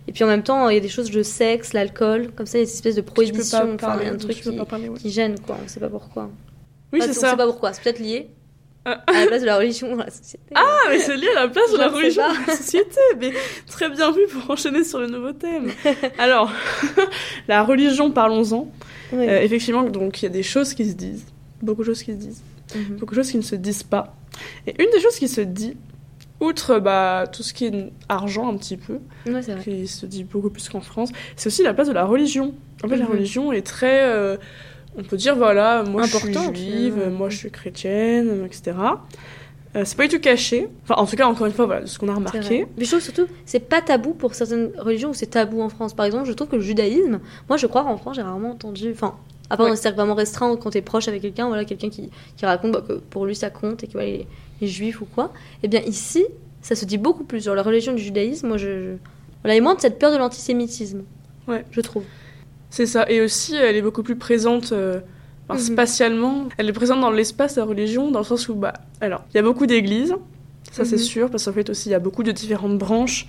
Et 0.09 0.13
puis 0.13 0.25
en 0.25 0.27
même 0.27 0.43
temps, 0.43 0.69
il 0.69 0.75
y 0.75 0.79
a 0.79 0.81
des 0.81 0.89
choses 0.89 1.11
de 1.13 1.23
sexe, 1.23 1.75
l'alcool, 1.75 2.31
comme 2.35 2.47
ça, 2.47 2.59
il 2.59 2.63
y 2.63 2.65
a 2.65 2.67
cette 2.67 2.75
espèce 2.77 2.97
de 2.97 3.03
Tu 3.03 3.07
prohibition. 3.07 3.59
Enfin, 3.59 3.69
il 3.69 3.75
y 3.75 3.77
parler, 3.77 4.07
a 4.07 4.13
un 4.13 4.17
truc 4.17 4.35
tu 4.35 4.51
qui, 4.51 4.57
parler, 4.65 4.89
ouais. 4.89 4.99
qui 4.99 5.11
gêne, 5.11 5.39
quoi. 5.39 5.57
On 5.65 5.69
sait 5.69 5.79
pas 5.79 5.89
pourquoi. 5.91 6.29
Oui, 6.93 7.01
c'est 7.03 7.11
on 7.11 7.13
ça. 7.13 7.31
sait 7.31 7.37
pas 7.37 7.47
pourquoi. 7.47 7.73
C'est 7.73 7.83
peut-être 7.83 7.99
lié 8.01 8.29
Ah. 8.85 9.03
à 9.07 9.21
la 9.21 9.27
place 9.27 9.41
de 9.43 9.47
la 9.47 9.59
religion 9.59 9.95
dans 9.95 10.05
la 10.05 10.11
société. 10.11 10.43
Ah, 10.55 10.65
mais 10.89 10.99
c'est 10.99 11.17
lié 11.17 11.29
à 11.37 11.43
la 11.43 11.49
place 11.49 11.71
de 11.73 11.77
la 11.77 11.89
sais 11.91 11.95
religion 11.95 12.23
dans 12.23 12.47
la 12.47 12.57
société. 12.57 13.01
Mais 13.21 13.33
très 13.67 13.91
bien 13.91 14.11
vu 14.13 14.23
pour 14.33 14.51
enchaîner 14.51 14.85
sur 14.85 14.99
le 15.01 15.07
nouveau 15.07 15.33
thème. 15.33 15.71
Alors, 16.19 16.51
la 17.49 17.63
religion, 17.63 18.11
parlons-en. 18.11 18.71
Euh, 19.13 19.41
effectivement, 19.41 19.83
donc 19.83 20.23
il 20.23 20.27
y 20.27 20.29
a 20.29 20.31
des 20.31 20.43
choses 20.43 20.73
qui 20.75 20.89
se 20.89 20.95
disent, 20.95 21.27
beaucoup 21.63 21.83
de 21.83 21.87
choses 21.87 22.03
qui 22.03 22.13
se 22.13 22.17
disent, 22.17 22.43
Mhm. 22.75 22.97
beaucoup 22.99 23.15
de 23.15 23.21
choses 23.21 23.31
qui 23.33 23.37
ne 23.37 23.43
se 23.43 23.57
disent 23.57 23.83
pas. 23.83 24.15
Et 24.67 24.81
une 24.83 24.89
des 24.91 25.01
choses 25.01 25.17
qui 25.17 25.27
se 25.27 25.41
dit, 25.41 25.77
outre 26.39 26.79
bah, 26.79 27.25
tout 27.31 27.43
ce 27.43 27.53
qui 27.53 27.67
est 27.67 27.93
argent 28.09 28.49
un 28.49 28.57
petit 28.57 28.77
peu, 28.77 28.99
Ouais, 29.27 29.41
qui 29.65 29.89
se 29.89 30.07
dit 30.07 30.23
beaucoup 30.25 30.51
plus 30.51 30.69
qu'en 30.69 30.81
France, 30.81 31.11
c'est 31.37 31.49
aussi 31.49 31.63
la 31.65 31.75
place 31.75 31.89
de 31.89 31.93
la 31.93 32.05
religion. 32.05 32.55
En 32.85 32.89
fait, 32.89 32.97
la 32.97 33.05
Mhm. 33.07 33.11
religion 33.11 33.53
est 33.53 33.67
très... 33.67 34.05
euh, 34.05 34.37
on 35.01 35.05
peut 35.05 35.17
dire, 35.17 35.37
voilà, 35.37 35.83
moi 35.83 36.03
je 36.05 36.17
suis 36.17 36.33
juive, 36.33 36.95
finalement. 36.95 37.19
moi 37.19 37.29
je 37.31 37.37
suis 37.37 37.51
chrétienne, 37.51 38.45
etc. 38.47 38.73
Euh, 39.77 39.83
c'est 39.85 39.97
pas 39.97 40.09
du 40.09 40.17
tout 40.17 40.21
caché. 40.21 40.69
Enfin, 40.83 41.01
en 41.01 41.07
tout 41.07 41.15
cas, 41.17 41.27
encore 41.27 41.47
une 41.47 41.53
fois, 41.53 41.67
voilà, 41.67 41.87
ce 41.87 41.99
qu'on 41.99 42.09
a 42.09 42.15
remarqué. 42.15 42.67
Mais 42.77 42.85
je 42.85 42.91
trouve 42.91 43.01
surtout, 43.01 43.27
c'est 43.45 43.61
pas 43.61 43.81
tabou 43.81 44.15
pour 44.15 44.35
certaines 44.35 44.71
religions 44.79 45.11
où 45.11 45.15
c'est 45.15 45.27
tabou 45.27 45.63
en 45.63 45.69
France. 45.69 45.95
Par 45.95 46.07
exemple, 46.07 46.27
je 46.27 46.33
trouve 46.33 46.49
que 46.49 46.57
le 46.57 46.63
judaïsme, 46.63 47.21
moi 47.49 47.57
je 47.57 47.67
crois 47.67 47.85
en 47.85 47.97
France, 47.97 48.17
j'ai 48.17 48.23
rarement 48.23 48.51
entendu. 48.51 48.91
Enfin, 48.93 49.15
à 49.49 49.57
part 49.57 49.65
Ouais. 49.65 49.71
dans 49.71 49.75
des 49.75 49.81
cercles 49.81 49.97
vraiment 49.97 50.15
restreints, 50.15 50.57
quand 50.57 50.71
t'es 50.71 50.83
proche 50.83 51.07
avec 51.09 51.23
quelqu'un, 51.23 51.49
voilà, 51.49 51.65
quelqu'un 51.65 51.89
qui, 51.89 52.11
qui 52.37 52.47
raconte 52.47 52.73
bah, 52.73 52.83
que 52.87 52.95
pour 52.95 53.27
lui 53.27 53.35
ça 53.37 53.51
compte 53.51 53.83
et 53.85 53.87
qu'il 53.87 53.99
est, 54.01 54.27
est 54.61 54.67
juif 54.67 55.01
ou 55.03 55.07
quoi. 55.07 55.33
Et 55.63 55.69
bien 55.69 55.81
ici, 55.83 56.25
ça 56.63 56.75
se 56.75 56.85
dit 56.85 56.99
beaucoup 56.99 57.25
plus. 57.25 57.41
Sur 57.43 57.55
la 57.55 57.63
religion 57.63 57.93
du 57.93 58.03
judaïsme, 58.03 58.49
moi 58.49 58.57
je. 58.57 58.67
je... 58.67 58.91
Voilà, 59.43 59.57
a 59.57 59.61
moins 59.61 59.75
de 59.75 59.81
cette 59.81 59.99
peur 59.99 60.13
de 60.13 60.19
l'antisémitisme. 60.19 61.03
Ouais. 61.49 61.65
Je 61.71 61.81
trouve. 61.81 62.05
C'est 62.71 62.87
ça. 62.87 63.05
Et 63.11 63.21
aussi, 63.21 63.55
elle 63.57 63.77
est 63.77 63.83
beaucoup 63.83 64.03
plus 64.03 64.17
présente 64.17 64.73
euh, 64.73 65.01
enfin, 65.49 65.59
Mhm. 65.61 65.67
spatialement. 65.67 66.49
Elle 66.57 66.69
est 66.69 66.73
présente 66.73 67.01
dans 67.01 67.11
l'espace, 67.11 67.57
la 67.57 67.65
religion, 67.65 68.11
dans 68.11 68.21
le 68.21 68.25
sens 68.25 68.49
où, 68.49 68.55
bah, 68.55 68.73
alors, 69.01 69.25
il 69.33 69.37
y 69.37 69.41
a 69.41 69.43
beaucoup 69.43 69.67
d'églises, 69.67 70.15
ça 70.71 70.85
c'est 70.85 70.97
Mhm. 70.97 71.03
sûr, 71.03 71.31
parce 71.31 71.45
qu'en 71.45 71.53
fait 71.53 71.69
aussi, 71.71 71.89
il 71.89 71.93
y 71.93 71.97
a 71.97 71.99
beaucoup 71.99 72.23
de 72.23 72.33
différentes 72.33 72.79
branches. 72.79 73.27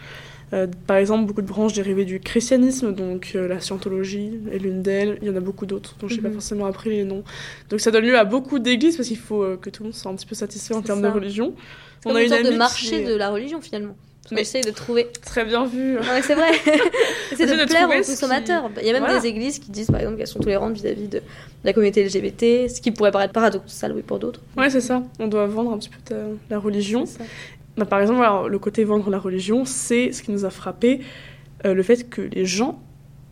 Euh, 0.53 0.67
par 0.85 0.97
exemple, 0.97 1.25
beaucoup 1.27 1.41
de 1.41 1.47
branches 1.47 1.71
dérivées 1.73 2.03
du 2.03 2.19
christianisme, 2.19 2.93
donc 2.93 3.31
euh, 3.35 3.47
la 3.47 3.61
scientologie 3.61 4.31
est 4.51 4.57
l'une 4.59 4.81
d'elles. 4.81 5.17
Il 5.21 5.29
y 5.29 5.31
en 5.31 5.35
a 5.37 5.39
beaucoup 5.39 5.65
d'autres, 5.65 5.95
dont 5.99 6.09
je 6.09 6.15
n'ai 6.15 6.21
pas 6.21 6.27
Mhm. 6.27 6.33
forcément 6.33 6.65
appris 6.65 6.89
les 6.89 7.05
noms. 7.05 7.23
Donc 7.69 7.79
ça 7.79 7.89
donne 7.89 8.03
lieu 8.03 8.19
à 8.19 8.25
beaucoup 8.25 8.59
d'églises, 8.59 8.97
parce 8.97 9.07
qu'il 9.07 9.17
faut 9.17 9.43
euh, 9.43 9.57
que 9.59 9.69
tout 9.69 9.81
le 9.83 9.87
monde 9.87 9.95
soit 9.95 10.11
un 10.11 10.15
petit 10.15 10.25
peu 10.25 10.35
satisfait 10.35 10.73
en 10.75 10.81
termes 10.81 11.01
ça. 11.01 11.07
de 11.09 11.13
religion. 11.15 11.53
C'est 12.03 12.09
comme 12.09 12.21
une 12.21 12.27
sorte 12.27 12.43
de 12.43 12.49
qui 12.49 12.57
marché 12.57 13.05
de 13.05 13.15
la 13.15 13.29
religion 13.29 13.61
finalement. 13.61 13.95
Mais- 14.31 14.41
essaye 14.41 14.61
de 14.63 14.71
trouver. 14.71 15.07
Très 15.25 15.45
bien 15.45 15.65
vu. 15.65 15.97
C'est 16.23 16.35
vrai. 16.35 16.51
c'est 17.35 17.45
de 17.45 17.59
de 17.61 17.65
plaire 17.67 17.87
aux 17.89 17.91
qui- 17.91 17.97
consommateurs. 18.09 18.69
Il 18.81 18.87
y 18.87 18.89
a 18.89 18.93
même 18.93 19.03
Voilà. 19.03 19.19
des 19.19 19.27
églises 19.27 19.59
qui 19.59 19.71
disent, 19.71 19.87
par 19.87 19.99
exemple, 19.99 20.17
qu'elles 20.17 20.27
sont 20.27 20.39
tolérantes 20.39 20.73
vis-à-vis 20.73 21.07
de 21.07 21.21
la 21.63 21.73
communauté 21.73 22.03
LGBT, 22.03 22.67
ce 22.69 22.81
qui 22.81 22.91
pourrait 22.91 23.11
paraître 23.11 23.33
paradoxal, 23.33 23.93
oui, 23.93 24.01
pour 24.01 24.19
d'autres. 24.19 24.41
Ouais, 24.57 24.69
c'est 24.69 24.81
ça. 24.81 25.03
On 25.19 25.27
doit 25.27 25.45
vendre 25.47 25.71
un 25.73 25.77
petit 25.77 25.89
peu 25.89 25.97
ta- 26.03 26.15
la 26.49 26.59
religion. 26.59 27.05
Bah, 27.77 27.85
par 27.85 28.01
exemple, 28.01 28.19
alors, 28.21 28.49
le 28.49 28.59
côté 28.59 28.83
vendre 28.83 29.09
la 29.09 29.19
religion, 29.19 29.63
c'est 29.65 30.11
ce 30.11 30.23
qui 30.23 30.31
nous 30.31 30.43
a 30.45 30.49
frappé, 30.49 31.01
euh, 31.65 31.73
le 31.73 31.83
fait 31.83 32.09
que 32.09 32.21
les 32.21 32.45
gens, 32.45 32.81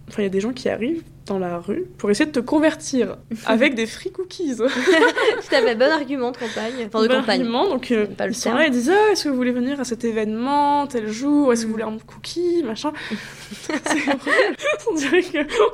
enfin, 0.08 0.22
il 0.22 0.26
y 0.26 0.28
a 0.28 0.30
des 0.30 0.40
gens 0.40 0.54
qui 0.54 0.70
arrivent 0.70 1.04
dans 1.30 1.40
la 1.40 1.60
rue 1.60 1.86
pour 1.98 2.10
essayer 2.12 2.26
de 2.26 2.32
te 2.32 2.40
convertir 2.40 3.18
avec 3.46 3.76
des 3.76 3.86
free 3.86 4.12
cookies. 4.12 4.56
Tout 4.58 4.64
à 4.66 5.62
fait, 5.62 5.76
bon 5.76 5.92
argument 5.92 6.32
de 6.32 6.38
campagne. 6.38 6.88
Enfin, 6.88 7.02
de 7.04 7.08
Bon 7.08 7.16
campagne. 7.16 7.40
argument, 7.42 7.68
donc 7.70 7.92
euh, 7.92 8.06
Pas 8.06 8.26
le 8.26 8.32
ils 8.34 8.36
sont 8.36 8.54
là, 8.54 8.66
ils 8.66 8.72
disent 8.72 8.92
ah, 8.94 9.12
est-ce 9.12 9.24
que 9.26 9.30
vous 9.30 9.36
voulez 9.36 9.52
venir 9.52 9.80
à 9.80 9.84
cet 9.84 10.04
événement 10.04 10.88
tel 10.88 11.08
jour? 11.10 11.54
Est-ce 11.54 11.62
que 11.62 11.68
vous 11.68 11.74
voulez 11.74 11.84
un 11.86 11.98
cookie 12.06 12.64
machin? 12.64 12.92
On 14.92 14.96
dirait 14.96 15.24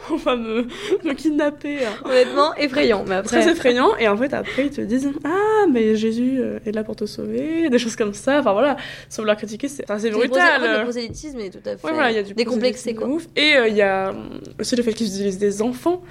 qu'on 0.08 0.16
va 0.18 0.36
me, 0.36 0.68
me 1.04 1.14
kidnapper. 1.14 1.86
hein. 1.86 1.94
Honnêtement, 2.06 2.54
effrayant. 2.56 3.06
Mais 3.08 3.16
après, 3.16 3.42
Très 3.42 3.52
effrayant. 3.52 3.96
Et 3.98 4.08
en 4.08 4.18
fait, 4.18 4.34
après, 4.34 4.66
ils 4.68 4.72
te 4.72 4.82
disent 4.82 5.12
ah, 5.24 5.66
mais 5.72 5.96
Jésus 5.96 6.38
euh, 6.40 6.60
est 6.66 6.72
là 6.72 6.84
pour 6.84 6.96
te 6.96 7.06
sauver, 7.06 7.70
des 7.70 7.80
choses 7.80 7.96
comme 7.96 8.14
ça. 8.14 8.40
Enfin 8.40 8.54
voilà, 8.54 8.78
sans 9.10 9.22
vouloir 9.22 9.38
critiquer, 9.38 9.68
c'est 9.68 9.90
assez 9.90 10.10
brutal. 10.10 10.62
Le 10.62 10.84
prosélytisme 10.84 11.40
est 11.40 11.50
tout 11.50 11.60
à 11.70 11.78
fait 11.78 11.86
Ouais, 11.86 11.94
voilà, 11.94 12.12
il 12.12 12.16
y 12.16 12.20
a 12.20 12.24
du 12.24 12.34
décomplexé. 12.34 12.94
Quoi. 12.96 13.08
ouf. 13.08 13.24
Et 13.36 13.56
euh, 13.56 13.68
il 13.68 13.76
y 13.76 13.82
a 13.82 14.14
aussi 14.60 14.76
le 14.76 14.84
fait 14.84 14.94
qu'ils 14.94 15.08
utilisent 15.08 15.38
des 15.50 15.62
enfants 15.62 16.02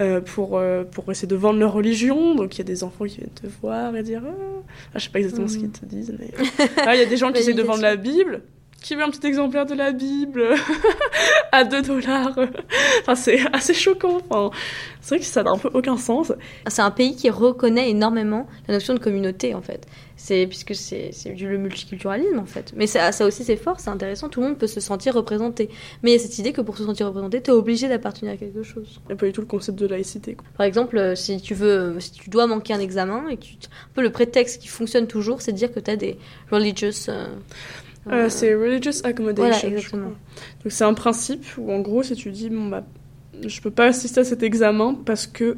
euh, 0.00 0.20
pour, 0.20 0.58
euh, 0.58 0.82
pour 0.84 1.10
essayer 1.10 1.28
de 1.28 1.36
vendre 1.36 1.58
leur 1.60 1.72
religion. 1.72 2.34
Donc 2.34 2.54
il 2.54 2.58
y 2.58 2.60
a 2.62 2.64
des 2.64 2.82
enfants 2.84 3.04
qui 3.04 3.16
viennent 3.18 3.30
te 3.30 3.46
voir 3.62 3.94
et 3.96 4.02
dire 4.02 4.22
ah, 4.26 4.32
Ah, 4.94 4.98
je 4.98 5.04
sais 5.04 5.10
pas 5.10 5.18
exactement 5.20 5.48
ce 5.48 5.54
Mhm. 5.56 5.60
qu'ils 5.60 5.70
te 5.70 5.84
disent, 5.86 6.14
mais 6.18 6.30
Ah, 6.86 6.94
il 6.94 7.00
y 7.00 7.02
a 7.02 7.06
des 7.06 7.16
gens 7.16 7.30
qui 7.32 7.38
essaient 7.40 7.54
de 7.54 7.62
vendre 7.62 7.82
la 7.82 7.96
Bible. 7.96 8.42
Qui 8.82 8.96
veut 8.96 9.02
un 9.02 9.08
petit 9.08 9.26
exemplaire 9.26 9.64
de 9.64 9.72
la 9.74 9.92
Bible 9.92 10.44
à 11.52 11.64
2 11.64 11.80
dollars 11.82 12.36
Enfin, 13.00 13.14
c'est 13.14 13.40
assez 13.52 13.72
choquant. 13.72 14.18
Enfin, 14.28 14.50
c'est 15.00 15.14
vrai 15.14 15.18
que 15.20 15.24
ça 15.24 15.42
n'a 15.42 15.52
un 15.52 15.58
peu 15.58 15.70
aucun 15.72 15.96
sens. 15.96 16.32
C'est 16.66 16.82
un 16.82 16.90
pays 16.90 17.16
qui 17.16 17.30
reconnaît 17.30 17.88
énormément 17.88 18.46
la 18.68 18.74
notion 18.74 18.92
de 18.92 18.98
communauté, 18.98 19.54
en 19.54 19.62
fait. 19.62 19.86
C'est 20.26 20.46
puisque 20.46 20.74
c'est 20.74 21.10
du 21.34 21.46
le 21.46 21.58
multiculturalisme, 21.58 22.38
en 22.38 22.46
fait. 22.46 22.72
Mais 22.74 22.86
ça, 22.86 23.12
ça 23.12 23.26
aussi, 23.26 23.44
c'est 23.44 23.56
fort, 23.56 23.78
c'est 23.78 23.90
intéressant. 23.90 24.30
Tout 24.30 24.40
le 24.40 24.46
monde 24.46 24.58
peut 24.58 24.66
se 24.66 24.80
sentir 24.80 25.12
représenté. 25.14 25.68
Mais 26.02 26.12
il 26.12 26.14
y 26.14 26.16
a 26.16 26.18
cette 26.18 26.38
idée 26.38 26.52
que 26.54 26.62
pour 26.62 26.78
se 26.78 26.84
sentir 26.84 27.06
représenté, 27.08 27.42
t'es 27.42 27.52
obligé 27.52 27.88
d'appartenir 27.88 28.32
à 28.32 28.36
quelque 28.38 28.62
chose. 28.62 29.00
Il 29.04 29.08
n'y 29.08 29.12
a 29.12 29.16
pas 29.16 29.26
du 29.26 29.32
tout 29.32 29.42
le 29.42 29.46
concept 29.46 29.78
de 29.78 29.86
laïcité. 29.86 30.32
quoi. 30.34 30.46
Par 30.56 30.64
exemple, 30.64 30.96
euh, 30.96 31.14
si 31.14 31.42
tu 31.42 31.52
veux, 31.52 32.00
si 32.00 32.10
tu 32.12 32.30
dois 32.30 32.46
manquer 32.46 32.72
un 32.72 32.80
examen 32.80 33.28
et 33.28 33.36
que 33.36 33.42
tu, 33.42 33.56
un 33.66 33.92
peu 33.94 34.00
le 34.00 34.10
prétexte 34.10 34.62
qui 34.62 34.68
fonctionne 34.68 35.06
toujours, 35.06 35.42
c'est 35.42 35.52
de 35.52 35.58
dire 35.58 35.70
que 35.70 35.80
t'as 35.80 35.96
des 35.96 36.16
religious. 36.50 37.10
euh, 37.10 37.26
Euh, 38.06 38.12
euh, 38.12 38.28
c'est 38.30 38.54
religious 38.54 39.00
accommodation. 39.04 39.68
Voilà, 39.68 39.76
exactement. 39.76 40.08
Donc 40.62 40.72
c'est 40.72 40.84
un 40.84 40.94
principe 40.94 41.44
où 41.58 41.70
en 41.70 41.80
gros, 41.80 42.02
si 42.02 42.14
tu 42.14 42.30
dis 42.30 42.48
bon 42.50 42.68
bah 42.68 42.84
je 43.46 43.60
peux 43.60 43.70
pas 43.70 43.86
assister 43.86 44.20
à 44.20 44.24
cet 44.24 44.42
examen 44.42 44.94
parce 45.04 45.26
que 45.26 45.56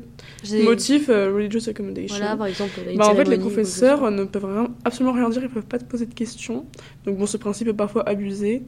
motif 0.65 1.09
euh, 1.09 1.33
religious 1.35 1.69
accommodation. 1.69 2.17
Voilà, 2.17 2.37
par 2.37 2.47
exemple. 2.47 2.73
Bah, 2.97 3.07
en 3.09 3.15
fait, 3.15 3.25
les 3.25 3.37
professeurs 3.39 4.11
ne 4.11 4.25
peuvent 4.25 4.45
rien- 4.45 4.69
absolument 4.85 5.12
rien 5.12 5.29
dire, 5.31 5.43
ils 5.43 5.49
peuvent 5.49 5.65
pas 5.65 5.79
te 5.79 5.85
poser 5.85 6.07
de 6.07 6.15
questions. 6.15 6.67
Donc 7.05 7.17
bon, 7.19 7.27
ce 7.27 7.37
principe 7.37 7.69
est 7.69 7.73
parfois 7.75 8.09
abusé. 8.09 8.62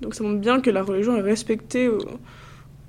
Donc 0.00 0.14
ça 0.14 0.24
montre 0.24 0.40
bien 0.40 0.60
que 0.60 0.70
la 0.70 0.82
religion 0.82 1.16
est 1.16 1.20
respectée 1.20 1.88
au- 1.88 1.98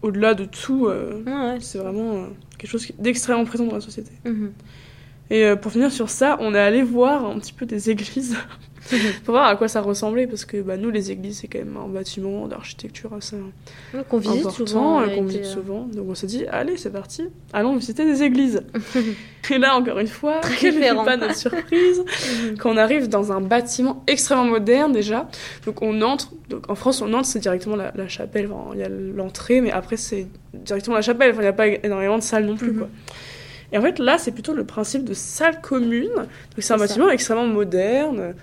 au-delà 0.02 0.34
de 0.34 0.46
tout. 0.46 0.88
euh, 0.88 1.24
chose. 1.26 1.34
Ouais, 1.34 1.58
c'est 1.60 1.78
vraiment 1.78 2.14
euh, 2.14 2.26
quelque 2.58 2.70
chose 2.72 2.88
d'extrêmement 3.00 3.46
présent 3.46 3.66
dans 3.66 3.76
la 3.76 3.82
société. 3.82 4.12
Mhm. 4.26 4.52
Et 5.30 5.46
euh, 5.46 5.56
pour 5.56 5.72
finir 5.72 5.92
sur 5.92 6.10
ça, 6.10 6.38
on 6.42 6.54
est 6.56 6.60
allé 6.60 6.82
voir 6.84 7.26
un 7.26 7.38
petit 7.40 7.54
peu 7.54 7.66
des 7.66 7.90
églises 7.90 8.36
pour 9.26 9.34
voir 9.34 9.48
à 9.48 9.56
quoi 9.56 9.68
ça 9.68 9.82
ressemblait 9.82 10.28
parce 10.28 10.46
que 10.46 10.62
bah, 10.62 10.78
nous, 10.78 10.90
les 10.90 11.12
églises, 11.12 11.40
c'est 11.40 11.48
quand 11.48 11.60
même 11.60 11.78
un 11.78 11.88
bâtiment 11.88 12.48
d'architecture 12.48 13.14
assez 13.14 13.38
Donc, 13.94 14.06
on 14.12 14.18
visite 14.18 14.40
important 14.40 14.66
souvent. 14.66 14.96
en 14.96 15.06
et 15.06 15.16
qu'on 15.16 15.24
visite 15.24 15.46
euh. 15.46 15.54
souvent. 15.54 15.88
Donc 15.94 16.08
on 16.10 16.16
s'est 16.16 16.28
dit, 16.28 16.46
allez, 16.48 16.78
c'est 16.78 16.92
parti, 16.92 17.28
allons 17.54 17.76
visiter 17.76 18.06
des 18.06 18.24
églises. 18.24 18.64
et 19.52 19.58
là, 19.58 19.76
encore 19.76 20.00
une 20.00 20.08
fois, 20.08 20.42
quelle 20.60 20.80
n'est 20.80 20.94
pas 20.94 21.18
notre 21.18 21.36
surprise 21.36 22.04
quand 22.60 22.72
on 22.72 22.78
arrive 22.78 23.08
dans 23.08 23.32
un 23.32 23.42
bâtiment 23.42 24.04
extrêmement 24.08 24.46
moderne 24.46 24.92
déjà. 24.92 25.30
Donc 25.66 25.82
on 25.82 26.02
entre, 26.02 26.32
donc 26.50 26.70
en 26.70 26.76
France, 26.76 27.02
on 27.02 27.14
entre, 27.14 27.28
c'est 27.28 27.40
directement 27.40 27.76
la, 27.76 27.92
la 27.96 28.08
chapelle. 28.08 28.50
Enfin, 28.52 28.72
il 28.74 28.80
y 28.80 28.84
a 28.84 28.90
l'entrée, 28.90 29.62
mais 29.62 29.72
après, 29.72 29.98
c'est 29.98 30.28
directement 30.54 30.96
la 30.96 31.02
chapelle. 31.02 31.32
Enfin, 31.32 31.42
il 31.42 31.46
n'y 31.46 31.50
a 31.50 31.54
pas 31.54 31.68
énormément 31.68 32.18
de 32.18 32.24
salles 32.24 32.46
non 32.46 32.56
plus, 32.56 32.74
quoi. 32.74 32.90
Et 33.74 33.78
en 33.78 33.82
fait, 33.82 34.00
là, 34.00 34.18
c'est 34.18 34.32
plutôt 34.32 34.54
le 34.54 34.66
principe 34.66 35.06
de 35.06 35.14
salle 35.14 35.62
commune. 35.62 36.12
Donc 36.14 36.28
c'est 36.58 36.74
un 36.74 36.78
ça. 36.78 36.88
bâtiment 36.88 37.10
extrêmement 37.10 37.48
moderne. 37.48 38.34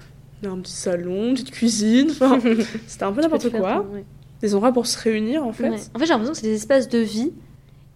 Un 0.45 0.59
petit 0.61 0.73
salon, 0.73 1.29
une 1.29 1.35
petite 1.35 1.51
cuisine. 1.51 2.09
Enfin, 2.11 2.41
c'était 2.87 3.05
un 3.05 3.13
peu 3.13 3.23
n'importe 3.23 3.51
quoi. 3.51 3.87
ouais. 3.93 4.05
Des 4.41 4.55
endroits 4.55 4.73
pour 4.73 4.87
se 4.87 4.97
réunir, 4.99 5.45
en 5.45 5.53
fait. 5.53 5.69
Ouais. 5.69 5.79
En 5.95 5.99
fait, 5.99 6.07
j'ai 6.07 6.13
l'impression 6.13 6.33
que 6.33 6.39
c'est 6.39 6.47
des 6.47 6.55
espaces 6.55 6.89
de 6.89 6.99
vie. 6.99 7.33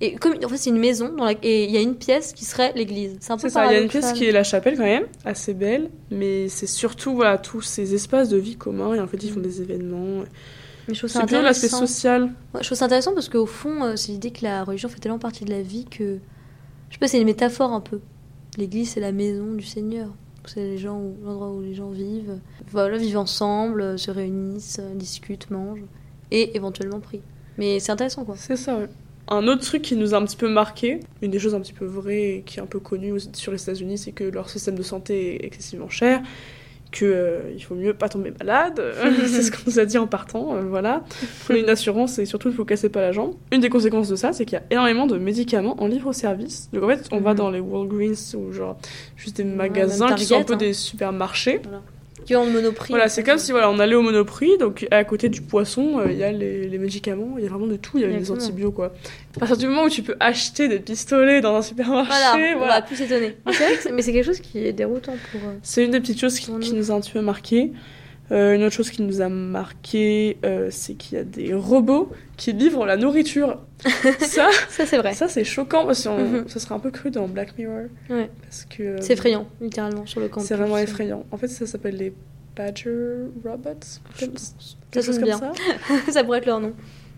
Et 0.00 0.16
comme 0.16 0.34
en 0.44 0.48
fait, 0.48 0.56
c'est 0.56 0.70
une 0.70 0.80
maison 0.80 1.14
dans 1.14 1.24
la... 1.24 1.34
et 1.44 1.64
il 1.64 1.70
y 1.70 1.76
a 1.76 1.80
une 1.80 1.94
pièce 1.94 2.32
qui 2.32 2.44
serait 2.44 2.72
l'église. 2.74 3.16
C'est 3.20 3.32
un 3.32 3.38
peu 3.38 3.48
ça, 3.48 3.66
il 3.66 3.72
y 3.72 3.76
a 3.76 3.80
une 3.80 3.88
pièce 3.88 4.12
qui 4.12 4.24
est 4.24 4.32
la 4.32 4.42
chapelle 4.42 4.76
quand 4.76 4.82
même, 4.82 5.04
assez 5.24 5.54
belle, 5.54 5.90
mais 6.10 6.48
c'est 6.48 6.66
surtout 6.66 7.14
voilà, 7.14 7.38
tous 7.38 7.60
ces 7.60 7.94
espaces 7.94 8.28
de 8.28 8.36
vie 8.36 8.56
communs 8.56 8.94
et 8.94 9.00
en 9.00 9.06
fait 9.06 9.22
ils 9.22 9.30
font 9.30 9.38
des 9.38 9.62
événements. 9.62 10.24
Mais 10.88 10.94
je 10.94 10.98
trouve 10.98 11.10
ça 11.10 11.20
C'est 11.20 11.26
plutôt 11.26 11.42
l'aspect 11.42 11.68
social. 11.68 12.24
Ouais, 12.52 12.60
je 12.62 12.66
trouve 12.66 12.78
ça 12.78 12.86
intéressant 12.86 13.14
parce 13.14 13.28
qu'au 13.28 13.46
fond, 13.46 13.84
euh, 13.84 13.94
c'est 13.94 14.10
l'idée 14.10 14.32
que 14.32 14.42
la 14.42 14.64
religion 14.64 14.88
fait 14.88 14.98
tellement 14.98 15.20
partie 15.20 15.44
de 15.44 15.50
la 15.50 15.62
vie 15.62 15.84
que. 15.84 16.18
Je 16.88 16.94
sais 16.94 16.98
pas, 16.98 17.06
c'est 17.06 17.20
une 17.20 17.26
métaphore 17.26 17.72
un 17.72 17.80
peu. 17.80 18.00
L'église, 18.58 18.90
c'est 18.90 19.00
la 19.00 19.12
maison 19.12 19.54
du 19.54 19.64
Seigneur. 19.64 20.08
C'est 20.46 20.60
les 20.60 20.78
gens 20.78 21.00
l'endroit 21.24 21.50
où 21.50 21.60
les 21.60 21.74
gens 21.74 21.90
vivent. 21.90 22.38
Voilà, 22.70 22.96
vivent 22.96 23.18
ensemble, 23.18 23.98
se 23.98 24.10
réunissent, 24.10 24.80
discutent, 24.94 25.50
mangent. 25.50 25.84
Et 26.30 26.56
éventuellement 26.56 27.00
prient. 27.00 27.22
Mais 27.58 27.78
c'est 27.78 27.92
intéressant 27.92 28.24
quoi. 28.24 28.36
C'est 28.38 28.56
ça. 28.56 28.78
Un 29.28 29.46
autre 29.46 29.62
truc 29.62 29.82
qui 29.82 29.96
nous 29.96 30.14
a 30.14 30.18
un 30.18 30.24
petit 30.24 30.36
peu 30.36 30.48
marqué, 30.48 31.00
une 31.20 31.30
des 31.30 31.38
choses 31.38 31.54
un 31.54 31.60
petit 31.60 31.72
peu 31.72 31.84
vraies 31.84 32.36
et 32.36 32.42
qui 32.42 32.58
est 32.58 32.62
un 32.62 32.66
peu 32.66 32.80
connue 32.80 33.14
sur 33.34 33.52
les 33.52 33.62
États-Unis, 33.62 33.98
c'est 33.98 34.12
que 34.12 34.24
leur 34.24 34.50
système 34.50 34.74
de 34.74 34.82
santé 34.82 35.36
est 35.36 35.46
excessivement 35.46 35.88
cher, 35.88 36.22
que 36.92 37.04
euh, 37.06 37.40
il 37.54 37.60
faut 37.64 37.74
mieux 37.74 37.94
pas 37.94 38.08
tomber 38.08 38.32
malade. 38.38 38.80
c'est 39.26 39.42
ce 39.42 39.50
qu'on 39.50 39.62
nous 39.66 39.78
a 39.80 39.84
dit 39.84 39.98
en 39.98 40.06
partant. 40.06 40.54
euh, 40.56 40.60
voilà, 40.60 41.02
prenez 41.44 41.60
une 41.60 41.68
assurance 41.70 42.18
et 42.18 42.26
surtout 42.26 42.48
il 42.50 42.54
faut 42.54 42.64
casser 42.64 42.88
pas 42.90 43.00
la 43.00 43.10
jambe. 43.12 43.34
Une 43.50 43.60
des 43.60 43.68
conséquences 43.70 44.08
de 44.08 44.16
ça, 44.16 44.32
c'est 44.32 44.44
qu'il 44.44 44.54
y 44.58 44.60
a 44.60 44.64
énormément 44.70 45.06
de 45.06 45.18
médicaments 45.18 45.82
en 45.82 45.86
libre-service. 45.86 46.68
Donc 46.72 46.84
en 46.84 46.88
fait, 46.88 47.08
on 47.10 47.20
va 47.20 47.30
Mhm. 47.32 47.36
dans 47.38 47.50
les 47.50 47.60
Walgreens 47.60 48.34
ou 48.36 48.52
genre 48.52 48.76
juste 49.16 49.38
des 49.38 49.44
magasins 49.44 50.14
qui 50.14 50.26
sont 50.26 50.36
un 50.40 50.44
peu 50.44 50.52
hein. 50.54 50.56
des 50.58 50.72
supermarchés. 50.74 51.60
Qui 52.24 52.36
ont 52.36 52.44
le 52.44 52.52
monoprix. 52.52 52.88
Voilà, 52.92 53.08
c'est 53.08 53.22
comme 53.22 53.38
si 53.38 53.50
voilà, 53.52 53.70
on 53.70 53.78
allait 53.78 53.94
au 53.94 54.02
Monoprix, 54.02 54.58
donc 54.58 54.86
à 54.90 55.02
côté 55.04 55.28
du 55.28 55.40
poisson, 55.40 55.98
euh, 55.98 56.06
il 56.10 56.18
y 56.18 56.22
a 56.24 56.30
les, 56.32 56.68
les 56.68 56.78
médicaments, 56.78 57.34
il 57.38 57.44
y 57.44 57.46
a 57.46 57.50
vraiment 57.50 57.66
de 57.66 57.76
tout, 57.76 57.98
il 57.98 58.02
y 58.02 58.04
a 58.04 58.08
les 58.08 58.30
antibiotiques 58.30 58.74
quoi. 58.76 58.92
À 59.36 59.40
partir 59.40 59.56
du 59.56 59.66
moment 59.66 59.84
où 59.84 59.88
tu 59.90 60.02
peux 60.02 60.14
acheter 60.20 60.68
des 60.68 60.78
pistolets 60.78 61.40
dans 61.40 61.54
un 61.56 61.62
supermarché, 61.62 62.10
Voilà, 62.10 62.54
on 62.54 62.58
voilà. 62.58 62.74
va 62.74 62.82
plus 62.82 62.96
s'étonner. 62.96 63.36
Mais 63.46 63.52
c'est 63.52 63.64
vrai 63.64 63.76
que 63.76 63.82
c'est- 63.82 63.92
mais 63.92 64.02
c'est 64.02 64.12
quelque 64.12 64.26
chose 64.26 64.40
qui 64.40 64.64
est 64.64 64.72
déroutant 64.72 65.14
pour. 65.32 65.40
euh, 65.48 65.54
C'est 65.62 65.84
une 65.84 65.90
des 65.90 66.00
petites 66.00 66.20
choses 66.20 66.38
qui, 66.38 66.50
nous. 66.52 66.58
nous 66.74 66.90
a 66.90 66.94
un 66.94 67.00
petit 67.00 67.12
peu 67.12 67.20
marqué. 67.22 67.72
Euh, 68.30 68.54
une 68.54 68.62
autre 68.64 68.74
chose 68.74 68.90
qui 68.90 69.02
nous 69.02 69.20
a 69.20 69.28
marqué, 69.28 70.38
euh, 70.44 70.68
c'est 70.70 70.94
qu'il 70.94 71.18
y 71.18 71.20
a 71.20 71.24
des 71.24 71.52
robots 71.52 72.10
qui 72.36 72.52
livrent 72.52 72.86
la 72.86 72.96
nourriture. 72.96 73.60
ça, 74.20 74.48
Ça, 74.70 74.86
c'est 74.86 74.96
vrai. 74.96 75.12
ça 75.12 75.28
c'est 75.28 75.44
choquant 75.44 75.84
parce 75.84 76.04
que 76.04 76.08
Mhm. 76.08 76.48
ça 76.48 76.60
serait 76.60 76.74
un 76.74 76.78
peu 76.78 76.90
cru 76.90 77.10
dans 77.10 77.26
Black 77.28 77.58
Mirror. 77.58 77.86
Ouais. 78.08 78.30
Parce 78.42 78.64
que 78.64 78.82
euh, 78.82 78.96
C'est 79.00 79.14
effrayant, 79.14 79.46
littéralement, 79.60 80.06
sur 80.06 80.20
le 80.20 80.28
campus. 80.28 80.48
C'est 80.48 80.54
vraiment 80.56 80.78
effrayant. 80.78 81.26
En 81.30 81.36
fait, 81.36 81.48
ça 81.48 81.66
s'appelle 81.66 81.96
les 81.96 82.14
Badger 82.56 83.26
Robots. 83.44 84.00
Quelque 84.18 85.04
chose 85.04 85.16
comme 85.18 85.24
bien. 85.24 85.38
ça. 85.38 85.52
ça 86.12 86.24
pourrait 86.24 86.38
être 86.38 86.46
leur 86.46 86.60
nom. 86.60 86.72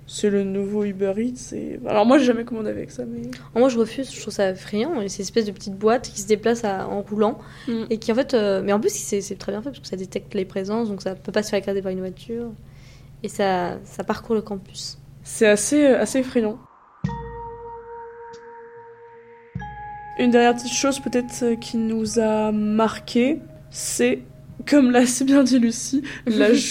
C'est 0.07 0.29
le 0.29 0.45
nouveau 0.45 0.85
Uber 0.85 1.15
Eats. 1.17 1.55
Et... 1.55 1.81
Alors 1.87 2.05
moi, 2.05 2.19
j'ai 2.19 2.27
jamais 2.27 2.45
commandé 2.45 2.69
avec 2.71 2.91
ça, 2.91 3.05
mais... 3.07 3.23
Moi, 3.59 3.69
je 3.71 3.79
refuse, 3.79 4.15
je 4.15 4.21
trouve 4.21 4.35
ça 4.35 4.51
effrayant. 4.51 5.01
Et 5.01 5.09
c'est 5.09 5.19
une 5.19 5.23
espèce 5.25 5.47
de 5.47 5.53
petite 5.53 5.77
boîte 5.79 6.11
qui 6.11 6.21
se 6.21 6.27
déplace 6.27 6.63
à- 6.65 6.87
en 6.89 7.01
roulant. 7.01 7.39
Mm. 7.69 7.85
Et 7.91 7.99
qui, 7.99 8.13
en 8.13 8.15
fait. 8.15 8.35
euh, 8.35 8.61
Mais 8.63 8.73
en 8.73 8.81
plus, 8.81 8.93
c'est 8.93 9.39
très 9.39 9.53
bien 9.53 9.63
fait 9.63 9.71
parce 9.71 9.81
que 9.81 9.87
ça 9.87 9.97
détecte 9.97 10.35
les 10.35 10.45
présences, 10.45 10.89
donc 10.91 11.01
ça 11.01 11.15
peut 11.15 11.33
pas 11.33 11.43
se 11.43 11.49
faire 11.51 11.59
écraser 11.59 11.81
par 11.81 11.91
une 11.93 12.01
voiture. 12.01 12.51
Et 13.23 13.29
ça, 13.29 13.79
ça 13.85 14.05
parcourt 14.05 14.35
le 14.35 14.43
campus. 14.43 14.99
C'est 15.23 15.47
assez, 15.49 15.87
assez 15.87 16.19
effrayant. 16.19 16.59
Une 20.19 20.31
dernière 20.31 20.55
petite 20.55 20.73
chose 20.73 21.01
peut-être 21.01 21.43
euh, 21.43 21.57
qui 21.57 21.77
nous 21.77 22.19
a 22.21 22.53
marqué, 22.53 23.41
c'est, 23.71 24.21
comme 24.69 24.91
l'a 24.91 25.07
si 25.07 25.25
bien 25.25 25.43
dit 25.45 25.59
Lucie, 25.59 26.03
la 26.27 26.53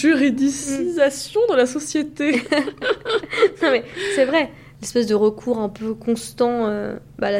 juridicisation 0.48 1.40
de 1.50 1.56
la 1.56 1.66
société. 1.66 2.32
non, 3.62 3.70
mais 3.70 3.84
c'est 4.14 4.24
vrai. 4.24 4.50
L'espèce 4.80 5.06
de 5.06 5.14
recours 5.14 5.58
un 5.58 5.68
peu 5.68 5.94
constant 5.94 6.66
euh, 6.66 6.96
bah, 7.18 7.28
à 7.28 7.30
la- 7.32 7.38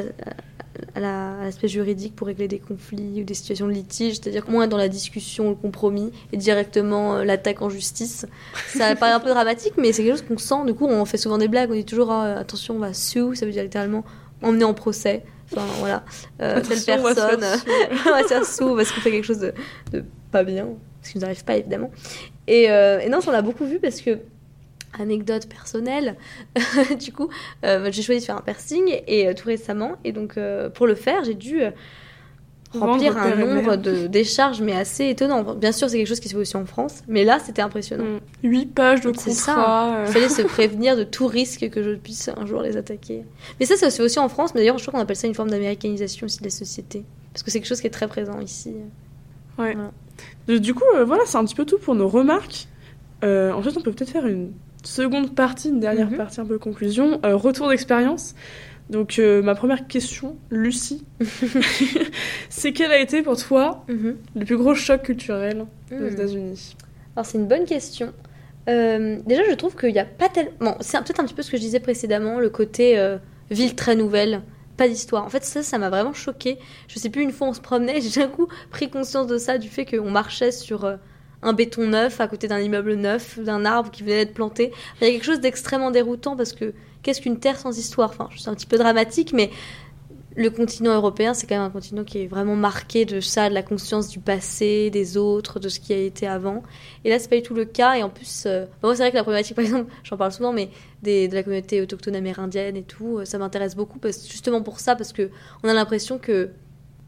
à 0.96 1.00
la- 1.00 1.38
à 1.40 1.44
l'aspect 1.44 1.68
juridique 1.68 2.16
pour 2.16 2.26
régler 2.26 2.48
des 2.48 2.58
conflits 2.58 3.20
ou 3.20 3.24
des 3.24 3.34
situations 3.34 3.66
de 3.68 3.72
litige, 3.72 4.14
c'est-à-dire 4.14 4.44
moins 4.48 4.66
dans 4.66 4.76
la 4.76 4.88
discussion, 4.88 5.50
le 5.50 5.54
compromis 5.54 6.10
et 6.32 6.36
directement 6.36 7.16
euh, 7.16 7.24
l'attaque 7.24 7.62
en 7.62 7.68
justice. 7.68 8.26
Ça 8.68 8.94
paraît 8.96 9.12
un 9.12 9.20
peu 9.20 9.28
dramatique, 9.28 9.74
mais 9.78 9.92
c'est 9.92 10.02
quelque 10.02 10.16
chose 10.18 10.24
qu'on 10.26 10.38
sent. 10.38 10.64
Du 10.66 10.74
coup, 10.74 10.86
on 10.86 11.04
fait 11.04 11.16
souvent 11.16 11.38
des 11.38 11.48
blagues, 11.48 11.70
on 11.70 11.74
dit 11.74 11.84
toujours 11.84 12.10
ah, 12.10 12.34
attention, 12.38 12.74
on 12.76 12.78
va 12.80 12.92
sue, 12.92 13.34
ça 13.36 13.46
veut 13.46 13.52
dire 13.52 13.62
littéralement 13.62 14.04
emmener 14.42 14.64
en 14.64 14.74
procès. 14.74 15.22
Enfin 15.56 15.66
voilà, 15.78 16.04
Euh, 16.42 16.60
telle 16.60 16.72
Attention, 16.78 16.94
on 16.98 17.02
va 17.02 17.14
se 17.14 17.20
faire 17.20 17.38
personne, 17.38 17.60
on 18.06 18.10
va 18.10 18.22
se 18.22 18.28
faire 18.28 18.44
sous 18.44 18.76
parce 18.76 18.92
qu'on 18.92 19.00
fait 19.00 19.10
quelque 19.10 19.26
chose 19.26 19.38
de, 19.40 19.52
de 19.92 20.04
pas 20.30 20.42
bien, 20.44 20.68
ce 21.02 21.12
qui 21.12 21.18
nous 21.18 21.24
arrive 21.24 21.44
pas 21.44 21.56
évidemment. 21.56 21.90
Et, 22.46 22.70
euh, 22.70 22.98
et 23.00 23.08
non, 23.08 23.20
ça, 23.20 23.30
on 23.30 23.32
l'a 23.32 23.42
beaucoup 23.42 23.64
vu 23.64 23.78
parce 23.78 24.00
que 24.00 24.18
anecdote 24.98 25.48
personnelle, 25.48 26.16
du 27.00 27.12
coup, 27.12 27.28
euh, 27.64 27.88
j'ai 27.90 28.02
choisi 28.02 28.20
de 28.20 28.26
faire 28.26 28.36
un 28.36 28.42
piercing 28.42 29.00
et 29.06 29.28
euh, 29.28 29.34
tout 29.34 29.48
récemment, 29.48 29.96
et 30.04 30.12
donc 30.12 30.36
euh, 30.36 30.68
pour 30.70 30.86
le 30.86 30.94
faire, 30.94 31.24
j'ai 31.24 31.34
dû 31.34 31.62
remplir 32.78 33.16
un 33.16 33.34
nombre 33.36 33.76
de 33.76 34.06
décharges, 34.06 34.60
mais 34.60 34.72
assez 34.72 35.08
étonnant. 35.08 35.54
Bien 35.54 35.72
sûr, 35.72 35.88
c'est 35.88 35.96
quelque 35.98 36.06
chose 36.08 36.20
qui 36.20 36.28
se 36.28 36.34
fait 36.34 36.40
aussi 36.40 36.56
en 36.56 36.66
France, 36.66 37.02
mais 37.08 37.24
là, 37.24 37.38
c'était 37.44 37.62
impressionnant. 37.62 38.04
Mm. 38.04 38.46
Huit 38.48 38.66
pages 38.66 39.00
de 39.02 39.12
C'est 39.18 39.30
ça. 39.30 39.54
contrat. 39.54 39.96
euh. 39.96 40.04
Il 40.06 40.12
fallait 40.12 40.28
se 40.28 40.42
prévenir 40.46 40.96
de 40.96 41.04
tout 41.04 41.26
risque 41.26 41.68
que 41.70 41.82
je 41.82 41.90
puisse 41.96 42.28
un 42.36 42.46
jour 42.46 42.60
les 42.62 42.76
attaquer. 42.76 43.24
Mais 43.60 43.66
ça, 43.66 43.76
ça 43.76 43.90
se 43.90 43.96
fait 43.96 44.02
aussi 44.02 44.18
en 44.18 44.28
France, 44.28 44.54
mais 44.54 44.60
d'ailleurs, 44.60 44.78
je 44.78 44.82
crois 44.84 44.98
qu'on 44.98 45.02
appelle 45.02 45.16
ça 45.16 45.26
une 45.26 45.34
forme 45.34 45.50
d'américanisation 45.50 46.26
aussi 46.26 46.38
de 46.38 46.44
la 46.44 46.50
société. 46.50 47.04
Parce 47.32 47.42
que 47.42 47.50
c'est 47.50 47.58
quelque 47.60 47.68
chose 47.68 47.80
qui 47.80 47.86
est 47.86 47.90
très 47.90 48.08
présent 48.08 48.40
ici. 48.40 48.72
Ouais. 49.58 49.74
Voilà. 49.76 50.58
Du 50.60 50.74
coup, 50.74 50.84
euh, 50.96 51.04
voilà, 51.04 51.22
c'est 51.26 51.36
un 51.38 51.44
petit 51.44 51.54
peu 51.54 51.64
tout 51.64 51.78
pour 51.78 51.94
nos 51.94 52.08
remarques. 52.08 52.66
Euh, 53.24 53.52
ensuite, 53.52 53.76
on 53.76 53.80
peut 53.80 53.92
peut-être 53.92 54.10
faire 54.10 54.26
une 54.26 54.52
seconde 54.82 55.34
partie, 55.34 55.70
une 55.70 55.80
dernière 55.80 56.10
Mhm. 56.10 56.16
partie 56.18 56.40
un 56.40 56.44
peu 56.44 56.58
conclusion. 56.58 57.18
Euh, 57.24 57.36
retour 57.36 57.68
d'expérience. 57.70 58.34
Donc, 58.90 59.18
euh, 59.18 59.42
ma 59.42 59.54
première 59.54 59.86
question, 59.86 60.36
Lucie, 60.50 61.04
c'est 62.48 62.72
quel 62.72 62.90
a 62.92 62.98
été 62.98 63.22
pour 63.22 63.36
toi 63.36 63.84
Mhm. 63.88 64.16
le 64.36 64.44
plus 64.44 64.56
gros 64.56 64.74
choc 64.74 65.02
culturel 65.02 65.64
aux 65.90 65.94
Mhm. 65.94 66.08
États-Unis? 66.12 66.76
Alors 67.16 67.26
c'est 67.26 67.38
une 67.38 67.46
bonne 67.46 67.64
question. 67.64 68.12
Euh, 68.68 69.18
déjà, 69.26 69.42
je 69.48 69.54
trouve 69.54 69.76
qu'il 69.76 69.92
n'y 69.92 69.98
a 69.98 70.04
pas 70.04 70.28
tellement... 70.28 70.52
Bon, 70.60 70.74
c'est 70.80 70.98
peut-être 70.98 71.20
un 71.20 71.24
petit 71.24 71.34
peu 71.34 71.42
ce 71.42 71.50
que 71.50 71.56
je 71.56 71.62
disais 71.62 71.80
précédemment, 71.80 72.38
le 72.40 72.50
côté 72.50 72.98
euh, 72.98 73.18
ville 73.50 73.74
très 73.74 73.94
nouvelle, 73.94 74.42
pas 74.76 74.88
d'histoire. 74.88 75.24
En 75.24 75.28
fait, 75.28 75.44
ça, 75.44 75.62
ça 75.62 75.78
m'a 75.78 75.90
vraiment 75.90 76.12
choqué. 76.14 76.58
Je 76.88 76.98
sais 76.98 77.10
plus, 77.10 77.22
une 77.22 77.30
fois 77.32 77.48
on 77.48 77.52
se 77.52 77.60
promenait, 77.60 78.00
j'ai 78.02 78.20
d'un 78.20 78.28
coup 78.28 78.48
pris 78.70 78.90
conscience 78.90 79.26
de 79.26 79.38
ça, 79.38 79.58
du 79.58 79.68
fait 79.68 79.84
qu'on 79.84 80.10
marchait 80.10 80.50
sur 80.52 80.84
un 81.44 81.52
béton 81.52 81.86
neuf, 81.86 82.20
à 82.20 82.26
côté 82.26 82.48
d'un 82.48 82.58
immeuble 82.58 82.94
neuf, 82.94 83.38
d'un 83.38 83.64
arbre 83.64 83.90
qui 83.90 84.02
venait 84.02 84.24
d'être 84.24 84.34
planté. 84.34 84.72
Il 85.00 85.06
y 85.06 85.10
a 85.10 85.12
quelque 85.12 85.24
chose 85.24 85.40
d'extrêmement 85.40 85.90
déroutant 85.90 86.36
parce 86.36 86.52
que 86.52 86.72
qu'est-ce 87.02 87.20
qu'une 87.20 87.38
terre 87.38 87.58
sans 87.58 87.78
histoire? 87.78 88.10
Enfin, 88.10 88.28
c'est 88.36 88.48
un 88.48 88.54
petit 88.54 88.66
peu 88.66 88.78
dramatique, 88.78 89.32
mais 89.32 89.50
le 90.36 90.50
continent 90.50 90.94
européen, 90.94 91.32
c'est 91.32 91.46
quand 91.46 91.54
même 91.54 91.64
un 91.64 91.70
continent 91.70 92.02
qui 92.02 92.22
est 92.22 92.26
vraiment 92.26 92.56
marqué 92.56 93.04
de 93.04 93.20
ça, 93.20 93.48
de 93.48 93.54
la 93.54 93.62
conscience 93.62 94.08
du 94.08 94.18
passé, 94.18 94.90
des 94.90 95.16
autres, 95.16 95.60
de 95.60 95.68
ce 95.68 95.78
qui 95.78 95.92
a 95.92 95.98
été 95.98 96.26
avant. 96.26 96.62
Et 97.04 97.10
là, 97.10 97.18
c'est 97.18 97.28
pas 97.28 97.36
du 97.36 97.42
tout 97.42 97.54
le 97.54 97.64
cas. 97.64 97.94
Et 97.94 98.02
en 98.02 98.10
plus, 98.10 98.44
euh, 98.46 98.66
moi, 98.82 98.96
c'est 98.96 99.02
vrai 99.02 99.10
que 99.10 99.16
la 99.16 99.22
problématique, 99.22 99.54
par 99.56 99.64
exemple, 99.64 99.92
j'en 100.02 100.16
parle 100.16 100.32
souvent, 100.32 100.52
mais 100.52 100.70
des, 101.02 101.28
de 101.28 101.34
la 101.34 101.42
communauté 101.42 101.80
autochtone 101.80 102.16
amérindienne 102.16 102.76
et 102.76 102.82
tout, 102.82 103.18
euh, 103.18 103.24
ça 103.24 103.38
m'intéresse 103.38 103.76
beaucoup, 103.76 103.98
parce, 103.98 104.26
justement 104.28 104.62
pour 104.62 104.80
ça, 104.80 104.96
parce 104.96 105.12
que 105.12 105.30
on 105.62 105.68
a 105.68 105.74
l'impression 105.74 106.18
que 106.18 106.50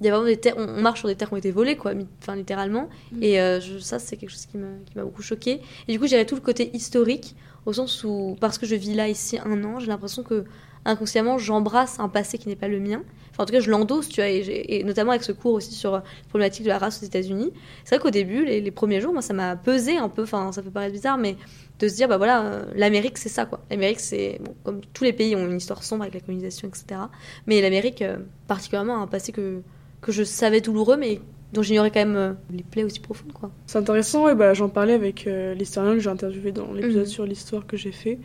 il 0.01 0.07
y 0.07 0.09
a 0.09 0.13
vraiment 0.13 0.27
des 0.27 0.37
terres, 0.37 0.55
on, 0.59 0.81
marche 0.81 1.01
sur 1.01 1.09
des 1.09 1.15
terres 1.17 1.29
qui 1.29 1.35
ont 1.35 1.39
été 1.39 1.51
volées, 1.51 1.77
quoi, 1.77 1.93
enfin 2.23 2.37
littéralement. 2.37 2.89
Mm. 3.13 3.23
Et 3.23 3.41
euh, 3.41 3.61
je- 3.61 3.79
ça, 3.79 3.99
c'est 3.99 4.17
quelque 4.17 4.31
chose 4.31 4.47
qui 4.47 4.59
m'a 4.59 5.03
beaucoup 5.05 5.23
choqué. 5.23 5.61
Et 5.89 5.93
du 5.93 5.99
coup, 5.99 6.07
j'irais 6.07 6.27
tout 6.27 6.35
le 6.35 6.41
côté 6.41 6.71
historique, 6.75 7.35
au 7.65 7.73
sens 7.73 8.05
où, 8.05 8.37
parce 8.41 8.59
que 8.59 8.67
je 8.67 8.75
vis 8.75 8.95
là 8.95 9.09
ici 9.09 9.39
un 9.45 9.65
an, 9.65 9.81
j'ai 9.81 9.89
l'impression 9.89 10.23
que 10.23 10.45
inconsciemment, 10.85 11.37
j'embrasse 11.37 11.99
un 11.99 12.09
passé 12.09 12.39
qui 12.39 12.49
n'est 12.49 12.57
pas 12.57 12.69
le 12.69 12.79
mien. 12.79 13.03
Enfin, 13.33 13.43
en 13.43 13.47
tout 13.47 13.53
cas, 13.53 13.61
je 13.61 13.71
l'endosse, 13.71 14.09
tu 14.09 14.21
vois, 14.21 14.31
et, 14.31 14.83
notamment 14.85 15.11
avec 15.11 15.25
ce 15.25 15.33
cours 15.33 15.55
aussi 15.55 15.75
sur 15.75 15.95
euh, 15.95 15.99
la 15.99 16.29
problématique 16.29 16.63
de 16.63 16.69
la 16.69 16.79
race 16.79 17.03
aux 17.03 17.07
États-Unis. 17.07 17.53
C'est 17.85 17.97
vrai 17.97 18.03
qu'au 18.03 18.11
début, 18.11 18.45
les, 18.45 18.61
les 18.61 18.71
premiers 18.71 19.01
jours, 19.01 19.13
moi, 19.13 19.21
ça 19.21 19.35
m'a 19.35 19.57
pesé 19.57 19.97
un 19.97 20.09
peu, 20.09 20.23
enfin, 20.23 20.53
ça 20.53 20.63
peut 20.63 20.71
paraître 20.71 20.93
bizarre, 20.93 21.19
mais 21.19 21.37
de 21.79 21.89
se 21.89 21.95
dire, 21.97 22.09
bah 22.09 22.17
voilà, 22.17 22.45
euh, 22.45 22.65
l'Amérique, 22.75 23.19
c'est 23.19 23.29
ça, 23.29 23.45
quoi. 23.45 23.61
L'Amérique, 23.71 24.01
c'est, 24.01 24.39
bon, 24.43 24.55
comme 24.65 24.81
tous 24.93 25.05
les 25.05 25.13
pays 25.13 25.37
ont 25.37 25.47
une 25.47 25.57
histoire 25.57 25.83
sombre 25.83 26.03
avec 26.03 26.15
la 26.15 26.21
colonisation, 26.21 26.69
etc. 26.69 27.01
Mais 27.47 27.61
l'Amérique, 27.61 28.01
euh, 28.01 28.19
particulièrement, 28.47 28.97
a 28.97 29.01
un 29.01 29.07
passé 29.07 29.33
que, 29.33 29.61
que 30.07 30.13
je 30.13 30.23
savais 30.25 30.61
douloureux, 30.61 30.97
mais 30.97 31.21
dont 31.53 31.63
j'ignorais 31.63 31.91
quand 31.91 32.01
même 32.01 32.17
euh, 32.17 32.33
les 32.51 32.63
plaies 32.63 32.85
aussi 32.85 33.01
profondes, 33.01 33.33
quoi. 33.33 33.51
C'est 33.67 33.79
intéressant, 33.79 34.29
et 34.29 34.35
bah, 34.35 34.55
j'en 34.55 34.69
parlais 34.69 34.95
avec 34.95 35.27
euh, 35.27 35.55
l'historien 35.55 35.95
que 35.95 36.01
j'ai 36.01 36.11
interviewé 36.11 36.53
dans 36.53 36.73
l'épisode 36.73 37.03
Mhm. 37.03 37.07
sur 37.07 37.25
l'histoire 37.27 37.67
que 37.67 37.77
j'ai 37.77 37.93
fait. 37.93 38.19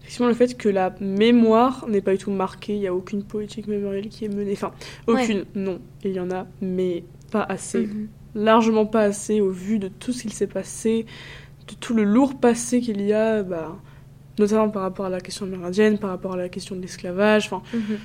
Effectivement, 0.00 0.28
le 0.28 0.34
fait 0.34 0.56
que 0.56 0.68
la 0.68 0.94
mémoire 1.00 1.86
n'est 1.88 2.00
pas 2.00 2.12
du 2.12 2.18
tout 2.18 2.30
marquée, 2.30 2.74
il 2.74 2.80
n'y 2.80 2.86
a 2.86 2.94
aucune 2.94 3.24
politique 3.24 3.66
mémorielle 3.66 4.08
qui 4.08 4.24
est 4.24 4.28
menée. 4.28 4.52
Enfin, 4.52 4.72
aucune, 5.06 5.44
non, 5.54 5.80
il 6.04 6.12
y 6.12 6.20
en 6.20 6.30
a, 6.30 6.46
mais 6.60 7.02
pas 7.32 7.42
assez. 7.42 7.86
Mhm. 7.86 8.08
Largement 8.36 8.86
pas 8.86 9.02
assez 9.02 9.40
au 9.40 9.50
vu 9.50 9.78
de 9.78 9.88
tout 9.88 10.12
ce 10.12 10.22
qu'il 10.22 10.32
s'est 10.32 10.46
passé, 10.46 11.06
de 11.68 11.74
tout 11.80 11.94
le 11.94 12.04
lourd 12.04 12.38
passé 12.38 12.80
qu'il 12.80 13.00
y 13.02 13.12
a, 13.12 13.42
bah, 13.42 13.76
notamment 14.38 14.68
par 14.68 14.82
rapport 14.82 15.06
à 15.06 15.10
la 15.10 15.20
question 15.20 15.46
amérindienne, 15.46 15.98
par 15.98 16.10
rapport 16.10 16.34
à 16.34 16.36
la 16.36 16.48
question 16.48 16.76
de 16.76 16.80
l'esclavage, 16.82 17.46
enfin, 17.46 17.62
Mhm. 17.72 17.98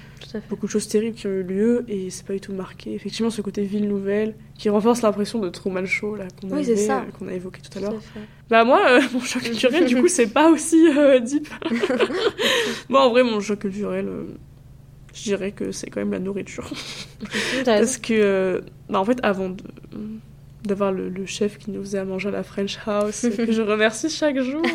Beaucoup 0.49 0.65
de 0.65 0.71
choses 0.71 0.87
terribles 0.87 1.15
qui 1.15 1.27
ont 1.27 1.31
eu 1.31 1.43
lieu 1.43 1.83
et 1.89 2.09
c'est 2.09 2.25
pas 2.25 2.33
du 2.33 2.39
tout 2.39 2.53
marqué. 2.53 2.93
Effectivement, 2.93 3.29
ce 3.29 3.41
côté 3.41 3.63
ville 3.63 3.87
nouvelle 3.87 4.35
qui 4.57 4.69
renforce 4.69 5.01
l'impression 5.01 5.39
de 5.39 5.49
Truman 5.49 5.85
Show 5.85 6.15
là 6.15 6.27
qu'on 6.39 6.55
Oui, 6.55 6.65
euh, 6.69 6.99
qu'on 7.17 7.27
a 7.27 7.33
évoqué 7.33 7.59
tout 7.61 7.77
à 7.77 7.81
l'heure. 7.81 8.01
Bah 8.49 8.63
moi, 8.63 8.79
euh, 8.87 9.01
mon 9.13 9.19
choc 9.19 9.43
culturel, 9.43 9.85
du 9.85 9.99
coup, 9.99 10.07
c'est 10.07 10.27
pas 10.27 10.49
aussi 10.49 10.87
euh, 10.97 11.19
deep. 11.19 11.49
moi, 12.89 13.05
en 13.05 13.09
vrai, 13.09 13.23
mon 13.23 13.39
choc 13.41 13.59
culturel, 13.59 14.07
euh, 14.07 14.23
je 15.13 15.23
dirais 15.23 15.51
que 15.51 15.71
c'est 15.71 15.89
quand 15.89 15.99
même 15.99 16.11
la 16.11 16.19
nourriture. 16.19 16.69
Parce 17.65 17.97
que, 17.97 18.63
bah, 18.89 18.99
en 18.99 19.05
fait, 19.05 19.19
avant 19.23 19.49
de 19.49 19.63
d'avoir 20.63 20.91
le, 20.91 21.09
le 21.09 21.25
chef 21.25 21.57
qui 21.57 21.71
nous 21.71 21.81
faisait 21.81 21.97
à 21.99 22.05
manger 22.05 22.29
à 22.29 22.31
la 22.31 22.43
French 22.43 22.77
House, 22.85 23.25
que 23.37 23.51
je 23.51 23.61
remercie 23.61 24.09
chaque 24.09 24.39
jour. 24.39 24.61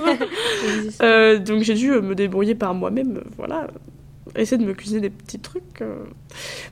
Euh, 1.02 1.38
donc 1.38 1.62
j'ai 1.62 1.74
dû 1.74 1.90
me 1.90 2.14
débrouiller 2.14 2.54
par 2.54 2.74
moi-même, 2.74 3.22
voilà, 3.36 3.68
essayer 4.34 4.60
de 4.62 4.66
me 4.66 4.74
cuisiner 4.74 5.00
des 5.00 5.10
petits 5.10 5.38
trucs. 5.38 5.80
euh. 5.82 5.96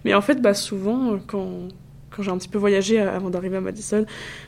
Mais 0.05 0.14
en 0.14 0.20
fait, 0.20 0.40
bah, 0.40 0.55
souvent, 0.55 1.18
quand, 1.27 1.68
quand 2.11 2.22
j'ai 2.22 2.31
un 2.31 2.38
petit 2.38 2.48
peu 2.48 2.59
voyagé 2.59 3.00
euh, 3.00 3.14
avant 3.14 3.31
d'arriver 3.31 3.57
à 3.57 3.61
Madison, 3.61 4.05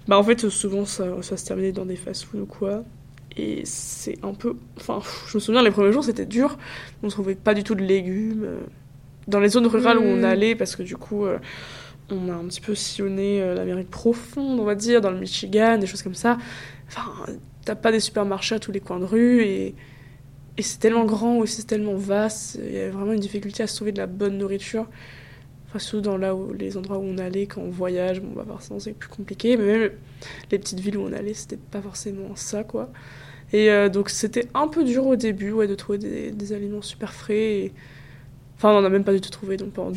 bah, 0.08 0.18
en 0.18 0.22
fait, 0.22 0.48
souvent, 0.48 0.84
ça, 0.84 1.04
ça 1.22 1.36
se 1.36 1.44
terminait 1.46 1.72
dans 1.72 1.84
des 1.86 1.96
fast-food 1.96 2.40
ou 2.40 2.46
quoi. 2.46 2.84
Et 3.36 3.62
c'est 3.64 4.18
un 4.22 4.32
peu... 4.32 4.54
Enfin, 4.78 5.00
je 5.28 5.36
me 5.36 5.40
souviens, 5.40 5.62
les 5.62 5.70
premiers 5.70 5.92
jours, 5.92 6.04
c'était 6.04 6.24
dur. 6.26 6.56
On 7.02 7.08
trouvait 7.08 7.34
pas 7.34 7.52
du 7.54 7.62
tout 7.64 7.74
de 7.74 7.82
légumes. 7.82 8.46
Dans 9.28 9.40
les 9.40 9.48
zones 9.48 9.66
rurales 9.66 9.98
où 9.98 10.02
on 10.02 10.20
Mm. 10.20 10.24
allait, 10.24 10.54
parce 10.54 10.74
que 10.76 10.82
du 10.82 10.96
coup... 10.96 11.26
euh, 11.26 11.38
on 12.10 12.28
a 12.28 12.34
un 12.34 12.44
petit 12.44 12.60
peu 12.60 12.74
sillonné 12.74 13.42
euh, 13.42 13.54
l'Amérique 13.54 13.90
profonde, 13.90 14.60
on 14.60 14.64
va 14.64 14.74
dire, 14.74 15.00
dans 15.00 15.10
le 15.10 15.18
Michigan, 15.18 15.78
des 15.78 15.86
choses 15.86 16.02
comme 16.02 16.14
ça. 16.14 16.38
Enfin, 16.88 17.10
t'as 17.64 17.74
pas 17.74 17.92
des 17.92 18.00
supermarchés 18.00 18.54
à 18.54 18.58
tous 18.58 18.72
les 18.72 18.80
coins 18.80 19.00
de 19.00 19.04
rue 19.04 19.42
et, 19.42 19.74
c'est 20.58 20.78
tellement 20.78 21.04
grand 21.04 21.36
aussi, 21.36 21.56
c'est 21.56 21.66
tellement 21.66 21.96
vaste. 21.96 22.58
Il 22.64 22.72
y 22.72 22.80
a 22.80 22.90
vraiment 22.90 23.12
une 23.12 23.20
difficulté 23.20 23.62
à 23.62 23.66
se 23.66 23.76
trouver 23.76 23.92
de 23.92 23.98
la 23.98 24.06
bonne 24.06 24.38
nourriture. 24.38 24.86
Enfin, 25.68 25.78
surtout 25.78 26.00
dans 26.00 26.16
là 26.16 26.34
où, 26.34 26.54
les 26.54 26.78
endroits 26.78 26.96
où 26.96 27.02
on 27.02 27.18
allait 27.18 27.46
quand 27.46 27.60
on 27.60 27.68
voyage, 27.68 28.22
bon, 28.22 28.32
bah 28.34 28.44
forcément 28.46 28.80
c'est 28.80 28.94
plus 28.94 29.10
compliqué, 29.10 29.58
mais 29.58 29.66
même 29.66 29.90
les 30.50 30.58
petites 30.58 30.80
villes 30.80 30.96
où 30.96 31.02
on 31.02 31.12
allait, 31.12 31.34
c'était 31.34 31.58
pas 31.58 31.82
forcément 31.82 32.34
ça, 32.36 32.64
quoi. 32.64 32.90
Et 33.52 33.70
euh, 33.70 33.90
donc 33.90 34.08
c'était 34.08 34.48
un 34.54 34.68
peu 34.68 34.82
dur 34.82 35.06
au 35.06 35.16
début, 35.16 35.52
ouais, 35.52 35.66
de 35.66 35.74
trouver 35.74 35.98
des, 35.98 36.52
aliments 36.54 36.80
super 36.80 37.12
frais. 37.12 37.72
Enfin, 38.56 38.70
on 38.70 38.78
en 38.78 38.84
a 38.84 38.88
même 38.88 39.04
pas 39.04 39.12
du 39.12 39.20
tout 39.20 39.30
trouvé, 39.30 39.58
donc 39.58 39.72
pendant 39.72 39.92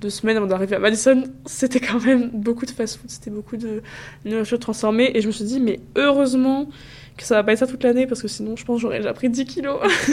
deux 0.00 0.10
semaines 0.10 0.36
avant 0.36 0.46
d'arriver 0.46 0.76
à 0.76 0.78
Madison, 0.78 1.24
c'était 1.46 1.80
quand 1.80 1.98
même 2.04 2.30
beaucoup 2.32 2.66
de 2.66 2.70
fast-food, 2.70 3.10
c'était 3.10 3.30
beaucoup 3.30 3.56
de 3.56 3.82
nourriture 4.24 4.58
transformée. 4.58 5.10
Et 5.14 5.20
je 5.20 5.26
me 5.26 5.32
suis 5.32 5.44
dit, 5.44 5.60
mais 5.60 5.80
heureusement 5.96 6.68
que 7.16 7.24
ça 7.24 7.34
va 7.34 7.42
pas 7.42 7.52
être 7.52 7.58
ça 7.58 7.66
toute 7.66 7.82
l'année, 7.82 8.06
parce 8.06 8.22
que 8.22 8.28
sinon, 8.28 8.54
je 8.56 8.64
pense 8.64 8.80
j'aurais 8.80 8.98
déjà 8.98 9.12
pris 9.12 9.28
10 9.28 9.44
kilos. 9.44 9.80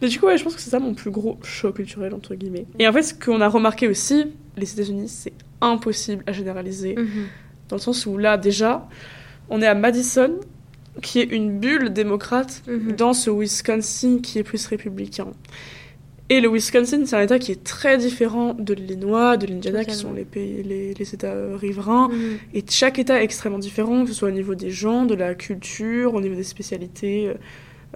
mais 0.00 0.08
du 0.08 0.20
coup, 0.20 0.26
ouais, 0.26 0.38
je 0.38 0.44
pense 0.44 0.54
que 0.54 0.60
c'est 0.60 0.70
ça 0.70 0.78
mon 0.78 0.94
plus 0.94 1.10
gros 1.10 1.38
choc 1.42 1.74
culturel, 1.76 2.14
entre 2.14 2.34
guillemets. 2.36 2.66
Et 2.78 2.86
en 2.86 2.92
fait, 2.92 3.02
ce 3.02 3.14
qu'on 3.14 3.40
a 3.40 3.48
remarqué 3.48 3.88
aussi, 3.88 4.26
les 4.56 4.72
États-Unis, 4.72 5.08
c'est 5.08 5.32
impossible 5.60 6.22
à 6.26 6.32
généraliser. 6.32 6.94
Mhm. 6.96 7.26
Dans 7.68 7.76
le 7.76 7.80
sens 7.82 8.06
où 8.06 8.16
là, 8.16 8.36
déjà, 8.36 8.88
on 9.50 9.60
est 9.60 9.66
à 9.66 9.74
Madison, 9.74 10.38
qui 11.02 11.18
est 11.18 11.24
une 11.24 11.58
bulle 11.58 11.92
démocrate, 11.92 12.62
Mhm. 12.68 12.92
dans 12.92 13.12
ce 13.12 13.30
Wisconsin 13.30 14.18
qui 14.22 14.38
est 14.38 14.44
plus 14.44 14.64
républicain. 14.66 15.26
Et 16.34 16.40
le 16.40 16.48
Wisconsin, 16.48 17.06
c'est 17.06 17.14
un 17.14 17.20
État 17.20 17.38
qui 17.38 17.52
est 17.52 17.62
très 17.62 17.96
différent 17.96 18.54
de 18.58 18.74
l'Illinois, 18.74 19.36
de 19.36 19.46
l'Indiana, 19.46 19.84
qui 19.84 19.94
sont 19.94 20.12
les, 20.12 20.24
pays, 20.24 20.64
les, 20.64 20.92
les 20.92 21.14
États 21.14 21.28
euh, 21.28 21.56
riverains. 21.56 22.08
Mhm. 22.08 22.38
Et 22.54 22.64
chaque 22.68 22.98
État 22.98 23.20
est 23.20 23.24
extrêmement 23.24 23.60
différent, 23.60 24.02
que 24.02 24.08
ce 24.08 24.14
soit 24.14 24.28
au 24.30 24.32
niveau 24.32 24.56
des 24.56 24.70
gens, 24.70 25.04
de 25.06 25.14
la 25.14 25.36
culture, 25.36 26.12
au 26.14 26.20
niveau 26.20 26.34
des 26.34 26.42
spécialités 26.42 27.28
euh, 27.28 27.34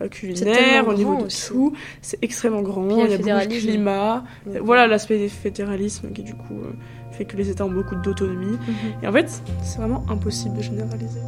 euh, 0.02 0.08
culinaires, 0.08 0.86
au 0.86 0.94
niveau 0.94 1.16
de 1.16 1.24
aussi. 1.24 1.48
tout. 1.48 1.72
C'est 2.00 2.22
extrêmement 2.22 2.62
grand, 2.62 2.86
Puis 2.86 2.94
il 2.94 3.00
y 3.00 3.02
a 3.02 3.06
il 3.06 3.10
y 3.10 3.10
le 3.10 3.14
a 3.14 3.18
beaucoup 3.18 3.48
de 3.48 3.54
fédéralisme. 3.54 3.68
climat. 3.70 4.24
Voilà 4.62 4.86
l'aspect 4.86 5.18
des 5.18 5.28
fédéralismes 5.28 6.12
qui, 6.12 6.22
du 6.22 6.34
coup, 6.34 6.60
euh, 6.62 6.70
fait 7.10 7.24
que 7.24 7.36
les 7.36 7.50
États 7.50 7.64
ont 7.66 7.72
beaucoup 7.72 7.96
d'autonomie. 7.96 8.56
Mhm. 8.56 9.02
Et 9.02 9.08
en 9.08 9.12
fait, 9.12 9.28
c'est 9.64 9.78
vraiment 9.78 10.04
impossible 10.08 10.56
de 10.58 10.62
généraliser. 10.62 11.18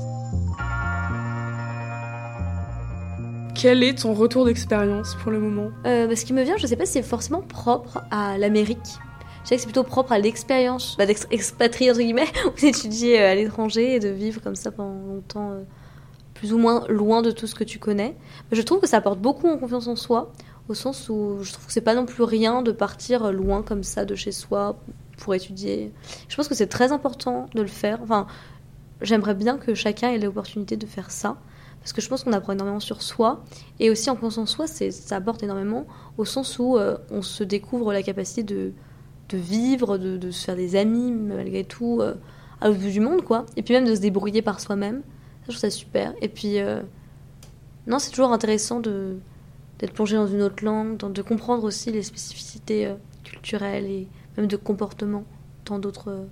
Quel 3.55 3.83
est 3.83 3.99
ton 3.99 4.15
retour 4.15 4.45
d'expérience 4.45 5.17
pour 5.17 5.31
le 5.31 5.39
moment 5.39 5.71
Euh, 5.87 6.07
bah, 6.07 6.17
ce 6.17 6.25
qui 6.25 6.33
me 6.33 6.43
vient, 6.43 6.57
je 6.57 6.67
sais 6.67 6.77
pas 6.77 6.87
si 6.87 6.93
c'est 6.93 7.03
forcément 7.03 7.41
propre 7.41 8.03
à 8.11 8.39
l'Amérique. 8.39 8.79
Je 9.43 9.49
sais 9.49 9.57
que 9.57 9.61
c'est 9.63 9.67
plutôt 9.67 9.85
propre 9.85 10.13
à 10.13 10.19
l'expérience 10.19 10.97
bah, 10.97 11.07
d'expatrier, 11.07 11.91
entre 11.91 12.01
guillemets, 12.01 12.29
ou 12.47 12.61
d'étudier 12.61 13.21
euh, 13.21 13.33
à 13.33 13.35
l'étranger 13.35 13.95
et 13.97 14.01
de 14.01 14.09
vivre 14.09 14.41
comme 14.43 14.57
ça 14.57 14.71
pendant 14.71 14.95
longtemps, 15.07 15.51
euh, 15.53 15.63
plus 16.35 16.53
ou 16.53 16.59
moins 16.59 16.87
loin 16.89 17.23
de 17.23 17.31
tout 17.31 17.47
ce 17.47 17.55
que 17.55 17.65
tu 17.65 17.79
connais. 17.79 18.17
Mais 18.51 18.57
je 18.57 18.63
trouve 18.63 18.81
que 18.81 18.87
ça 18.87 18.99
apporte 18.99 19.21
beaucoup 19.21 19.49
en 19.49 19.59
confiance 19.59 19.87
en 19.89 19.97
soi, 19.97 20.33
au 20.69 20.75
sens 20.75 21.09
où 21.09 21.39
je 21.43 21.53
trouve 21.53 21.67
que 21.67 21.73
c'est 21.73 21.81
pas 21.81 21.95
non 21.95 22.07
plus 22.07 22.23
rien 22.23 22.63
de 22.63 22.73
partir 22.73 23.33
loin 23.33 23.63
comme 23.63 23.83
ça 23.83 24.05
de 24.05 24.15
chez 24.15 24.33
soi 24.33 24.79
pour 25.19 25.35
étudier. 25.35 25.93
Je 26.29 26.37
pense 26.37 26.49
que 26.49 26.55
c'est 26.55 26.69
très 26.69 26.93
important 26.93 27.47
de 27.55 27.63
le 27.63 27.69
faire. 27.69 27.99
Enfin, 28.03 28.27
j'aimerais 29.03 29.35
bien 29.35 29.59
que 29.59 29.75
chacun 29.75 30.11
ait 30.11 30.19
l'opportunité 30.19 30.77
de 30.77 30.87
faire 30.87 31.11
ça. 31.11 31.37
Parce 31.81 31.93
que 31.93 32.01
je 32.01 32.09
pense 32.09 32.25
qu'on 32.25 32.33
apprend 32.33 32.53
énormément 32.53 32.81
sur 32.81 33.03
soi. 33.03 33.43
Et 33.79 33.91
aussi 33.91 34.11
en 34.11 34.19
en 34.23 34.47
soi, 34.47 34.67
ça 34.67 35.17
apporte 35.17 35.43
énormément 35.43 35.87
au 36.19 36.25
sens 36.25 36.59
où 36.59 36.77
euh, 36.77 36.99
on 37.11 37.23
se 37.23 37.43
découvre 37.43 37.93
la 37.93 38.03
capacité 38.03 38.43
de, 38.43 38.73
de 39.31 39.37
vivre, 39.39 39.97
de, 39.97 40.17
de, 40.17 40.31
se 40.31 40.45
faire 40.45 40.57
des 40.57 40.77
amis, 40.77 41.11
malgré 41.11 41.65
tout, 41.65 42.01
euh, 42.01 42.15
à 42.61 42.69
l'autre 42.69 42.81
bout 42.81 42.91
du 42.91 43.01
monde, 43.01 43.23
quoi. 43.23 43.47
Et 43.57 43.63
puis 43.63 43.75
même 43.75 43.87
de 43.87 43.95
se 43.95 44.01
débrouiller 44.01 44.43
par 44.43 44.61
soi-même. 44.61 45.01
Ça, 45.01 45.47
je 45.47 45.53
trouve 45.53 45.57
ça 45.57 45.71
super. 45.71 46.13
Et 46.21 46.29
puis, 46.29 46.59
euh, 46.59 46.83
non, 47.87 47.99
c'est 47.99 48.11
toujours 48.11 48.33
intéressant 48.33 48.81
de 48.81 49.17
d'être 49.79 49.95
plongé 49.95 50.15
dans 50.15 50.27
une 50.27 50.43
autre 50.43 50.63
langue, 50.63 50.99
de 50.99 51.23
comprendre 51.23 51.65
aussi 51.65 51.91
les 51.91 52.03
spécificités 52.03 52.95
culturelles 53.25 53.87
et 53.87 54.09
même 54.37 54.47
de 54.47 54.57
comportement 54.57 55.25
dans 55.65 55.79
d'autres 55.79 56.27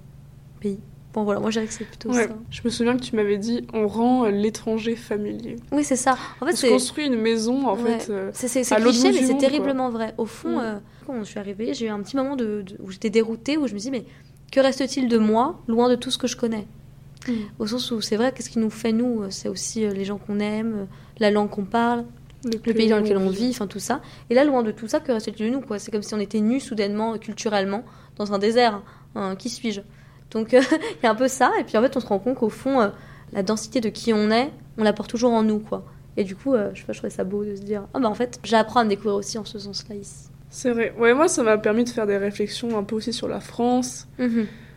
pays. 0.61 0.81
Bon 1.15 1.25
voilà, 1.25 1.41
moi 1.41 1.51
je 1.51 1.59
dirais 1.59 1.67
que 1.67 1.73
c'est 1.73 1.85
plutôt 1.85 2.13
ça. 2.13 2.27
Je 2.51 2.61
me 2.65 2.71
souviens 2.71 2.97
que 2.97 3.03
tu 3.03 3.17
m'avais 3.17 3.39
dit 3.39 3.67
on 3.73 3.89
rend 3.89 4.27
l'étranger 4.27 4.95
familier. 4.95 5.57
Oui, 5.73 5.83
c'est 5.83 5.97
ça. 5.97 6.19
En 6.41 6.47
fait, 6.47 6.55
c'est 6.55 6.69
construit 6.69 7.07
une 7.07 7.21
maison 7.21 7.67
en 7.67 7.77
fait. 7.77 8.13
c'est 8.33 8.63
cliché, 8.63 9.13
mais 9.13 9.25
c'est 9.25 9.39
terriblement 9.39 9.91
vrai. 9.91 10.15
Au 10.19 10.27
fond, 10.27 10.61
mm. 10.61 10.81
quand 11.07 11.19
je 11.21 11.25
suis 11.25 11.39
arrivée, 11.39 11.73
j'ai 11.75 11.87
eu 11.87 11.91
un 11.91 12.01
petit 12.03 12.17
moment 12.17 12.37
de, 12.37 12.65
où 12.81 12.91
j'étais 12.91 13.11
déroutée, 13.11 13.57
où 13.57 13.67
je 13.67 13.75
me 13.75 13.79
dis 13.79 13.91
mais 13.91 14.05
que 14.51 14.61
reste-t-il 14.61 15.09
de 15.09 15.19
moi, 15.19 15.61
loin 15.69 15.89
de 15.89 15.95
tout 15.95 16.11
ce 16.11 16.19
que 16.19 16.27
je 16.27 16.37
connais? 16.37 16.67
Mm. 17.27 17.33
Au 17.59 17.67
sens 17.67 17.91
où 17.91 18.01
c'est 18.01 18.17
vrai, 18.17 18.33
qu'est-ce 18.33 18.51
qui 18.51 18.59
nous 18.59 18.71
fait 18.71 18.93
nous 18.93 19.25
C'est 19.31 19.49
aussi 19.49 19.85
euh, 19.85 19.93
les 19.93 20.05
gens 20.05 20.19
qu'on 20.19 20.41
aime, 20.41 20.75
euh, 20.75 20.85
la 21.19 21.31
langue 21.31 21.51
qu'on 21.51 21.65
parle, 21.65 22.05
le, 22.45 22.59
pays 22.73 22.89
dans 22.89 22.99
lequel 22.99 23.17
on 23.19 23.31
vit, 23.31 23.51
enfin 23.51 23.67
tout 23.67 23.81
ça. 23.81 24.01
Et 24.31 24.35
là, 24.35 24.45
loin 24.45 24.63
de 24.63 24.71
tout 24.71 24.89
ça, 24.89 25.01
que 25.01 25.13
reste-t-il 25.13 25.51
de 25.51 25.55
nous 25.55 25.61
quoi? 25.61 25.79
C'est 25.79 25.91
comme 25.91 26.03
si 26.03 26.15
on 26.15 26.21
était 26.21 26.41
nus 26.41 26.61
soudainement, 26.61 27.19
culturellement, 27.19 27.85
dans 28.17 28.33
un 28.33 28.39
désert. 28.39 28.83
Hein, 29.15 29.37
qui 29.37 29.49
suis-je? 29.49 29.81
Donc 30.31 30.53
il 30.53 31.03
y 31.03 31.07
a 31.07 31.11
un 31.11 31.15
peu 31.15 31.29
ça, 31.29 31.53
et 31.59 31.65
puis 31.65 31.77
en 31.77 31.83
fait 31.83 31.97
on 31.97 32.01
se 32.01 32.07
rend 32.07 32.19
compte 32.19 32.37
qu'au 32.37 32.49
fond, 32.49 32.81
euh, 32.81 32.89
la 33.33 33.43
densité 33.43 33.81
de 33.81 33.89
qui 33.89 34.13
on 34.13 34.31
est, 34.31 34.51
on 34.77 34.85
la 34.85 34.93
porte 34.93 35.11
toujours 35.11 35.33
en 35.33 35.43
nous, 35.43 35.59
quoi. 35.59 35.85
Et 36.17 36.25
du 36.25 36.35
coup, 36.35 36.55
euh, 36.55 36.71
je, 36.75 36.81
sais 36.81 36.87
pas, 36.87 36.93
je 36.93 36.99
trouvais 36.99 37.11
ça 37.11 37.25
beau 37.25 37.45
de 37.45 37.55
se 37.55 37.63
dire, 37.63 37.85
ah 37.95 38.01
bah 38.01 38.09
en 38.09 38.15
fait, 38.15 38.41
j'apprends 38.43 38.81
à 38.81 38.85
me 38.85 38.89
découvrir 38.89 39.15
aussi 39.15 39.39
en 39.39 39.45
ce 39.45 39.59
sens-là 39.59 39.95
ici. 39.95 40.29
C'est 40.51 40.71
vrai. 40.71 40.95
Ouais, 40.99 41.15
moi 41.15 41.29
ça 41.29 41.43
m'a 41.43 41.59
permis 41.59 41.85
de 41.85 41.91
faire 41.91 42.07
des 42.07 42.17
réflexions 42.17 42.79
un 42.79 42.83
peu 42.83 42.97
aussi 42.97 43.13
sur 43.13 43.29
la 43.29 43.41
France. 43.41 44.09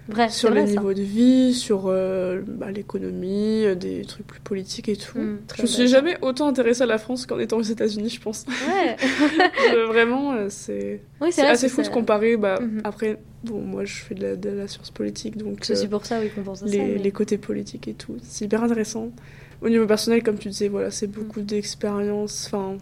Mhm 0.10 0.30
sur 0.30 0.52
les 0.52 0.64
niveaux 0.64 0.94
de 0.94 1.02
vie, 1.02 1.54
sur 1.54 1.84
euh, 1.88 2.42
bah, 2.46 2.72
l'économie, 2.72 3.66
euh, 3.66 3.76
des 3.76 4.04
trucs 4.06 4.28
plus 4.28 4.40
politiques 4.40 4.90
et 4.90 4.96
tout. 4.96 5.18
Mm, 5.18 5.40
je 5.58 5.62
me 5.62 5.68
suis 5.68 5.88
jamais 5.88 6.18
autant 6.22 6.48
intéressée 6.48 6.84
à 6.84 6.86
la 6.86 6.98
France 6.98 7.26
qu'en 7.26 7.40
étant 7.40 7.58
aux 7.58 7.64
États-Unis, 7.64 8.10
je 8.10 8.22
pense. 8.22 8.46
Ouais. 8.48 8.96
vraiment, 9.88 10.34
euh, 10.34 10.48
c'est 10.50 11.02
assez 11.40 11.70
fou 11.70 11.82
de 11.82 11.88
comparer. 11.88 12.38
Bah, 12.38 12.60
mm-hmm. 12.60 12.82
Après, 12.84 13.20
bon, 13.44 13.62
moi 13.62 13.86
je 13.86 13.96
fais 13.96 14.16
de 14.16 14.50
la, 14.50 14.68
science 14.68 14.92
politique, 14.92 15.38
donc. 15.38 15.60
C'est 15.64 15.88
pour 15.88 16.06
ça, 16.06 16.20
oui, 16.20 16.30
qu'on 16.30 16.44
pense 16.44 16.64
à 16.64 16.66
les, 16.66 16.78
ça. 16.78 17.04
Les 17.04 17.12
côtés 17.12 17.38
politiques 17.38 17.88
et 17.88 17.94
tout. 17.94 18.18
C'est 18.24 18.46
hyper 18.46 18.64
intéressant. 18.64 19.10
Au 19.62 19.70
niveau 19.70 19.86
personnel, 19.86 20.24
comme 20.24 20.38
tu 20.38 20.50
disais, 20.50 20.68
voilà, 20.68 20.92
c'est 20.92 21.08
beaucoup 21.08 21.42
mm. 21.42 21.46
d'expérience, 21.46 22.48
enfin, 22.48 22.78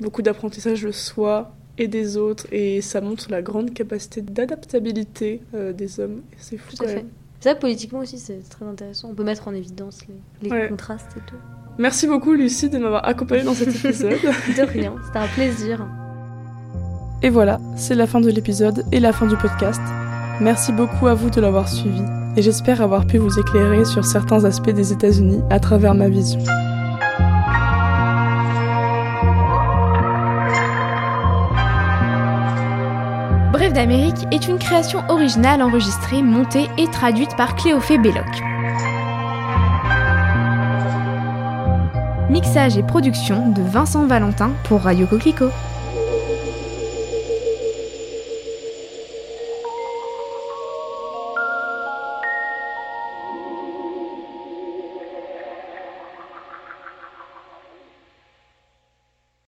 beaucoup 0.00 0.22
d'apprentissage 0.22 0.82
de 0.82 0.90
soi 0.90 1.54
et 1.80 1.88
des 1.88 2.18
autres, 2.18 2.46
et 2.52 2.82
ça 2.82 3.00
montre 3.00 3.26
la 3.30 3.40
grande 3.40 3.72
capacité 3.72 4.20
d'adaptabilité 4.20 5.40
euh, 5.54 5.72
des 5.72 5.98
hommes. 5.98 6.20
C'est 6.36 6.58
fou 6.58 6.76
quand 6.78 6.86
même. 6.86 7.08
Ça, 7.40 7.54
politiquement 7.54 8.00
aussi, 8.00 8.18
c'est 8.18 8.46
très 8.50 8.66
intéressant. 8.66 9.08
On 9.10 9.14
peut 9.14 9.24
mettre 9.24 9.48
en 9.48 9.54
évidence 9.54 10.00
les, 10.42 10.50
les 10.50 10.68
contrastes 10.68 11.16
et 11.16 11.20
tout. 11.26 11.36
Merci 11.78 12.06
beaucoup, 12.06 12.34
Lucie, 12.34 12.68
de 12.68 12.76
m'avoir 12.76 13.08
accompagnée 13.08 13.44
dans 13.44 13.54
cet 13.54 13.68
épisode. 13.68 14.12
de 14.56 14.62
rien, 14.62 14.94
c'était 15.06 15.18
un 15.18 15.28
plaisir. 15.28 15.86
Et 17.22 17.30
voilà, 17.30 17.58
c'est 17.76 17.94
la 17.94 18.06
fin 18.06 18.20
de 18.20 18.30
l'épisode 18.30 18.84
et 18.92 19.00
la 19.00 19.14
fin 19.14 19.26
du 19.26 19.36
podcast. 19.36 19.80
Merci 20.40 20.72
beaucoup 20.72 21.06
à 21.06 21.14
vous 21.14 21.30
de 21.30 21.40
l'avoir 21.40 21.68
suivi, 21.68 22.02
et 22.36 22.42
j'espère 22.42 22.82
avoir 22.82 23.06
pu 23.06 23.16
vous 23.16 23.38
éclairer 23.38 23.86
sur 23.86 24.04
certains 24.04 24.44
aspects 24.44 24.70
des 24.70 24.92
États-Unis 24.92 25.40
à 25.48 25.60
travers 25.60 25.94
ma 25.94 26.10
vision. 26.10 26.40
d'Amérique 33.80 34.26
est 34.30 34.46
une 34.46 34.58
création 34.58 35.02
originale 35.08 35.62
enregistrée, 35.62 36.20
montée 36.20 36.68
et 36.76 36.86
traduite 36.88 37.34
par 37.34 37.56
Cléophée 37.56 37.96
Belloc. 37.96 38.26
Mixage 42.28 42.76
et 42.76 42.82
production 42.82 43.48
de 43.48 43.62
Vincent 43.62 44.06
Valentin 44.06 44.50
pour 44.64 44.82
Radio 44.82 45.06
Coquelicot. 45.06 45.48